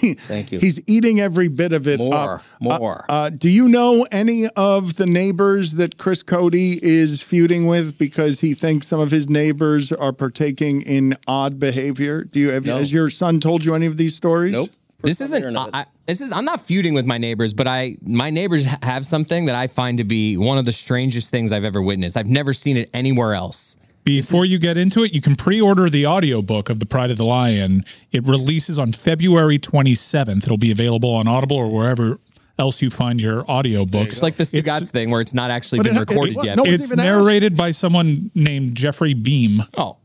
he, 0.00 0.14
Thank 0.14 0.50
you. 0.50 0.58
He's 0.60 0.80
eating 0.86 1.20
every 1.20 1.48
bit 1.48 1.74
of 1.74 1.86
it. 1.86 1.98
More, 1.98 2.14
up. 2.36 2.42
more. 2.60 3.04
Uh, 3.08 3.12
uh, 3.12 3.28
do 3.30 3.50
you 3.50 3.68
know 3.68 4.06
any 4.10 4.46
of 4.56 4.96
the 4.96 5.04
neighbors 5.04 5.72
that 5.72 5.98
Chris 5.98 6.22
Cote 6.22 6.54
is 6.54 7.20
feuding 7.22 7.66
with 7.66 7.98
because 7.98 8.40
he 8.40 8.54
thinks 8.54 8.86
some 8.86 8.98
of 9.00 9.10
his 9.10 9.28
neighbors 9.28 9.92
are 9.92 10.12
partaking 10.12 10.80
in 10.82 11.14
odd 11.28 11.60
behavior? 11.60 12.24
Do 12.24 12.40
you 12.40 12.50
have, 12.52 12.64
No. 12.64 12.76
has 12.78 12.90
your 12.92 13.10
son 13.10 13.40
told 13.40 13.62
you 13.62 13.74
any 13.74 13.84
of 13.86 13.98
these 13.98 14.14
stories? 14.14 14.52
Nope. 14.52 14.70
This 15.02 15.20
isn't. 15.20 15.38
hearing 15.38 15.54
of 15.56 15.68
it. 15.68 15.74
I, 15.74 15.80
I- 15.80 15.86
this 16.06 16.20
is. 16.22 16.32
I'm 16.32 16.44
not 16.46 16.60
feuding 16.62 16.94
with 16.94 17.04
my 17.04 17.18
neighbors, 17.18 17.52
but 17.52 17.66
I 17.66 17.96
my 18.00 18.30
neighbors 18.30 18.64
have 18.82 19.04
something 19.06 19.46
that 19.46 19.54
I 19.56 19.66
find 19.66 19.98
to 19.98 20.04
be 20.04 20.36
one 20.36 20.56
of 20.56 20.64
the 20.64 20.72
strangest 20.72 21.30
things 21.32 21.50
I've 21.52 21.64
ever 21.64 21.82
witnessed. 21.82 22.16
I've 22.16 22.28
never 22.28 22.52
seen 22.52 22.76
it 22.76 22.88
anywhere 22.94 23.34
else. 23.34 23.76
Before 24.10 24.44
you 24.44 24.60
get 24.60 24.78
into 24.78 25.02
it, 25.02 25.12
you 25.12 25.20
can 25.20 25.34
pre-order 25.34 25.90
the 25.90 26.06
audiobook 26.06 26.70
of 26.70 26.78
The 26.78 26.86
Pride 26.86 27.10
of 27.10 27.16
the 27.16 27.24
Lion. 27.24 27.84
It 28.12 28.24
releases 28.24 28.78
on 28.78 28.92
February 28.92 29.58
27th. 29.58 30.44
It'll 30.44 30.56
be 30.56 30.70
available 30.70 31.10
on 31.12 31.26
Audible 31.26 31.56
or 31.56 31.66
wherever 31.68 32.20
else 32.56 32.80
you 32.80 32.88
find 32.88 33.20
your 33.20 33.42
audiobooks. 33.46 34.04
It's 34.04 34.22
like 34.22 34.36
the 34.36 34.44
Stugotz 34.44 34.92
thing 34.92 35.10
where 35.10 35.20
it's 35.20 35.34
not 35.34 35.50
actually 35.50 35.78
But 35.80 35.86
been 35.88 35.96
it- 35.96 36.02
it- 36.02 36.08
recorded 36.08 36.36
yet. 36.44 36.56
No 36.56 36.62
It's 36.64 36.84
even 36.86 37.00
asked. 37.00 37.04
narrated 37.24 37.56
by 37.56 37.72
someone 37.72 38.30
named 38.36 38.76
Jeffrey 38.76 39.12
Beam. 39.12 39.62
oh, 39.76 39.96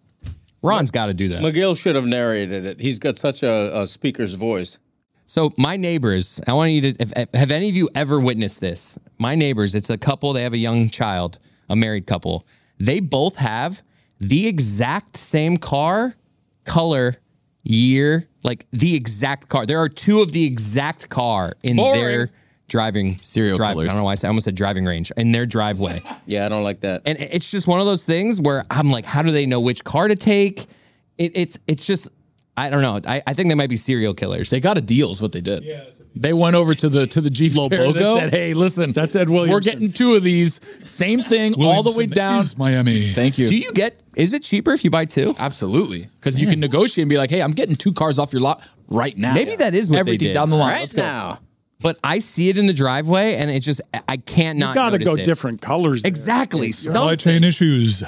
Ron's 0.64 0.90
got 0.90 1.06
to 1.06 1.14
do 1.14 1.28
that. 1.30 1.44
Magill 1.44 1.78
should 1.78 1.96
have 1.96 2.06
narrated 2.08 2.66
it. 2.66 2.80
He's 2.82 2.98
got 2.98 3.20
such 3.20 3.44
a, 3.44 3.82
a 3.82 3.86
speaker's 3.86 4.34
voice. 4.34 4.80
So 5.28 5.54
my 5.60 5.78
neighbors, 5.78 6.42
I 6.48 6.54
want 6.54 6.72
you 6.72 6.82
to. 6.82 6.88
If, 7.00 7.14
if- 7.16 7.34
have 7.36 7.52
any 7.52 7.70
of 7.70 7.76
you 7.76 7.88
ever 7.94 8.20
witnessed 8.20 8.62
this? 8.62 8.98
My 9.20 9.36
neighbors, 9.36 9.76
it's 9.76 9.92
a 9.92 9.98
couple. 9.98 10.34
They 10.34 10.42
have 10.42 10.54
a 10.54 10.58
young 10.58 10.90
child, 10.90 11.38
a 11.70 11.76
married 11.76 12.08
couple. 12.08 12.48
They 12.80 13.00
both 13.00 13.38
have 13.38 13.84
the 14.22 14.48
exact 14.48 15.18
same 15.18 15.58
car, 15.58 16.16
color, 16.64 17.16
year, 17.64 18.28
like 18.44 18.66
the 18.72 18.96
exact 18.96 19.50
car. 19.50 19.66
There 19.66 19.80
are 19.80 19.90
two 19.90 20.22
of 20.22 20.32
the 20.32 20.46
exact 20.46 21.10
car 21.10 21.54
in 21.64 21.78
Boring. 21.78 22.02
their 22.02 22.30
driving 22.68 23.20
Serial 23.22 23.58
drive, 23.58 23.74
killers. 23.74 23.90
I 23.90 23.92
don't 23.92 24.02
know 24.02 24.06
why 24.06 24.14
I, 24.14 24.16
said, 24.16 24.28
I 24.28 24.30
almost 24.30 24.46
said 24.46 24.56
driving 24.56 24.86
range 24.86 25.12
in 25.18 25.32
their 25.32 25.46
driveway. 25.46 26.02
Yeah, 26.28 26.46
I 26.46 26.50
don't 26.50 26.64
like 26.64 26.80
that. 26.82 27.02
and 27.06 27.18
it's 27.20 27.52
just 27.52 27.68
one 27.68 27.82
of 27.82 27.86
those 27.86 28.06
things 28.06 28.40
where 28.40 28.64
I'm 28.70 28.90
like, 28.90 29.06
how 29.06 29.22
do 29.22 29.32
they 29.32 29.46
know 29.46 29.60
which 29.60 29.84
car 29.84 30.08
to 30.08 30.16
take? 30.16 30.62
It, 31.18 31.32
it's 31.36 31.60
it's 31.68 31.86
just 31.86 32.10
I 32.58 32.70
don't 32.70 32.82
know. 32.82 33.00
I, 33.10 33.22
I 33.26 33.34
think 33.34 33.48
they 33.50 33.56
might 33.56 33.70
be 33.70 33.78
serial 33.78 34.14
killers. 34.14 34.50
They 34.50 34.60
got 34.60 34.78
a 34.78 34.82
deal, 34.82 35.12
is 35.12 35.22
what 35.22 35.32
they 35.32 35.40
did. 35.42 35.64
Yeah, 35.64 35.86
They 36.16 36.34
went 36.34 36.56
over 36.56 36.76
to 36.76 36.90
the 36.90 37.08
to 37.08 37.22
the 37.22 37.30
Jeep 37.30 37.54
dealer 37.54 37.70
that 37.70 37.80
Lobogo? 37.80 38.18
said, 38.18 38.30
"Hey, 38.32 38.54
listen, 38.54 38.92
That's 38.92 39.16
Ed 39.16 39.30
We're 39.30 39.62
getting 39.62 39.92
two 39.92 40.16
of 40.16 40.24
these, 40.24 40.60
same 40.84 41.22
thing, 41.22 41.54
all 41.64 41.82
the 41.82 41.98
way 41.98 42.08
down." 42.08 42.40
is 42.40 42.58
Miami. 42.58 43.02
Thank 43.14 43.38
you. 43.38 43.48
Do 43.48 43.58
you 43.58 43.72
get? 43.72 44.04
Is 44.16 44.34
it 44.34 44.44
cheaper 44.44 44.74
if 44.74 44.84
you 44.84 44.90
buy 44.92 45.06
two? 45.06 45.34
Absolutely, 45.40 46.10
because 46.16 46.40
you 46.42 46.48
can 46.48 46.60
negotiate 46.60 47.04
and 47.04 47.10
be 47.10 47.18
like, 47.18 47.30
"Hey, 47.30 47.42
I'm 47.42 47.54
getting 47.54 47.76
two 47.76 47.94
cars 47.94 48.20
off 48.20 48.34
your 48.34 48.42
lot 48.42 48.62
right 48.90 49.18
now." 49.18 49.34
Maybe 49.34 49.56
that 49.56 49.74
is 49.74 49.90
what 49.90 49.96
they 49.96 50.00
everything 50.02 50.28
did. 50.30 50.34
down 50.34 50.50
the 50.50 50.58
line. 50.58 50.74
Right 50.74 50.82
Let's 50.82 50.94
go. 50.94 51.02
now. 51.04 51.40
But 51.80 51.98
I 52.04 52.20
see 52.20 52.50
it 52.50 52.58
in 52.60 52.68
the 52.68 52.74
driveway, 52.74 53.36
and 53.36 53.50
it 53.50 53.62
just 53.62 53.82
I 54.08 54.18
can't 54.18 54.60
You 54.60 54.66
not. 54.66 54.76
got 54.76 54.86
to 54.90 55.00
notice 55.00 55.08
go 55.08 55.16
it. 55.16 55.24
different 55.26 55.62
colors. 55.62 56.04
there. 56.04 56.10
Exactly. 56.10 56.72
Supply 56.74 56.94
Something. 57.16 57.18
chain 57.18 57.44
issues. 57.44 58.04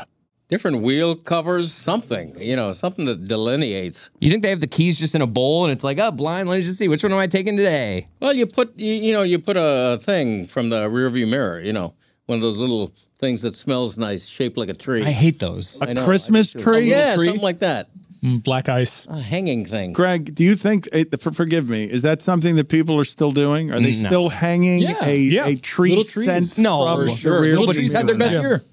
Different 0.49 0.81
wheel 0.81 1.15
covers, 1.15 1.73
something, 1.73 2.39
you 2.39 2.55
know, 2.55 2.73
something 2.73 3.05
that 3.05 3.27
delineates. 3.27 4.11
You 4.19 4.29
think 4.29 4.43
they 4.43 4.49
have 4.49 4.59
the 4.59 4.67
keys 4.67 4.99
just 4.99 5.15
in 5.15 5.21
a 5.21 5.27
bowl, 5.27 5.63
and 5.63 5.71
it's 5.71 5.83
like, 5.83 5.97
oh, 5.99 6.11
blind. 6.11 6.47
Let 6.47 6.57
me 6.57 6.63
just 6.63 6.77
see 6.77 6.87
which 6.87 7.01
one 7.01 7.11
am 7.11 7.17
I 7.17 7.27
taking 7.27 7.57
today. 7.57 8.07
Well, 8.19 8.33
you 8.33 8.45
put, 8.45 8.77
you, 8.77 8.93
you 8.93 9.13
know, 9.13 9.23
you 9.23 9.39
put 9.39 9.57
a 9.57 9.97
thing 10.01 10.45
from 10.45 10.69
the 10.69 10.87
rearview 10.89 11.27
mirror, 11.27 11.59
you 11.59 11.73
know, 11.73 11.95
one 12.27 12.35
of 12.35 12.41
those 12.43 12.57
little 12.59 12.93
things 13.17 13.41
that 13.41 13.55
smells 13.55 13.97
nice, 13.97 14.27
shaped 14.27 14.57
like 14.57 14.69
a 14.69 14.73
tree. 14.75 15.01
I 15.03 15.11
hate 15.11 15.39
those. 15.39 15.77
A 15.81 15.93
know, 15.93 16.03
Christmas 16.05 16.51
do 16.53 16.59
too. 16.59 16.65
tree? 16.65 16.89
Yeah, 16.89 17.15
tree? 17.15 17.25
something 17.27 17.41
like 17.43 17.59
that. 17.59 17.89
Mm, 18.21 18.43
Black 18.43 18.69
ice. 18.69 19.05
A 19.09 19.19
hanging 19.19 19.65
thing. 19.65 19.91
Greg, 19.93 20.33
do 20.35 20.43
you 20.43 20.55
think? 20.55 20.87
for- 21.19 21.31
Forgive 21.33 21.67
me. 21.67 21.85
Is 21.85 22.03
that 22.03 22.21
something 22.21 22.55
that 22.57 22.69
people 22.69 22.97
are 22.99 23.03
still 23.05 23.31
doing? 23.31 23.71
Are 23.71 23.79
they 23.79 23.91
No. 23.93 24.07
still 24.07 24.29
hanging 24.29 24.81
Yeah. 24.81 25.03
a, 25.05 25.17
Yeah. 25.17 25.47
a 25.47 25.55
tree 25.55 25.89
Little 25.89 26.03
trees. 26.03 26.25
scent? 26.53 26.63
No, 26.63 26.85
for 26.95 27.09
sure. 27.09 27.41
Little 27.41 27.73
trees 27.73 27.91
had 27.91 28.07
their 28.07 28.17
best 28.17 28.35
year. 28.39 28.63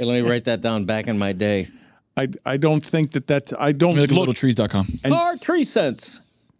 Hey, 0.00 0.06
let 0.06 0.22
me 0.22 0.30
write 0.30 0.44
that 0.44 0.62
down. 0.62 0.86
Back 0.86 1.08
in 1.08 1.18
my 1.18 1.34
day. 1.34 1.68
I, 2.16 2.28
I 2.46 2.56
don't 2.56 2.82
think 2.82 3.10
that 3.10 3.26
that's 3.26 3.52
I 3.52 3.72
don't 3.72 3.96
Look 3.96 4.10
at 4.10 4.16
look 4.16 4.30
littletrees.com. 4.30 5.00
and 5.04 5.12
Car 5.12 5.32
tree 5.42 5.64
scents. 5.64 6.50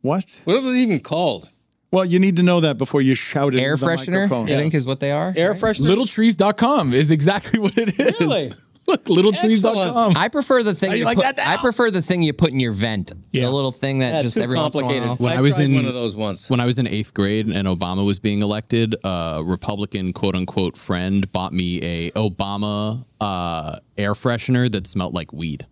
What? 0.00 0.40
What 0.42 0.56
are 0.56 0.60
they 0.60 0.80
even 0.80 0.98
called? 0.98 1.48
Well, 1.92 2.04
you 2.04 2.18
need 2.18 2.34
to 2.38 2.42
know 2.42 2.60
that 2.62 2.78
before 2.78 3.00
you 3.00 3.14
shout 3.14 3.54
it. 3.54 3.60
Air 3.60 3.74
into 3.74 3.84
the 3.84 3.90
freshener, 3.92 4.12
microphone. 4.22 4.50
I 4.50 4.56
think 4.56 4.74
is 4.74 4.88
what 4.88 4.98
they 4.98 5.12
are. 5.12 5.32
Air 5.36 5.54
freshener. 5.54 5.86
Littletrees.com 5.86 6.92
is 6.92 7.12
exactly 7.12 7.60
what 7.60 7.78
it 7.78 7.96
is. 8.00 8.18
Really? 8.18 8.52
Look, 8.86 9.04
littletrees.com. 9.04 10.14
I 10.16 10.28
prefer 10.28 10.62
the 10.62 10.74
thing 10.74 10.90
How 10.90 10.94
you 10.94 11.00
you 11.00 11.04
like 11.04 11.16
put, 11.16 11.36
that 11.36 11.46
I 11.46 11.58
prefer 11.58 11.90
the 11.90 12.02
thing 12.02 12.22
you 12.22 12.32
put 12.32 12.50
in 12.50 12.58
your 12.58 12.72
vent. 12.72 13.12
Yeah. 13.30 13.42
The 13.44 13.50
little 13.50 13.72
thing 13.72 13.98
that 13.98 14.14
Yeah, 14.14 14.22
just 14.22 14.36
too 14.36 14.42
every 14.42 14.56
once 14.56 14.74
in 14.74 14.80
a 14.80 14.82
complicated. 14.82 15.08
while. 15.08 15.16
When 15.16 15.32
I 15.32 15.36
I 15.36 15.40
was 15.40 15.56
tried 15.56 15.64
in 15.64 15.74
one 15.74 15.84
of 15.84 15.94
those 15.94 16.16
once. 16.16 16.50
when 16.50 16.60
I 16.60 16.64
was 16.66 16.78
in 16.78 16.86
eighth 16.88 17.14
grade 17.14 17.46
and 17.46 17.68
Obama 17.68 18.04
was 18.04 18.18
being 18.18 18.42
elected, 18.42 18.96
a 19.04 19.42
Republican 19.44 20.12
quote 20.12 20.34
unquote 20.34 20.76
friend 20.76 21.30
bought 21.30 21.52
me 21.52 21.80
a 21.82 22.10
Obama 22.12 23.04
uh, 23.20 23.76
air 23.96 24.14
freshener 24.14 24.70
that 24.72 24.86
smelled 24.86 25.14
like 25.14 25.32
weed. 25.32 25.66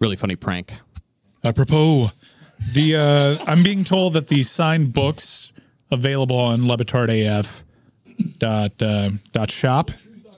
Really 0.00 0.16
funny 0.16 0.36
prank. 0.36 0.72
Apropos, 1.44 2.10
the 2.72 2.96
uh, 2.96 3.44
I'm 3.46 3.62
being 3.62 3.84
told 3.84 4.14
that 4.14 4.28
the 4.28 4.42
signed 4.44 4.92
books 4.92 5.52
available 5.90 6.38
on 6.38 6.62
lebatardaf 6.62 7.64
dot 8.38 8.80
uh, 8.80 9.10
dot 9.32 9.50
shop 9.50 9.90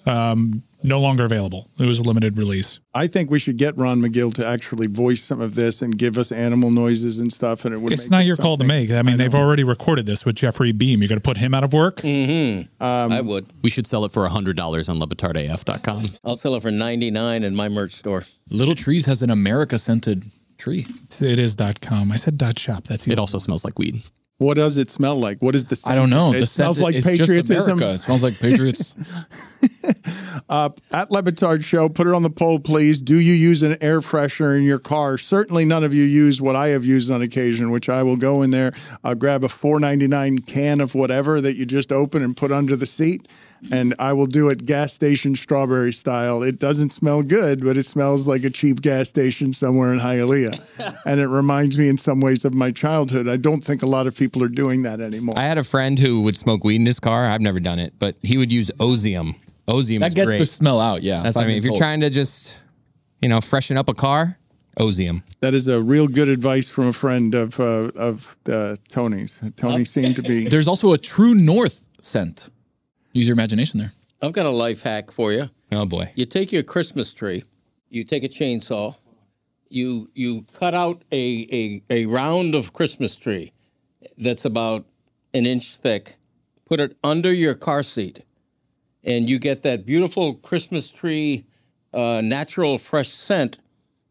um, 0.06 0.62
no 0.84 1.00
longer 1.00 1.24
available. 1.24 1.68
It 1.78 1.86
was 1.86 1.98
a 1.98 2.02
limited 2.02 2.36
release. 2.38 2.78
I 2.94 3.08
think 3.08 3.30
we 3.30 3.38
should 3.40 3.56
get 3.56 3.76
Ron 3.76 4.00
Magill 4.00 4.32
to 4.34 4.46
actually 4.46 4.86
voice 4.86 5.22
some 5.24 5.40
of 5.40 5.56
this 5.56 5.82
and 5.82 5.98
give 5.98 6.16
us 6.16 6.30
animal 6.30 6.70
noises 6.70 7.18
and 7.18 7.32
stuff, 7.32 7.64
and 7.64 7.74
it 7.74 7.78
would. 7.78 7.92
It's 7.92 8.04
make 8.04 8.10
not 8.10 8.22
it 8.22 8.26
your 8.26 8.36
call 8.36 8.56
to 8.58 8.64
make. 8.64 8.90
I 8.92 9.02
mean, 9.02 9.16
they've 9.16 9.34
already 9.34 9.64
recorded 9.64 10.06
this 10.06 10.24
with 10.24 10.36
Jeffrey 10.36 10.70
Beam. 10.72 11.00
You're 11.00 11.08
going 11.08 11.20
to 11.20 11.22
put 11.24 11.38
him 11.38 11.54
out 11.54 11.64
of 11.64 11.72
work. 11.72 11.96
Mm-hmm. 11.96 12.82
Um, 12.82 13.12
I 13.12 13.20
would. 13.20 13.46
We 13.62 13.70
should 13.70 13.86
sell 13.86 14.04
it 14.04 14.12
for 14.12 14.28
hundred 14.28 14.56
dollars 14.56 14.88
on 14.88 15.00
lebatardaf.com. 15.00 16.04
I'll 16.24 16.36
sell 16.36 16.54
it 16.54 16.62
for 16.62 16.70
ninety 16.70 17.10
nine 17.10 17.42
in 17.42 17.56
my 17.56 17.68
merch 17.68 17.92
store. 17.92 18.24
Little 18.50 18.74
Trees 18.74 19.06
has 19.06 19.22
an 19.22 19.30
America 19.30 19.78
scented 19.78 20.30
tree. 20.58 20.80
It's- 20.80 21.22
It 21.22 21.38
is 21.38 21.54
dot 21.54 21.80
com. 21.80 22.12
I 22.12 22.16
said 22.16 22.38
dot 22.38 22.58
shop. 22.58 22.84
That's 22.86 23.06
It 23.08 23.18
also 23.18 23.38
smells 23.38 23.64
like 23.64 23.78
weed. 23.78 24.02
What 24.38 24.54
does 24.54 24.78
it 24.78 24.90
smell 24.90 25.16
like? 25.16 25.40
What 25.40 25.54
is 25.54 25.64
the? 25.66 25.76
Scent? 25.76 25.92
I 25.92 25.94
don't 25.94 26.10
know. 26.10 26.32
It 26.32 26.40
the 26.40 26.46
smells 26.46 26.78
scent- 26.78 26.84
like 26.84 26.94
it's 26.96 27.06
patriotism. 27.06 27.80
It 27.80 27.98
smells 27.98 28.24
like 28.24 28.38
patriots. 28.38 28.96
uh, 30.48 30.70
at 30.92 31.10
Le 31.10 31.22
Batard 31.22 31.64
Show, 31.64 31.88
put 31.88 32.06
it 32.06 32.14
on 32.14 32.22
the 32.22 32.30
poll, 32.30 32.58
please. 32.58 33.00
Do 33.00 33.14
you 33.14 33.32
use 33.32 33.62
an 33.62 33.76
air 33.80 34.00
freshener 34.00 34.56
in 34.56 34.64
your 34.64 34.78
car? 34.78 35.18
Certainly, 35.18 35.66
none 35.66 35.84
of 35.84 35.94
you 35.94 36.02
use 36.02 36.40
what 36.40 36.56
I 36.56 36.68
have 36.68 36.84
used 36.84 37.10
on 37.10 37.22
occasion, 37.22 37.70
which 37.70 37.88
I 37.88 38.02
will 38.02 38.16
go 38.16 38.42
in 38.42 38.50
there, 38.50 38.72
uh, 39.04 39.14
grab 39.14 39.44
a 39.44 39.48
four 39.48 39.78
ninety 39.78 40.08
nine 40.08 40.38
can 40.38 40.80
of 40.80 40.94
whatever 40.94 41.40
that 41.40 41.54
you 41.54 41.64
just 41.64 41.92
open 41.92 42.22
and 42.22 42.36
put 42.36 42.50
under 42.50 42.76
the 42.76 42.86
seat, 42.86 43.28
and 43.72 43.94
I 43.98 44.12
will 44.12 44.26
do 44.26 44.48
it 44.50 44.66
gas 44.66 44.92
station 44.92 45.36
strawberry 45.36 45.92
style. 45.92 46.42
It 46.42 46.58
doesn't 46.58 46.90
smell 46.90 47.22
good, 47.22 47.64
but 47.64 47.76
it 47.76 47.86
smells 47.86 48.26
like 48.26 48.44
a 48.44 48.50
cheap 48.50 48.80
gas 48.80 49.08
station 49.08 49.52
somewhere 49.52 49.92
in 49.92 50.00
Hialeah, 50.00 50.98
and 51.06 51.20
it 51.20 51.28
reminds 51.28 51.78
me 51.78 51.88
in 51.88 51.96
some 51.96 52.20
ways 52.20 52.44
of 52.44 52.54
my 52.54 52.70
childhood. 52.70 53.28
I 53.28 53.36
don't 53.36 53.62
think 53.62 53.82
a 53.82 53.86
lot 53.86 54.06
of 54.06 54.16
people 54.16 54.42
are 54.42 54.48
doing 54.48 54.82
that 54.82 55.00
anymore. 55.00 55.38
I 55.38 55.44
had 55.44 55.58
a 55.58 55.64
friend 55.64 55.98
who 55.98 56.22
would 56.22 56.36
smoke 56.36 56.64
weed 56.64 56.76
in 56.76 56.86
his 56.86 57.00
car. 57.00 57.26
I've 57.26 57.40
never 57.40 57.60
done 57.60 57.78
it, 57.78 57.94
but 57.98 58.16
he 58.22 58.36
would 58.36 58.52
use 58.52 58.70
Ozium. 58.78 59.34
Ozium 59.66 60.00
that 60.00 60.08
is 60.08 60.14
gets 60.14 60.26
great. 60.26 60.38
the 60.38 60.46
smell 60.46 60.80
out. 60.80 61.02
Yeah. 61.02 61.22
That's 61.22 61.36
what 61.36 61.44
I 61.44 61.48
mean. 61.48 61.56
If 61.56 61.64
you're 61.64 61.76
trying 61.76 62.00
to 62.00 62.10
just, 62.10 62.64
you 63.22 63.28
know, 63.28 63.40
freshen 63.40 63.76
up 63.76 63.88
a 63.88 63.94
car, 63.94 64.38
Ozium. 64.78 65.22
That 65.40 65.54
is 65.54 65.68
a 65.68 65.80
real 65.80 66.08
good 66.08 66.28
advice 66.28 66.68
from 66.68 66.88
a 66.88 66.92
friend 66.92 67.34
of 67.34 67.58
uh, 67.60 67.90
of 67.94 68.36
uh, 68.50 68.76
Tony's. 68.88 69.40
Tony 69.56 69.84
seemed 69.84 70.16
to 70.16 70.22
be. 70.22 70.48
There's 70.48 70.68
also 70.68 70.92
a 70.92 70.98
True 70.98 71.34
North 71.34 71.88
scent. 72.00 72.50
Use 73.14 73.28
your 73.28 73.34
imagination 73.34 73.78
there. 73.78 73.92
I've 74.20 74.32
got 74.32 74.44
a 74.44 74.50
life 74.50 74.82
hack 74.82 75.12
for 75.12 75.32
you. 75.32 75.48
Oh 75.70 75.86
boy. 75.86 76.12
You 76.16 76.26
take 76.26 76.50
your 76.52 76.64
Christmas 76.64 77.14
tree, 77.14 77.44
you 77.88 78.02
take 78.02 78.24
a 78.24 78.28
chainsaw, 78.28 78.96
you 79.68 80.10
you 80.14 80.46
cut 80.52 80.74
out 80.74 81.02
a, 81.12 81.46
a, 81.52 81.82
a 81.90 82.06
round 82.06 82.54
of 82.56 82.72
Christmas 82.72 83.16
tree 83.16 83.52
that's 84.18 84.44
about 84.44 84.84
an 85.32 85.46
inch 85.46 85.76
thick, 85.76 86.16
put 86.64 86.80
it 86.80 86.96
under 87.04 87.32
your 87.32 87.54
car 87.54 87.84
seat, 87.84 88.22
and 89.04 89.30
you 89.30 89.38
get 89.38 89.62
that 89.62 89.86
beautiful 89.86 90.34
Christmas 90.34 90.90
tree 90.90 91.46
uh, 91.92 92.20
natural 92.22 92.78
fresh 92.78 93.08
scent 93.08 93.60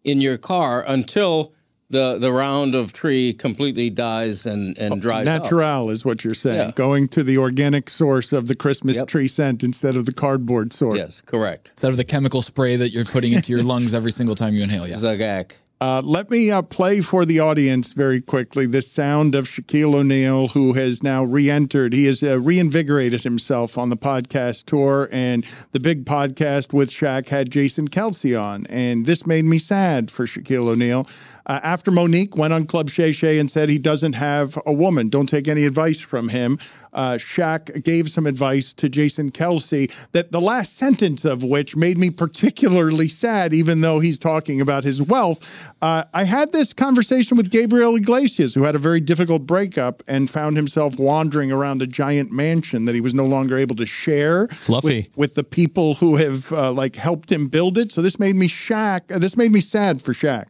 in 0.06 0.22
your 0.22 0.38
car 0.38 0.84
until 0.88 1.54
the 1.94 2.18
the 2.20 2.34
round 2.34 2.76
of 2.76 2.92
tree 2.92 3.32
completely 3.34 3.90
dies 3.90 4.46
and, 4.46 4.78
and 4.78 5.02
dries 5.02 5.26
out. 5.26 5.44
Natural 5.44 5.90
is 5.90 6.04
what 6.04 6.26
you're 6.26 6.34
saying. 6.34 6.58
Yeah. 6.58 6.72
Going 6.76 7.08
to 7.10 7.24
the 7.24 7.38
organic 7.38 7.90
source 7.90 8.34
of 8.34 8.48
the 8.50 8.56
Christmas 8.56 8.98
Yep. 8.98 9.08
tree 9.08 9.28
scent 9.30 9.64
instead 9.64 9.96
of 9.96 10.06
the 10.06 10.14
cardboard 10.14 10.74
source 10.74 10.98
Yes, 10.98 11.22
correct. 11.22 11.70
Instead 11.70 11.92
of 11.92 11.98
the 11.98 12.04
chemical 12.04 12.42
spray 12.42 12.76
that 12.76 12.92
you're 12.92 13.06
putting 13.06 13.32
into 13.32 13.54
your 13.54 13.64
lungs 13.74 13.94
every 13.96 14.12
single 14.12 14.36
time 14.36 14.54
you 14.54 14.64
inhale. 14.64 14.86
Yeah. 14.88 14.98
Zagak. 14.98 15.54
Uh, 15.82 16.02
let 16.06 16.30
me 16.32 16.50
uh, 16.50 16.62
play 16.62 17.02
for 17.02 17.26
the 17.26 17.42
audience 17.42 17.92
very 17.92 18.22
quickly 18.22 18.66
the 18.66 18.82
sound 18.82 19.36
of 19.36 19.46
Shaquille 19.48 19.96
O'Neal, 19.96 20.48
who 20.50 20.72
has 20.74 21.04
now 21.04 21.26
re 21.26 21.50
entered. 21.50 21.92
He 21.92 22.06
has 22.06 22.24
uh, 22.24 22.40
reinvigorated 22.40 23.24
himself 23.24 23.78
on 23.78 23.90
the 23.90 23.98
podcast 23.98 24.64
tour, 24.66 25.10
and 25.12 25.44
the 25.74 25.82
big 25.82 26.06
podcast 26.06 26.72
with 26.72 26.90
Shaq 26.90 27.28
had 27.28 27.52
Jason 27.52 27.90
Kelce 27.90 28.42
on. 28.42 28.66
And 28.68 29.06
this 29.06 29.28
made 29.28 29.44
me 29.44 29.58
sad 29.58 30.10
for 30.10 30.26
Shaquille 30.26 30.70
O'Neal. 30.70 31.06
Uh, 31.46 31.60
after 31.64 31.92
Mo'Nique 31.92 32.36
went 32.36 32.54
on 32.54 32.66
Club 32.66 32.90
Shay 32.90 33.12
Shay 33.12 33.40
and 33.40 33.50
said 33.50 33.70
he 33.70 33.78
doesn't 33.78 34.14
have 34.14 34.58
a 34.66 34.74
woman, 34.74 35.10
don't 35.10 35.28
take 35.28 35.48
any 35.48 35.66
advice 35.66 36.00
from 36.00 36.30
him, 36.30 36.60
uh, 36.94 37.14
Shaq 37.14 37.84
gave 37.84 38.10
some 38.10 38.26
advice 38.26 38.74
to 38.74 38.90
Jason 38.90 39.32
Kelce 39.32 39.92
that 40.12 40.32
the 40.32 40.42
last 40.42 40.78
sentence 40.78 41.26
of 41.26 41.44
which 41.44 41.76
made 41.76 41.98
me 41.98 42.10
particularly 42.10 43.08
sad, 43.08 43.54
even 43.54 43.82
though 43.82 44.00
he's 44.00 44.20
talking 44.20 44.62
about 44.62 44.84
his 44.84 45.02
wealth. 45.02 45.50
Uh, 45.82 46.04
I 46.14 46.24
had 46.24 46.54
this 46.54 46.72
conversation 46.72 47.36
with 47.36 47.50
Gabriel 47.50 47.96
Iglesias, 47.96 48.54
who 48.54 48.64
had 48.64 48.76
a 48.76 48.80
very 48.80 49.00
difficult 49.00 49.46
breakup 49.46 50.04
and 50.08 50.30
found 50.30 50.56
himself 50.56 50.98
wandering 51.00 51.52
around 51.52 51.82
a 51.82 51.88
giant 51.88 52.32
mansion 52.32 52.86
that 52.86 52.96
he 52.96 53.02
was 53.02 53.14
no 53.14 53.26
longer 53.26 53.58
able 53.58 53.76
to 53.78 53.86
share 53.86 54.48
Fluffy. 54.50 55.10
with, 55.16 55.18
with 55.18 55.36
the 55.36 55.44
people 55.44 55.96
who 55.96 56.16
have 56.18 56.52
uh, 56.52 56.72
like 56.72 56.96
helped 56.96 57.32
him 57.32 57.48
build 57.48 57.78
it. 57.78 57.92
So 57.92 58.02
this 58.02 58.20
made 58.20 58.36
me 58.36 58.48
Shaq. 58.48 59.12
Uh, 59.14 59.20
this 59.20 59.36
made 59.36 59.52
me 59.52 59.60
sad 59.60 60.02
for 60.02 60.14
Shaq. 60.14 60.46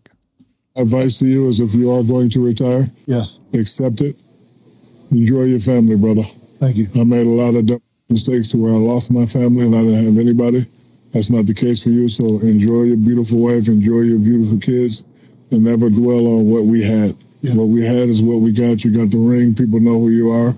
Advice 0.75 1.19
to 1.19 1.25
you 1.27 1.49
is 1.49 1.59
if 1.59 1.75
you 1.75 1.91
are 1.91 2.03
going 2.03 2.29
to 2.31 2.43
retire, 2.43 2.83
yes, 3.05 3.39
accept 3.53 4.01
it. 4.01 4.15
Enjoy 5.11 5.43
your 5.43 5.59
family, 5.59 5.95
brother. 5.95 6.23
Thank 6.59 6.77
you. 6.77 6.87
I 6.99 7.03
made 7.03 7.27
a 7.27 7.29
lot 7.29 7.53
of 7.53 7.67
dumb 7.67 7.81
mistakes 8.09 8.47
to 8.49 8.57
where 8.57 8.73
I 8.73 8.77
lost 8.77 9.11
my 9.11 9.25
family 9.27 9.65
and 9.65 9.75
I 9.75 9.81
didn't 9.81 10.05
have 10.05 10.17
anybody. 10.17 10.65
That's 11.13 11.29
not 11.29 11.45
the 11.45 11.53
case 11.53 11.83
for 11.83 11.89
you. 11.89 12.09
So 12.09 12.39
enjoy 12.39 12.83
your 12.83 12.97
beautiful 12.97 13.37
wife, 13.37 13.67
enjoy 13.67 14.01
your 14.01 14.17
beautiful 14.17 14.57
kids, 14.57 15.03
and 15.51 15.63
never 15.63 15.91
dwell 15.91 16.25
on 16.25 16.49
what 16.49 16.65
we 16.65 16.81
had. 16.81 17.13
What 17.53 17.65
we 17.65 17.85
had 17.85 18.09
is 18.09 18.23
what 18.23 18.37
we 18.37 18.51
got. 18.51 18.83
You 18.83 18.97
got 18.97 19.11
the 19.11 19.19
ring. 19.19 19.53
People 19.53 19.79
know 19.79 19.99
who 19.99 20.09
you 20.09 20.31
are. 20.31 20.53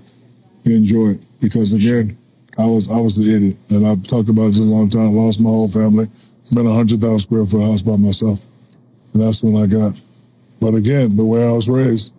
Enjoy 0.64 1.18
it. 1.18 1.26
Because 1.40 1.72
again, 1.74 2.16
I 2.58 2.64
was 2.64 2.90
I 2.90 2.98
was 3.00 3.16
the 3.16 3.36
idiot, 3.36 3.56
and 3.68 3.86
I've 3.86 4.06
talked 4.06 4.30
about 4.30 4.48
this 4.48 4.60
a 4.60 4.62
long 4.62 4.88
time. 4.88 5.12
Lost 5.12 5.40
my 5.40 5.50
whole 5.50 5.68
family. 5.68 6.06
Spent 6.42 6.66
a 6.66 6.72
hundred 6.72 7.00
thousand 7.00 7.18
square 7.18 7.44
foot 7.44 7.60
house 7.60 7.82
by 7.82 7.96
myself, 7.96 8.46
and 9.12 9.20
that's 9.20 9.42
when 9.42 9.56
I 9.60 9.66
got. 9.66 10.00
But 10.66 10.74
again, 10.74 11.14
the 11.16 11.24
way 11.24 11.46
I 11.46 11.52
was 11.52 11.68
raised, 11.68 12.12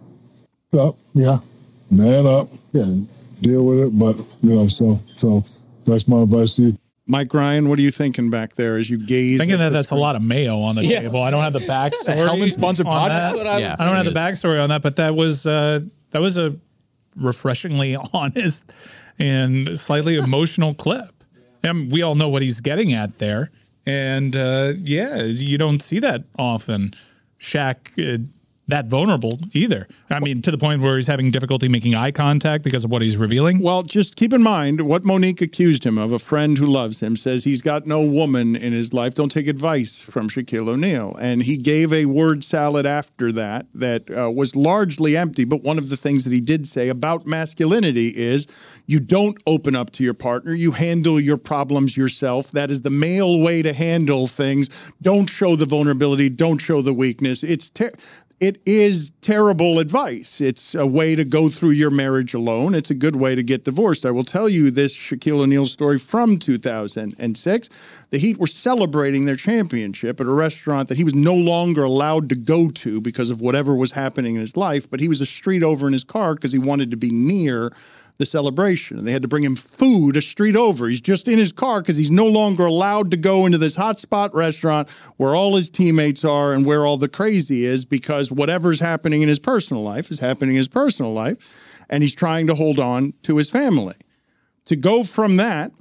up, 0.80 0.96
yeah, 1.14 1.40
man 1.92 2.26
up, 2.26 2.48
yeah, 2.72 2.86
deal 3.42 3.66
with 3.66 3.80
it. 3.80 4.00
But 4.00 4.16
you 4.42 4.56
know, 4.56 4.68
so 4.70 4.96
so 5.18 5.42
that's 5.86 6.08
my 6.08 6.22
advice 6.22 6.56
to 6.56 6.62
you. 6.62 6.78
Mike 7.08 7.34
Ryan, 7.34 7.68
what 7.68 7.78
are 7.78 7.82
you 7.82 7.92
thinking 7.92 8.30
back 8.30 8.54
there 8.56 8.78
as 8.78 8.90
you 8.90 8.98
gaze? 9.06 9.40
Thinking 9.40 9.56
at 9.56 9.58
that 9.58 9.70
the 9.72 9.74
that's 9.80 9.92
a 9.92 9.96
lot 9.96 10.16
of 10.16 10.22
mayo 10.22 10.60
on 10.62 10.76
the 10.76 10.86
Yeah. 10.86 11.02
table. 11.02 11.22
I 11.24 11.30
don't 11.30 11.44
have 11.44 11.52
the 11.52 11.60
backstory. 11.60 12.16
Hellmann 12.26 12.50
sponsored 12.50 12.86
on 12.86 12.94
podcast? 12.94 13.08
that. 13.10 13.20
That's 13.34 13.38
what 13.40 13.48
I 13.48 13.58
Yeah, 13.60 13.76
I 13.78 13.84
don't 13.86 13.96
have 13.98 14.06
the 14.06 14.14
thinking. 14.14 14.34
backstory 14.34 14.64
on 14.64 14.70
that, 14.70 14.82
but 14.82 14.96
that 14.96 15.14
was 15.14 15.46
uh, 15.46 15.82
that 16.12 16.22
was 16.22 16.38
a 16.38 16.56
refreshingly 17.18 17.98
honest 18.14 18.72
and 19.20 19.78
slightly 19.78 20.16
emotional 20.16 20.74
clip. 20.74 21.26
And 21.64 21.92
we 21.92 22.02
all 22.02 22.16
know 22.16 22.30
what 22.30 22.42
he's 22.44 22.62
getting 22.62 22.94
at 22.94 23.18
there. 23.18 23.52
And 23.86 24.38
uh, 24.38 24.72
yeah, 24.78 25.24
you 25.24 25.58
don't 25.58 25.82
see 25.82 26.00
that 26.00 26.24
often. 26.40 26.94
Shaq 27.40 27.92
uh, 28.00 28.18
that 28.68 28.88
vulnerable 28.88 29.38
either. 29.54 29.88
I 30.10 30.20
mean, 30.20 30.42
to 30.42 30.52
the 30.52 30.58
point 30.58 30.82
where 30.82 30.98
he's 30.98 31.08
having 31.08 31.32
difficulty 31.32 31.70
making 31.70 31.96
eye 31.96 32.12
contact 32.12 32.64
because 32.64 32.84
of 32.84 32.92
what 32.92 33.02
he's 33.02 33.18
revealing. 33.18 33.62
Well, 33.62 33.84
just 33.84 34.16
keep 34.16 34.34
in 34.34 34.44
mind 34.44 34.82
what 34.82 35.04
Mo'Nique 35.04 35.42
accused 35.42 35.86
him 35.86 35.98
of. 35.98 36.12
A 36.12 36.20
friend 36.20 36.58
who 36.58 36.66
loves 36.66 37.02
him 37.02 37.16
says 37.16 37.44
he's 37.44 37.62
got 37.62 37.88
no 37.88 38.02
woman 38.02 38.56
in 38.56 38.74
his 38.74 38.94
life. 38.94 39.14
Don't 39.14 39.32
take 39.32 39.48
advice 39.48 40.02
from 40.02 40.30
Shaquille 40.30 40.68
O'Neal. 40.68 41.16
And 41.16 41.44
he 41.44 41.58
gave 41.58 41.94
a 41.94 42.06
word 42.06 42.44
salad 42.44 42.86
after 42.86 43.32
that 43.34 43.68
that 43.74 44.10
uh, 44.10 44.32
was 44.32 44.56
largely 44.56 45.16
empty. 45.16 45.46
But 45.46 45.64
one 45.64 45.78
of 45.78 45.90
the 45.90 45.98
things 45.98 46.24
that 46.26 46.34
he 46.34 46.42
did 46.42 46.68
say 46.68 46.90
about 46.90 47.26
masculinity 47.26 48.10
is 48.10 48.48
you 48.86 49.00
don't 49.00 49.38
open 49.46 49.76
up 49.76 49.92
to 49.92 50.04
your 50.04 50.14
partner, 50.14 50.54
you 50.54 50.72
handle 50.72 51.20
your 51.20 51.38
problems 51.38 51.96
yourself. 51.96 52.52
That 52.52 52.70
is 52.72 52.82
the 52.82 52.90
male 52.90 53.40
way 53.40 53.62
to 53.62 53.74
handle 53.74 54.28
things. 54.28 54.70
Don't 55.02 55.30
show 55.30 55.56
the 55.56 55.66
vulnerability, 55.66 56.30
don't 56.30 56.60
show 56.60 56.82
the 56.82 56.94
weakness. 56.94 57.44
It's 57.44 57.70
ter- 57.70 57.92
it 58.40 58.62
is 58.68 59.12
terrible 59.22 59.80
advice. 59.80 60.40
It's 60.42 60.76
a 60.76 60.86
way 60.86 61.16
to 61.16 61.26
go 61.26 61.50
through 61.50 61.72
your 61.72 61.90
marriage 61.90 62.36
alone. 62.36 62.76
It's 62.76 62.92
a 62.92 62.96
good 62.96 63.16
way 63.16 63.34
to 63.34 63.42
get 63.42 63.64
divorced. 63.64 64.06
I 64.06 64.12
will 64.12 64.24
tell 64.24 64.48
you 64.48 64.70
this 64.70 64.96
Shaquille 64.96 65.40
O'Neal 65.40 65.66
story 65.66 65.98
from 65.98 66.38
2006. 66.38 67.70
The 68.12 68.18
Heat 68.20 68.38
were 68.38 68.48
celebrating 68.48 69.26
their 69.26 69.36
championship 69.36 70.20
at 70.20 70.28
a 70.28 70.32
restaurant 70.32 70.88
that 70.90 70.98
he 70.98 71.04
was 71.04 71.16
no 71.16 71.34
longer 71.34 71.84
allowed 71.84 72.30
to 72.30 72.36
go 72.36 72.70
to 72.70 73.02
because 73.02 73.32
of 73.32 73.42
whatever 73.42 73.76
was 73.76 73.94
happening 73.94 74.36
in 74.36 74.42
his 74.42 74.56
life, 74.56 74.88
but 74.88 75.00
he 75.00 75.10
was 75.10 75.20
a 75.20 75.26
street 75.26 75.64
over 75.64 75.88
in 75.88 75.94
his 75.94 76.04
car 76.04 76.36
because 76.36 76.52
he 76.52 76.60
wanted 76.60 76.92
to 76.92 76.98
be 76.98 77.12
near 77.12 77.72
the 78.18 78.26
celebration. 78.26 78.98
And 78.98 79.06
they 79.06 79.12
had 79.12 79.22
to 79.22 79.28
bring 79.28 79.44
him 79.44 79.56
food 79.56 80.16
a 80.18 80.22
street 80.22 80.56
over. 80.56 80.88
He's 80.88 81.02
just 81.02 81.28
in 81.28 81.38
his 81.38 81.52
car 81.52 81.82
because 81.82 81.98
he's 81.98 82.12
no 82.12 82.26
longer 82.26 82.66
allowed 82.66 83.12
to 83.12 83.18
go 83.18 83.46
into 83.46 83.58
this 83.58 83.78
hotspot 83.78 84.34
restaurant 84.34 84.90
where 85.18 85.36
all 85.36 85.56
his 85.56 85.70
teammates 85.70 86.24
are 86.24 86.54
and 86.54 86.66
where 86.66 86.86
all 86.86 86.98
the 86.98 87.10
crazy 87.10 87.66
is 87.66 87.86
because 87.86 88.32
whatever's 88.32 88.80
happening 88.80 89.22
in 89.22 89.30
his 89.30 89.40
personal 89.40 89.84
life 89.84 90.10
is 90.10 90.20
happening 90.20 90.52
in 90.52 90.58
his 90.58 90.68
personal 90.68 91.14
life. 91.14 91.38
And 91.90 92.04
he's 92.04 92.16
trying 92.16 92.48
to 92.48 92.56
hold 92.56 92.80
on 92.80 93.14
to 93.24 93.38
his 93.38 93.50
family. 93.50 93.96
To 94.66 94.76
go 94.76 95.04
from 95.04 95.38
that 95.38 95.72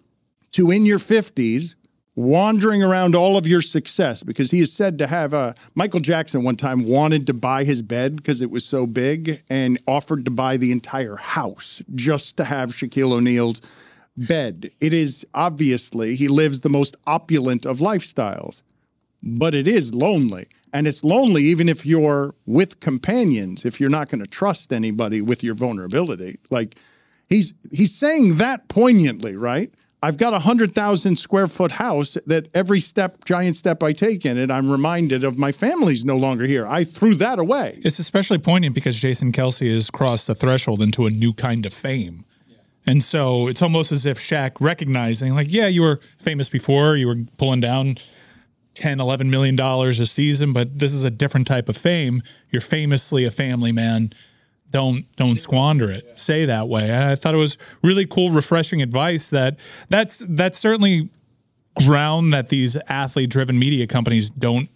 to 0.52 0.70
in 0.70 0.86
your 0.86 0.98
50s, 0.98 1.74
wandering 2.16 2.82
around 2.82 3.14
all 3.14 3.36
of 3.36 3.46
your 3.46 3.60
success 3.60 4.22
because 4.22 4.50
he 4.50 4.60
is 4.60 4.72
said 4.72 4.98
to 4.98 5.06
have 5.06 5.34
uh, 5.34 5.52
Michael 5.74 6.00
Jackson 6.00 6.42
one 6.42 6.56
time 6.56 6.84
wanted 6.84 7.26
to 7.26 7.34
buy 7.34 7.62
his 7.62 7.82
bed 7.82 8.16
because 8.16 8.40
it 8.40 8.50
was 8.50 8.64
so 8.64 8.86
big 8.86 9.42
and 9.50 9.78
offered 9.86 10.24
to 10.24 10.30
buy 10.30 10.56
the 10.56 10.72
entire 10.72 11.16
house 11.16 11.82
just 11.94 12.38
to 12.38 12.44
have 12.44 12.70
Shaquille 12.70 13.12
O'Neal's 13.12 13.60
bed. 14.16 14.70
It 14.80 14.94
is 14.94 15.26
obviously 15.34 16.16
he 16.16 16.26
lives 16.26 16.62
the 16.62 16.70
most 16.70 16.96
opulent 17.06 17.66
of 17.66 17.78
lifestyles, 17.78 18.62
but 19.22 19.54
it 19.54 19.68
is 19.68 19.94
lonely. 19.94 20.48
And 20.72 20.86
it's 20.86 21.04
lonely 21.04 21.42
even 21.42 21.68
if 21.68 21.84
you're 21.84 22.34
with 22.46 22.80
companions, 22.80 23.64
if 23.66 23.78
you're 23.78 23.90
not 23.90 24.08
going 24.08 24.24
to 24.24 24.30
trust 24.30 24.72
anybody 24.72 25.20
with 25.20 25.44
your 25.44 25.54
vulnerability. 25.54 26.38
Like 26.50 26.76
he's 27.28 27.52
he's 27.70 27.94
saying 27.94 28.36
that 28.36 28.68
poignantly, 28.68 29.36
right? 29.36 29.72
I've 30.02 30.18
got 30.18 30.34
a 30.34 30.40
hundred 30.40 30.74
thousand 30.74 31.16
square 31.16 31.48
foot 31.48 31.72
house 31.72 32.18
that 32.26 32.48
every 32.54 32.80
step, 32.80 33.24
giant 33.24 33.56
step 33.56 33.82
I 33.82 33.92
take 33.92 34.26
in 34.26 34.36
it, 34.36 34.50
I'm 34.50 34.70
reminded 34.70 35.24
of 35.24 35.38
my 35.38 35.52
family's 35.52 36.04
no 36.04 36.16
longer 36.16 36.44
here. 36.44 36.66
I 36.66 36.84
threw 36.84 37.14
that 37.14 37.38
away. 37.38 37.80
It's 37.82 37.98
especially 37.98 38.38
poignant 38.38 38.74
because 38.74 38.98
Jason 38.98 39.32
Kelce 39.32 39.72
has 39.72 39.90
crossed 39.90 40.26
the 40.26 40.34
threshold 40.34 40.82
into 40.82 41.06
a 41.06 41.10
new 41.10 41.32
kind 41.32 41.64
of 41.64 41.72
fame. 41.72 42.24
And 42.86 43.02
so 43.02 43.48
it's 43.48 43.62
almost 43.62 43.90
as 43.90 44.06
if 44.06 44.18
Shaq 44.18 44.52
recognizing, 44.60 45.34
like, 45.34 45.52
yeah, 45.52 45.66
you 45.66 45.82
were 45.82 46.00
famous 46.18 46.48
before, 46.48 46.96
you 46.96 47.08
were 47.08 47.18
pulling 47.36 47.60
down 47.60 47.96
10, 48.74 49.00
11 49.00 49.28
million 49.28 49.56
dollars 49.56 49.98
a 49.98 50.06
season, 50.06 50.52
but 50.52 50.78
this 50.78 50.92
is 50.92 51.02
a 51.02 51.10
different 51.10 51.46
type 51.46 51.68
of 51.68 51.76
fame. 51.76 52.18
You're 52.50 52.60
famously 52.60 53.24
a 53.24 53.30
family 53.30 53.72
man. 53.72 54.10
Don't 54.70 55.06
don't 55.16 55.40
squander 55.40 55.90
it. 55.90 56.18
Say 56.18 56.44
that 56.46 56.68
way. 56.68 56.90
And 56.90 57.04
I 57.04 57.14
thought 57.14 57.34
it 57.34 57.38
was 57.38 57.56
really 57.82 58.06
cool, 58.06 58.30
refreshing 58.30 58.82
advice 58.82 59.30
that 59.30 59.58
that's 59.88 60.24
that's 60.28 60.58
certainly 60.58 61.08
ground 61.86 62.32
that 62.32 62.48
these 62.48 62.76
athlete 62.88 63.30
driven 63.30 63.58
media 63.58 63.86
companies 63.86 64.30
don't 64.30 64.68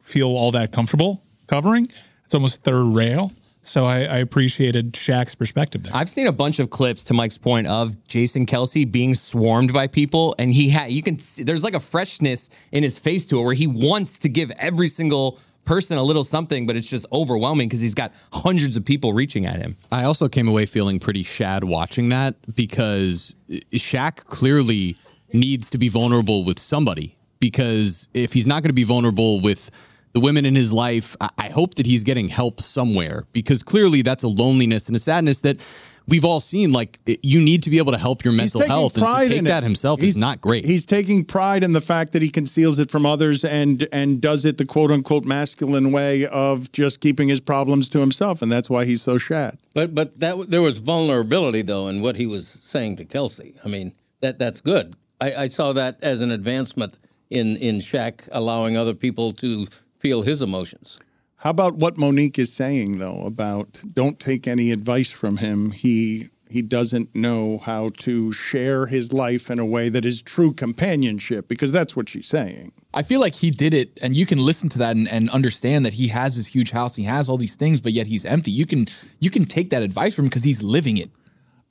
feel 0.00 0.28
all 0.28 0.50
that 0.52 0.72
comfortable 0.72 1.22
covering. 1.46 1.86
It's 2.24 2.34
almost 2.34 2.62
third 2.62 2.84
rail. 2.84 3.32
So 3.62 3.84
I, 3.84 4.00
I 4.04 4.16
appreciated 4.18 4.92
Shaq's 4.92 5.34
perspective 5.34 5.82
there. 5.82 5.94
I've 5.94 6.08
seen 6.08 6.26
a 6.26 6.32
bunch 6.32 6.58
of 6.58 6.70
clips 6.70 7.04
to 7.04 7.14
Mike's 7.14 7.36
point 7.36 7.66
of 7.66 8.02
Jason 8.06 8.46
Kelce 8.46 8.90
being 8.90 9.14
swarmed 9.14 9.72
by 9.72 9.88
people, 9.88 10.34
and 10.38 10.52
he 10.52 10.70
had 10.70 10.90
you 10.90 11.02
can 11.02 11.18
see 11.18 11.42
there's 11.42 11.64
like 11.64 11.74
a 11.74 11.80
freshness 11.80 12.48
in 12.72 12.82
his 12.82 12.98
face 12.98 13.26
to 13.28 13.38
it 13.38 13.42
where 13.42 13.54
he 13.54 13.66
wants 13.66 14.18
to 14.20 14.28
give 14.28 14.50
every 14.52 14.88
single 14.88 15.38
person 15.68 15.98
a 15.98 16.02
little 16.02 16.24
something, 16.24 16.66
but 16.66 16.76
it's 16.76 16.88
just 16.88 17.04
overwhelming 17.12 17.68
because 17.68 17.82
he's 17.82 17.94
got 17.94 18.12
hundreds 18.32 18.76
of 18.78 18.84
people 18.86 19.12
reaching 19.12 19.44
at 19.44 19.60
him. 19.60 19.76
I 19.92 20.04
also 20.04 20.26
came 20.26 20.48
away 20.48 20.64
feeling 20.64 20.98
pretty 20.98 21.22
shad 21.22 21.62
watching 21.62 22.08
that 22.08 22.36
because 22.54 23.34
Shaq 23.72 24.24
clearly 24.24 24.96
needs 25.34 25.68
to 25.70 25.78
be 25.78 25.90
vulnerable 25.90 26.42
with 26.42 26.58
somebody. 26.58 27.16
Because 27.38 28.08
if 28.14 28.32
he's 28.32 28.46
not 28.46 28.62
going 28.62 28.70
to 28.70 28.74
be 28.74 28.84
vulnerable 28.84 29.40
with 29.40 29.70
the 30.14 30.20
women 30.20 30.46
in 30.46 30.54
his 30.54 30.72
life, 30.72 31.14
I, 31.20 31.50
hope 31.50 31.74
that 31.74 31.86
he's 31.86 32.02
getting 32.02 32.28
help 32.28 32.60
somewhere 32.60 33.24
because 33.32 33.62
clearly 33.62 34.02
that's 34.02 34.24
a 34.24 34.28
loneliness 34.28 34.88
and 34.88 34.96
a 34.96 34.98
sadness 34.98 35.40
that 35.40 35.60
we've 36.08 36.24
all 36.24 36.40
seen. 36.40 36.72
Like 36.72 36.98
you 37.22 37.40
need 37.40 37.62
to 37.64 37.70
be 37.70 37.78
able 37.78 37.92
to 37.92 37.98
help 37.98 38.24
your 38.24 38.32
mental 38.32 38.60
taking 38.60 38.70
health, 38.70 38.96
and 38.96 39.04
to 39.06 39.28
take 39.34 39.44
that 39.44 39.62
it. 39.62 39.66
himself 39.66 40.00
He's- 40.00 40.12
is 40.12 40.18
not 40.18 40.40
great. 40.40 40.64
He's 40.64 40.86
taking 40.86 41.24
pride 41.24 41.62
in 41.62 41.72
the 41.72 41.80
fact 41.80 42.12
that 42.12 42.22
he 42.22 42.28
conceals 42.30 42.78
it 42.78 42.90
from 42.90 43.06
others 43.06 43.44
and 43.44 43.86
and 43.92 44.20
does 44.20 44.44
it 44.44 44.58
the 44.58 44.64
quote 44.64 44.90
unquote 44.90 45.24
masculine 45.24 45.92
way 45.92 46.26
of 46.26 46.72
just 46.72 47.00
keeping 47.00 47.28
his 47.28 47.40
problems 47.40 47.88
to 47.90 48.00
himself, 48.00 48.42
and 48.42 48.50
that's 48.50 48.68
why 48.68 48.84
he's 48.84 49.02
so 49.02 49.18
shad. 49.18 49.58
But 49.74 49.94
but 49.94 50.18
that 50.20 50.50
there 50.50 50.62
was 50.62 50.78
vulnerability 50.78 51.62
though 51.62 51.88
in 51.88 52.00
what 52.02 52.16
he 52.16 52.26
was 52.26 52.48
saying 52.48 52.96
to 52.96 53.04
Kelce. 53.04 53.54
I 53.64 53.68
mean 53.68 53.92
that 54.20 54.38
that's 54.38 54.60
good. 54.60 54.94
I, 55.20 55.34
I 55.34 55.48
saw 55.48 55.72
that 55.72 55.98
as 56.02 56.20
an 56.22 56.30
advancement 56.30 56.96
in 57.30 57.56
in 57.56 57.76
Shaq 57.80 58.20
allowing 58.32 58.76
other 58.76 58.94
people 58.94 59.32
to 59.32 59.66
feel 59.98 60.22
his 60.22 60.42
emotions. 60.42 60.98
How 61.38 61.50
about 61.50 61.76
what 61.76 61.96
Mo'Nique 61.96 62.38
is 62.38 62.52
saying 62.52 62.98
though 62.98 63.22
about 63.24 63.80
don't 63.92 64.18
take 64.18 64.48
any 64.48 64.72
advice 64.72 65.10
from 65.10 65.36
him. 65.36 65.70
He 65.70 66.30
he 66.50 66.62
doesn't 66.62 67.14
know 67.14 67.58
how 67.58 67.90
to 67.98 68.32
share 68.32 68.86
his 68.86 69.12
life 69.12 69.50
in 69.50 69.58
a 69.58 69.66
way 69.66 69.88
that 69.90 70.04
is 70.04 70.22
true 70.22 70.52
companionship 70.52 71.46
because 71.46 71.70
that's 71.70 71.94
what 71.94 72.08
she's 72.08 72.26
saying. 72.26 72.72
I 72.94 73.02
feel 73.02 73.20
like 73.20 73.34
he 73.34 73.50
did 73.50 73.74
it, 73.74 73.98
and 74.02 74.16
you 74.16 74.24
can 74.24 74.38
listen 74.38 74.68
to 74.70 74.78
that 74.78 74.96
and, 74.96 75.06
and 75.06 75.28
understand 75.30 75.84
that 75.84 75.94
he 75.94 76.08
has 76.08 76.36
this 76.36 76.46
huge 76.48 76.70
house, 76.70 76.96
he 76.96 77.04
has 77.04 77.28
all 77.28 77.36
these 77.36 77.54
things, 77.54 77.80
but 77.80 77.92
yet 77.92 78.06
he's 78.06 78.24
empty. 78.24 78.50
You 78.50 78.66
can 78.66 78.86
you 79.20 79.30
can 79.30 79.44
take 79.44 79.70
that 79.70 79.82
advice 79.82 80.16
from 80.16 80.24
him 80.24 80.30
because 80.30 80.44
he's 80.44 80.62
living 80.62 80.96
it. 80.96 81.10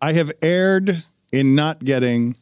I 0.01 0.13
have 0.13 0.31
erred 0.41 1.03
in 1.33 1.55
not 1.55 1.79
getting 1.79 2.37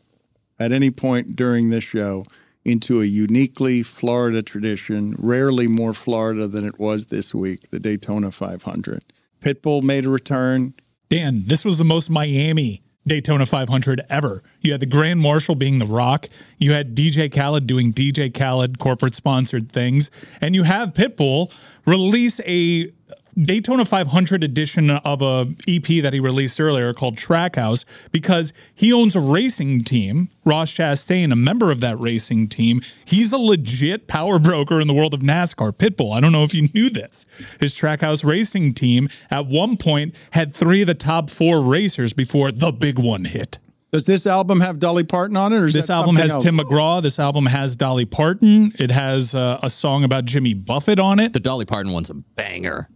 at 0.60 0.72
any 0.72 0.92
point 0.92 1.36
during 1.36 1.70
this 1.70 1.84
show 1.84 2.26
into 2.66 3.00
a 3.00 3.06
uniquely 3.06 3.84
Florida 3.84 4.42
tradition, 4.42 5.16
rarely 5.20 5.68
more 5.68 5.94
Florida 5.94 6.48
than 6.48 6.66
it 6.66 6.80
was 6.80 7.08
this 7.08 7.34
week, 7.34 7.70
the 7.70 7.80
Daytona 7.80 8.32
500. 8.32 9.04
Pitbull 9.40 9.84
made 9.84 10.06
a 10.06 10.10
return. 10.10 10.74
Dan, 11.10 11.44
this 11.46 11.64
was 11.64 11.78
the 11.78 11.86
most 11.86 12.10
Miami 12.10 12.82
Daytona 13.08 13.46
500 13.46 14.02
ever. 14.10 14.42
You 14.62 14.72
had 14.72 14.82
the 14.82 14.88
Grand 14.88 15.20
Marshal 15.20 15.54
being 15.54 15.78
The 15.78 15.86
Rock. 15.86 16.28
You 16.58 16.72
had 16.72 16.96
DJ 16.96 17.32
Khaled 17.32 17.68
doing 17.68 17.94
DJ 17.94 18.34
Khaled 18.34 18.80
corporate 18.80 19.14
sponsored 19.14 19.72
things. 19.72 20.10
And 20.42 20.56
you 20.56 20.64
have 20.64 20.94
Pitbull 20.94 21.54
release 21.86 22.42
a 22.46 22.92
Daytona 23.38 23.84
500 23.84 24.44
edition 24.44 24.90
of 24.90 25.22
a 25.22 25.54
EP 25.68 26.02
that 26.02 26.14
he 26.14 26.20
released 26.20 26.60
earlier 26.60 26.94
called 26.94 27.18
Trackhouse 27.18 27.84
because 28.12 28.54
he 28.74 28.94
owns 28.94 29.16
a 29.16 29.20
racing 29.20 29.84
team, 29.84 30.30
Ross 30.46 30.72
Chastain, 30.72 31.34
a 31.34 31.36
member 31.36 31.70
of 31.70 31.82
that 31.82 32.00
racing 32.00 32.48
team. 32.48 32.82
He's 33.04 33.34
a 33.34 33.38
legit 33.38 34.08
power 34.08 34.40
broker 34.40 34.80
in 34.80 34.88
the 34.88 34.94
world 34.94 35.14
of 35.14 35.20
NASCAR. 35.20 35.74
Pitbull, 35.74 36.16
I 36.16 36.22
don't 36.22 36.32
know 36.32 36.44
if 36.44 36.54
you 36.54 36.68
knew 36.74 36.90
this. 36.90 37.26
His 37.60 37.76
Trackhouse 37.76 38.24
racing 38.24 38.74
team 38.74 39.10
at 39.30 39.48
one 39.48 39.76
point 39.76 40.16
had 40.32 40.54
three 40.54 40.82
of 40.82 40.88
the 40.88 40.94
top 40.94 41.30
four 41.30 41.62
racers 41.62 42.14
before 42.14 42.52
the 42.52 42.72
big 42.72 42.98
one 42.98 43.26
hit. 43.26 43.60
Does 43.92 44.06
this 44.06 44.28
album 44.28 44.60
have 44.60 44.80
Dolly 44.80 45.04
Parton 45.06 45.38
on 45.38 45.54
it? 45.54 45.58
Or 45.58 45.66
is 45.68 45.74
This 45.74 45.90
album 45.90 46.16
has 46.18 46.32
else? 46.32 46.44
Tim 46.44 46.58
McGraw. 46.58 47.02
This 47.02 47.18
album 47.18 47.46
has 47.46 47.78
Dolly 47.78 48.04
Parton. 48.04 48.74
It 48.78 48.92
has 48.92 49.34
uh, 49.34 49.60
a 49.64 49.70
song 49.70 50.04
about 50.04 50.26
Jimmy 50.26 50.54
Buffett 50.54 51.00
on 51.00 51.18
it. 51.20 51.32
The 51.32 51.40
Dolly 51.40 51.64
Parton 51.64 51.94
one's 51.94 52.10
a 52.10 52.14
banger. 52.14 52.90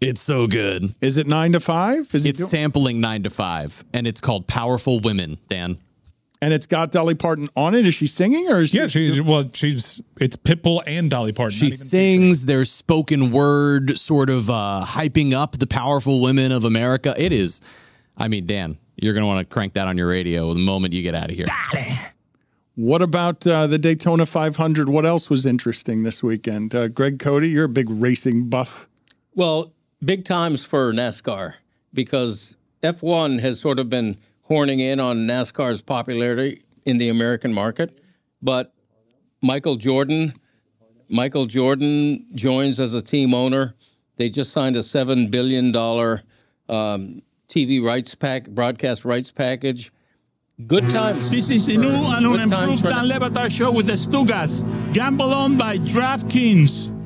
It's 0.00 0.20
so 0.20 0.46
good. 0.46 0.94
Is 1.00 1.16
it 1.16 1.26
nine 1.26 1.52
to 1.52 1.60
five? 1.60 2.08
Is 2.14 2.24
it 2.24 2.30
it's 2.30 2.38
do- 2.40 2.46
sampling 2.46 3.00
nine 3.00 3.24
to 3.24 3.30
five, 3.30 3.84
and 3.92 4.06
it's 4.06 4.20
called 4.20 4.46
"Powerful 4.46 5.00
Women." 5.00 5.38
Dan, 5.48 5.78
and 6.40 6.54
it's 6.54 6.66
got 6.66 6.92
Dolly 6.92 7.16
Parton 7.16 7.48
on 7.56 7.74
it. 7.74 7.84
Is 7.84 7.94
she 7.96 8.06
singing 8.06 8.48
or 8.48 8.60
is 8.60 8.72
Yeah, 8.72 8.86
she? 8.86 9.08
she's 9.08 9.20
well, 9.20 9.50
she's 9.52 10.00
it's 10.20 10.36
Pitbull 10.36 10.82
and 10.86 11.10
Dolly 11.10 11.32
Parton. 11.32 11.50
she 11.58 11.64
not 11.66 11.74
even 11.74 11.78
sings. 11.78 12.46
There's 12.46 12.70
spoken 12.70 13.32
word, 13.32 13.98
sort 13.98 14.30
of 14.30 14.48
uh, 14.48 14.84
hyping 14.86 15.32
up 15.32 15.58
the 15.58 15.66
powerful 15.66 16.20
women 16.20 16.52
of 16.52 16.64
America. 16.64 17.12
It 17.18 17.32
is. 17.32 17.60
I 18.16 18.28
mean, 18.28 18.46
Dan, 18.46 18.78
you're 18.96 19.14
gonna 19.14 19.26
want 19.26 19.48
to 19.48 19.52
crank 19.52 19.72
that 19.74 19.88
on 19.88 19.98
your 19.98 20.06
radio 20.08 20.54
the 20.54 20.60
moment 20.60 20.94
you 20.94 21.02
get 21.02 21.16
out 21.16 21.30
of 21.30 21.36
here. 21.36 21.46
What 22.76 23.02
about 23.02 23.44
uh, 23.44 23.66
the 23.66 23.78
Daytona 23.78 24.24
500? 24.24 24.88
What 24.88 25.04
else 25.04 25.28
was 25.28 25.44
interesting 25.44 26.04
this 26.04 26.22
weekend? 26.22 26.72
Uh, 26.72 26.86
Greg 26.86 27.18
Cote, 27.18 27.42
you're 27.42 27.64
a 27.64 27.68
big 27.68 27.90
racing 27.90 28.48
buff. 28.48 28.88
Well, 29.34 29.72
big 30.04 30.24
times 30.24 30.64
for 30.64 30.92
NASCAR 30.92 31.54
because 31.92 32.56
F1 32.82 33.40
has 33.40 33.60
sort 33.60 33.78
of 33.78 33.90
been 33.90 34.16
horning 34.42 34.80
in 34.80 35.00
on 35.00 35.18
NASCAR's 35.18 35.82
popularity 35.82 36.62
in 36.84 36.98
the 36.98 37.08
American 37.08 37.52
market, 37.52 37.98
but 38.40 38.74
Michael 39.42 39.76
Jordan, 39.76 40.34
Michael 41.08 41.46
Jordan 41.46 42.24
joins 42.34 42.80
as 42.80 42.94
a 42.94 43.02
team 43.02 43.34
owner. 43.34 43.74
They 44.16 44.30
just 44.30 44.52
signed 44.52 44.76
a 44.76 44.82
seven 44.82 45.28
billion 45.28 45.70
dollar 45.70 46.22
um, 46.68 47.22
TV 47.48 47.82
rights 47.82 48.14
pack, 48.14 48.48
broadcast 48.48 49.04
rights 49.04 49.30
package. 49.30 49.92
Good 50.66 50.90
times. 50.90 51.30
This 51.30 51.50
is 51.50 51.68
a 51.68 51.78
new 51.78 51.88
and 51.88 52.26
unimproved 52.26 52.82
Dan 52.82 53.06
Le 53.06 53.20
Batard 53.20 53.52
show 53.52 53.70
with 53.70 53.86
the 53.86 53.92
Stugotz. 53.92 54.64
Gamble 54.92 55.32
on 55.32 55.56
by 55.56 55.76
DraftKings. 55.76 56.97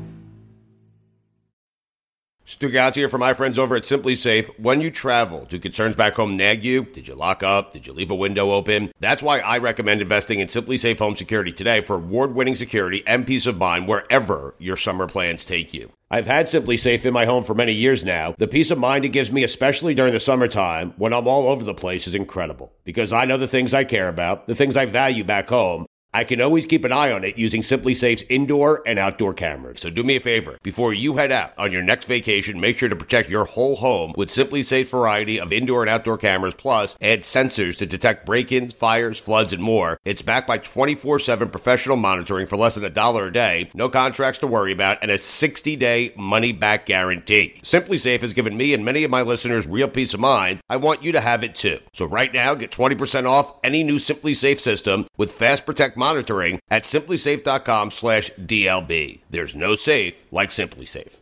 Stugotz 2.52 2.96
here 2.96 3.08
for 3.08 3.16
my 3.16 3.32
friends 3.32 3.58
over 3.58 3.76
at 3.76 3.84
SimpliSafe. 3.84 4.46
When 4.58 4.82
you 4.82 4.90
travel, 4.90 5.46
do 5.46 5.58
concerns 5.58 5.96
back 5.96 6.16
home 6.16 6.36
nag 6.36 6.62
you? 6.62 6.84
Did 6.84 7.08
you 7.08 7.14
lock 7.14 7.42
up? 7.42 7.72
Did 7.72 7.86
you 7.86 7.94
leave 7.94 8.10
a 8.10 8.14
window 8.14 8.50
open? 8.50 8.92
That's 9.00 9.22
why 9.22 9.38
I 9.38 9.56
recommend 9.56 10.02
investing 10.02 10.38
in 10.38 10.48
SimpliSafe 10.48 10.98
Home 10.98 11.16
Security 11.16 11.50
today 11.50 11.80
for 11.80 11.96
award-winning 11.96 12.54
security 12.54 13.02
and 13.06 13.26
peace 13.26 13.46
of 13.46 13.56
mind 13.56 13.88
wherever 13.88 14.54
your 14.58 14.76
summer 14.76 15.06
plans 15.06 15.46
take 15.46 15.72
you. 15.72 15.92
I've 16.10 16.26
had 16.26 16.44
SimpliSafe 16.44 17.06
in 17.06 17.14
my 17.14 17.24
home 17.24 17.42
for 17.42 17.54
many 17.54 17.72
years 17.72 18.04
now. 18.04 18.34
The 18.36 18.46
peace 18.46 18.70
of 18.70 18.76
mind 18.76 19.06
it 19.06 19.08
gives 19.08 19.32
me, 19.32 19.44
especially 19.44 19.94
during 19.94 20.12
the 20.12 20.20
summertime 20.20 20.92
when 20.98 21.14
I'm 21.14 21.26
all 21.26 21.48
over 21.48 21.64
the 21.64 21.72
place, 21.72 22.06
is 22.06 22.14
incredible 22.14 22.70
because 22.84 23.14
I 23.14 23.24
know 23.24 23.38
the 23.38 23.48
things 23.48 23.72
I 23.72 23.84
care 23.84 24.08
about, 24.08 24.46
the 24.46 24.54
things 24.54 24.76
I 24.76 24.84
value 24.84 25.24
back 25.24 25.48
home. 25.48 25.86
I 26.14 26.24
can 26.24 26.42
always 26.42 26.66
keep 26.66 26.84
an 26.84 26.92
eye 26.92 27.10
on 27.10 27.24
it 27.24 27.38
using 27.38 27.62
SimpliSafe's 27.62 28.24
indoor 28.28 28.82
and 28.86 28.98
outdoor 28.98 29.32
cameras. 29.32 29.80
So 29.80 29.88
do 29.88 30.04
me 30.04 30.16
a 30.16 30.20
favor. 30.20 30.58
Before 30.62 30.92
you 30.92 31.16
head 31.16 31.32
out 31.32 31.52
on 31.56 31.72
your 31.72 31.82
next 31.82 32.04
vacation, 32.04 32.60
make 32.60 32.76
sure 32.76 32.90
to 32.90 32.96
protect 32.96 33.30
your 33.30 33.46
whole 33.46 33.76
home 33.76 34.12
with 34.14 34.28
SimpliSafe's 34.28 34.90
variety 34.90 35.40
of 35.40 35.52
indoor 35.54 35.80
and 35.82 35.88
outdoor 35.88 36.18
cameras, 36.18 36.52
plus 36.52 36.96
add 37.00 37.20
sensors 37.20 37.78
to 37.78 37.86
detect 37.86 38.26
break-ins, 38.26 38.74
fires, 38.74 39.18
floods, 39.18 39.54
and 39.54 39.62
more. 39.62 39.98
It's 40.04 40.20
backed 40.20 40.46
by 40.46 40.58
24-7 40.58 41.50
professional 41.50 41.96
monitoring 41.96 42.46
for 42.46 42.58
less 42.58 42.74
than 42.74 42.84
a 42.84 42.90
dollar 42.90 43.28
a 43.28 43.32
day, 43.32 43.70
no 43.72 43.88
contracts 43.88 44.40
to 44.40 44.46
worry 44.46 44.72
about, 44.72 44.98
and 45.00 45.10
a 45.10 45.16
60-day 45.16 46.12
money-back 46.16 46.84
guarantee. 46.84 47.58
SimpliSafe 47.62 48.20
has 48.20 48.34
given 48.34 48.54
me 48.54 48.74
and 48.74 48.84
many 48.84 49.04
of 49.04 49.10
my 49.10 49.22
listeners 49.22 49.66
real 49.66 49.88
peace 49.88 50.12
of 50.12 50.20
mind. 50.20 50.60
I 50.68 50.76
want 50.76 51.02
you 51.02 51.12
to 51.12 51.20
have 51.22 51.42
it 51.42 51.54
too. 51.54 51.78
So 51.94 52.04
right 52.04 52.32
now, 52.34 52.54
get 52.54 52.70
20% 52.70 53.26
off 53.26 53.54
any 53.64 53.82
new 53.82 53.96
SimpliSafe 53.96 54.60
system 54.60 55.06
with 55.16 55.32
Fast 55.32 55.64
Protect 55.64 55.96
monitoring 56.06 56.58
at 56.68 56.82
simplisafe.com 56.82 57.90
slash 57.90 58.30
DLB. 58.32 59.20
There's 59.30 59.54
no 59.54 59.74
safe 59.76 60.14
like 60.32 60.50
SimpliSafe. 60.50 61.21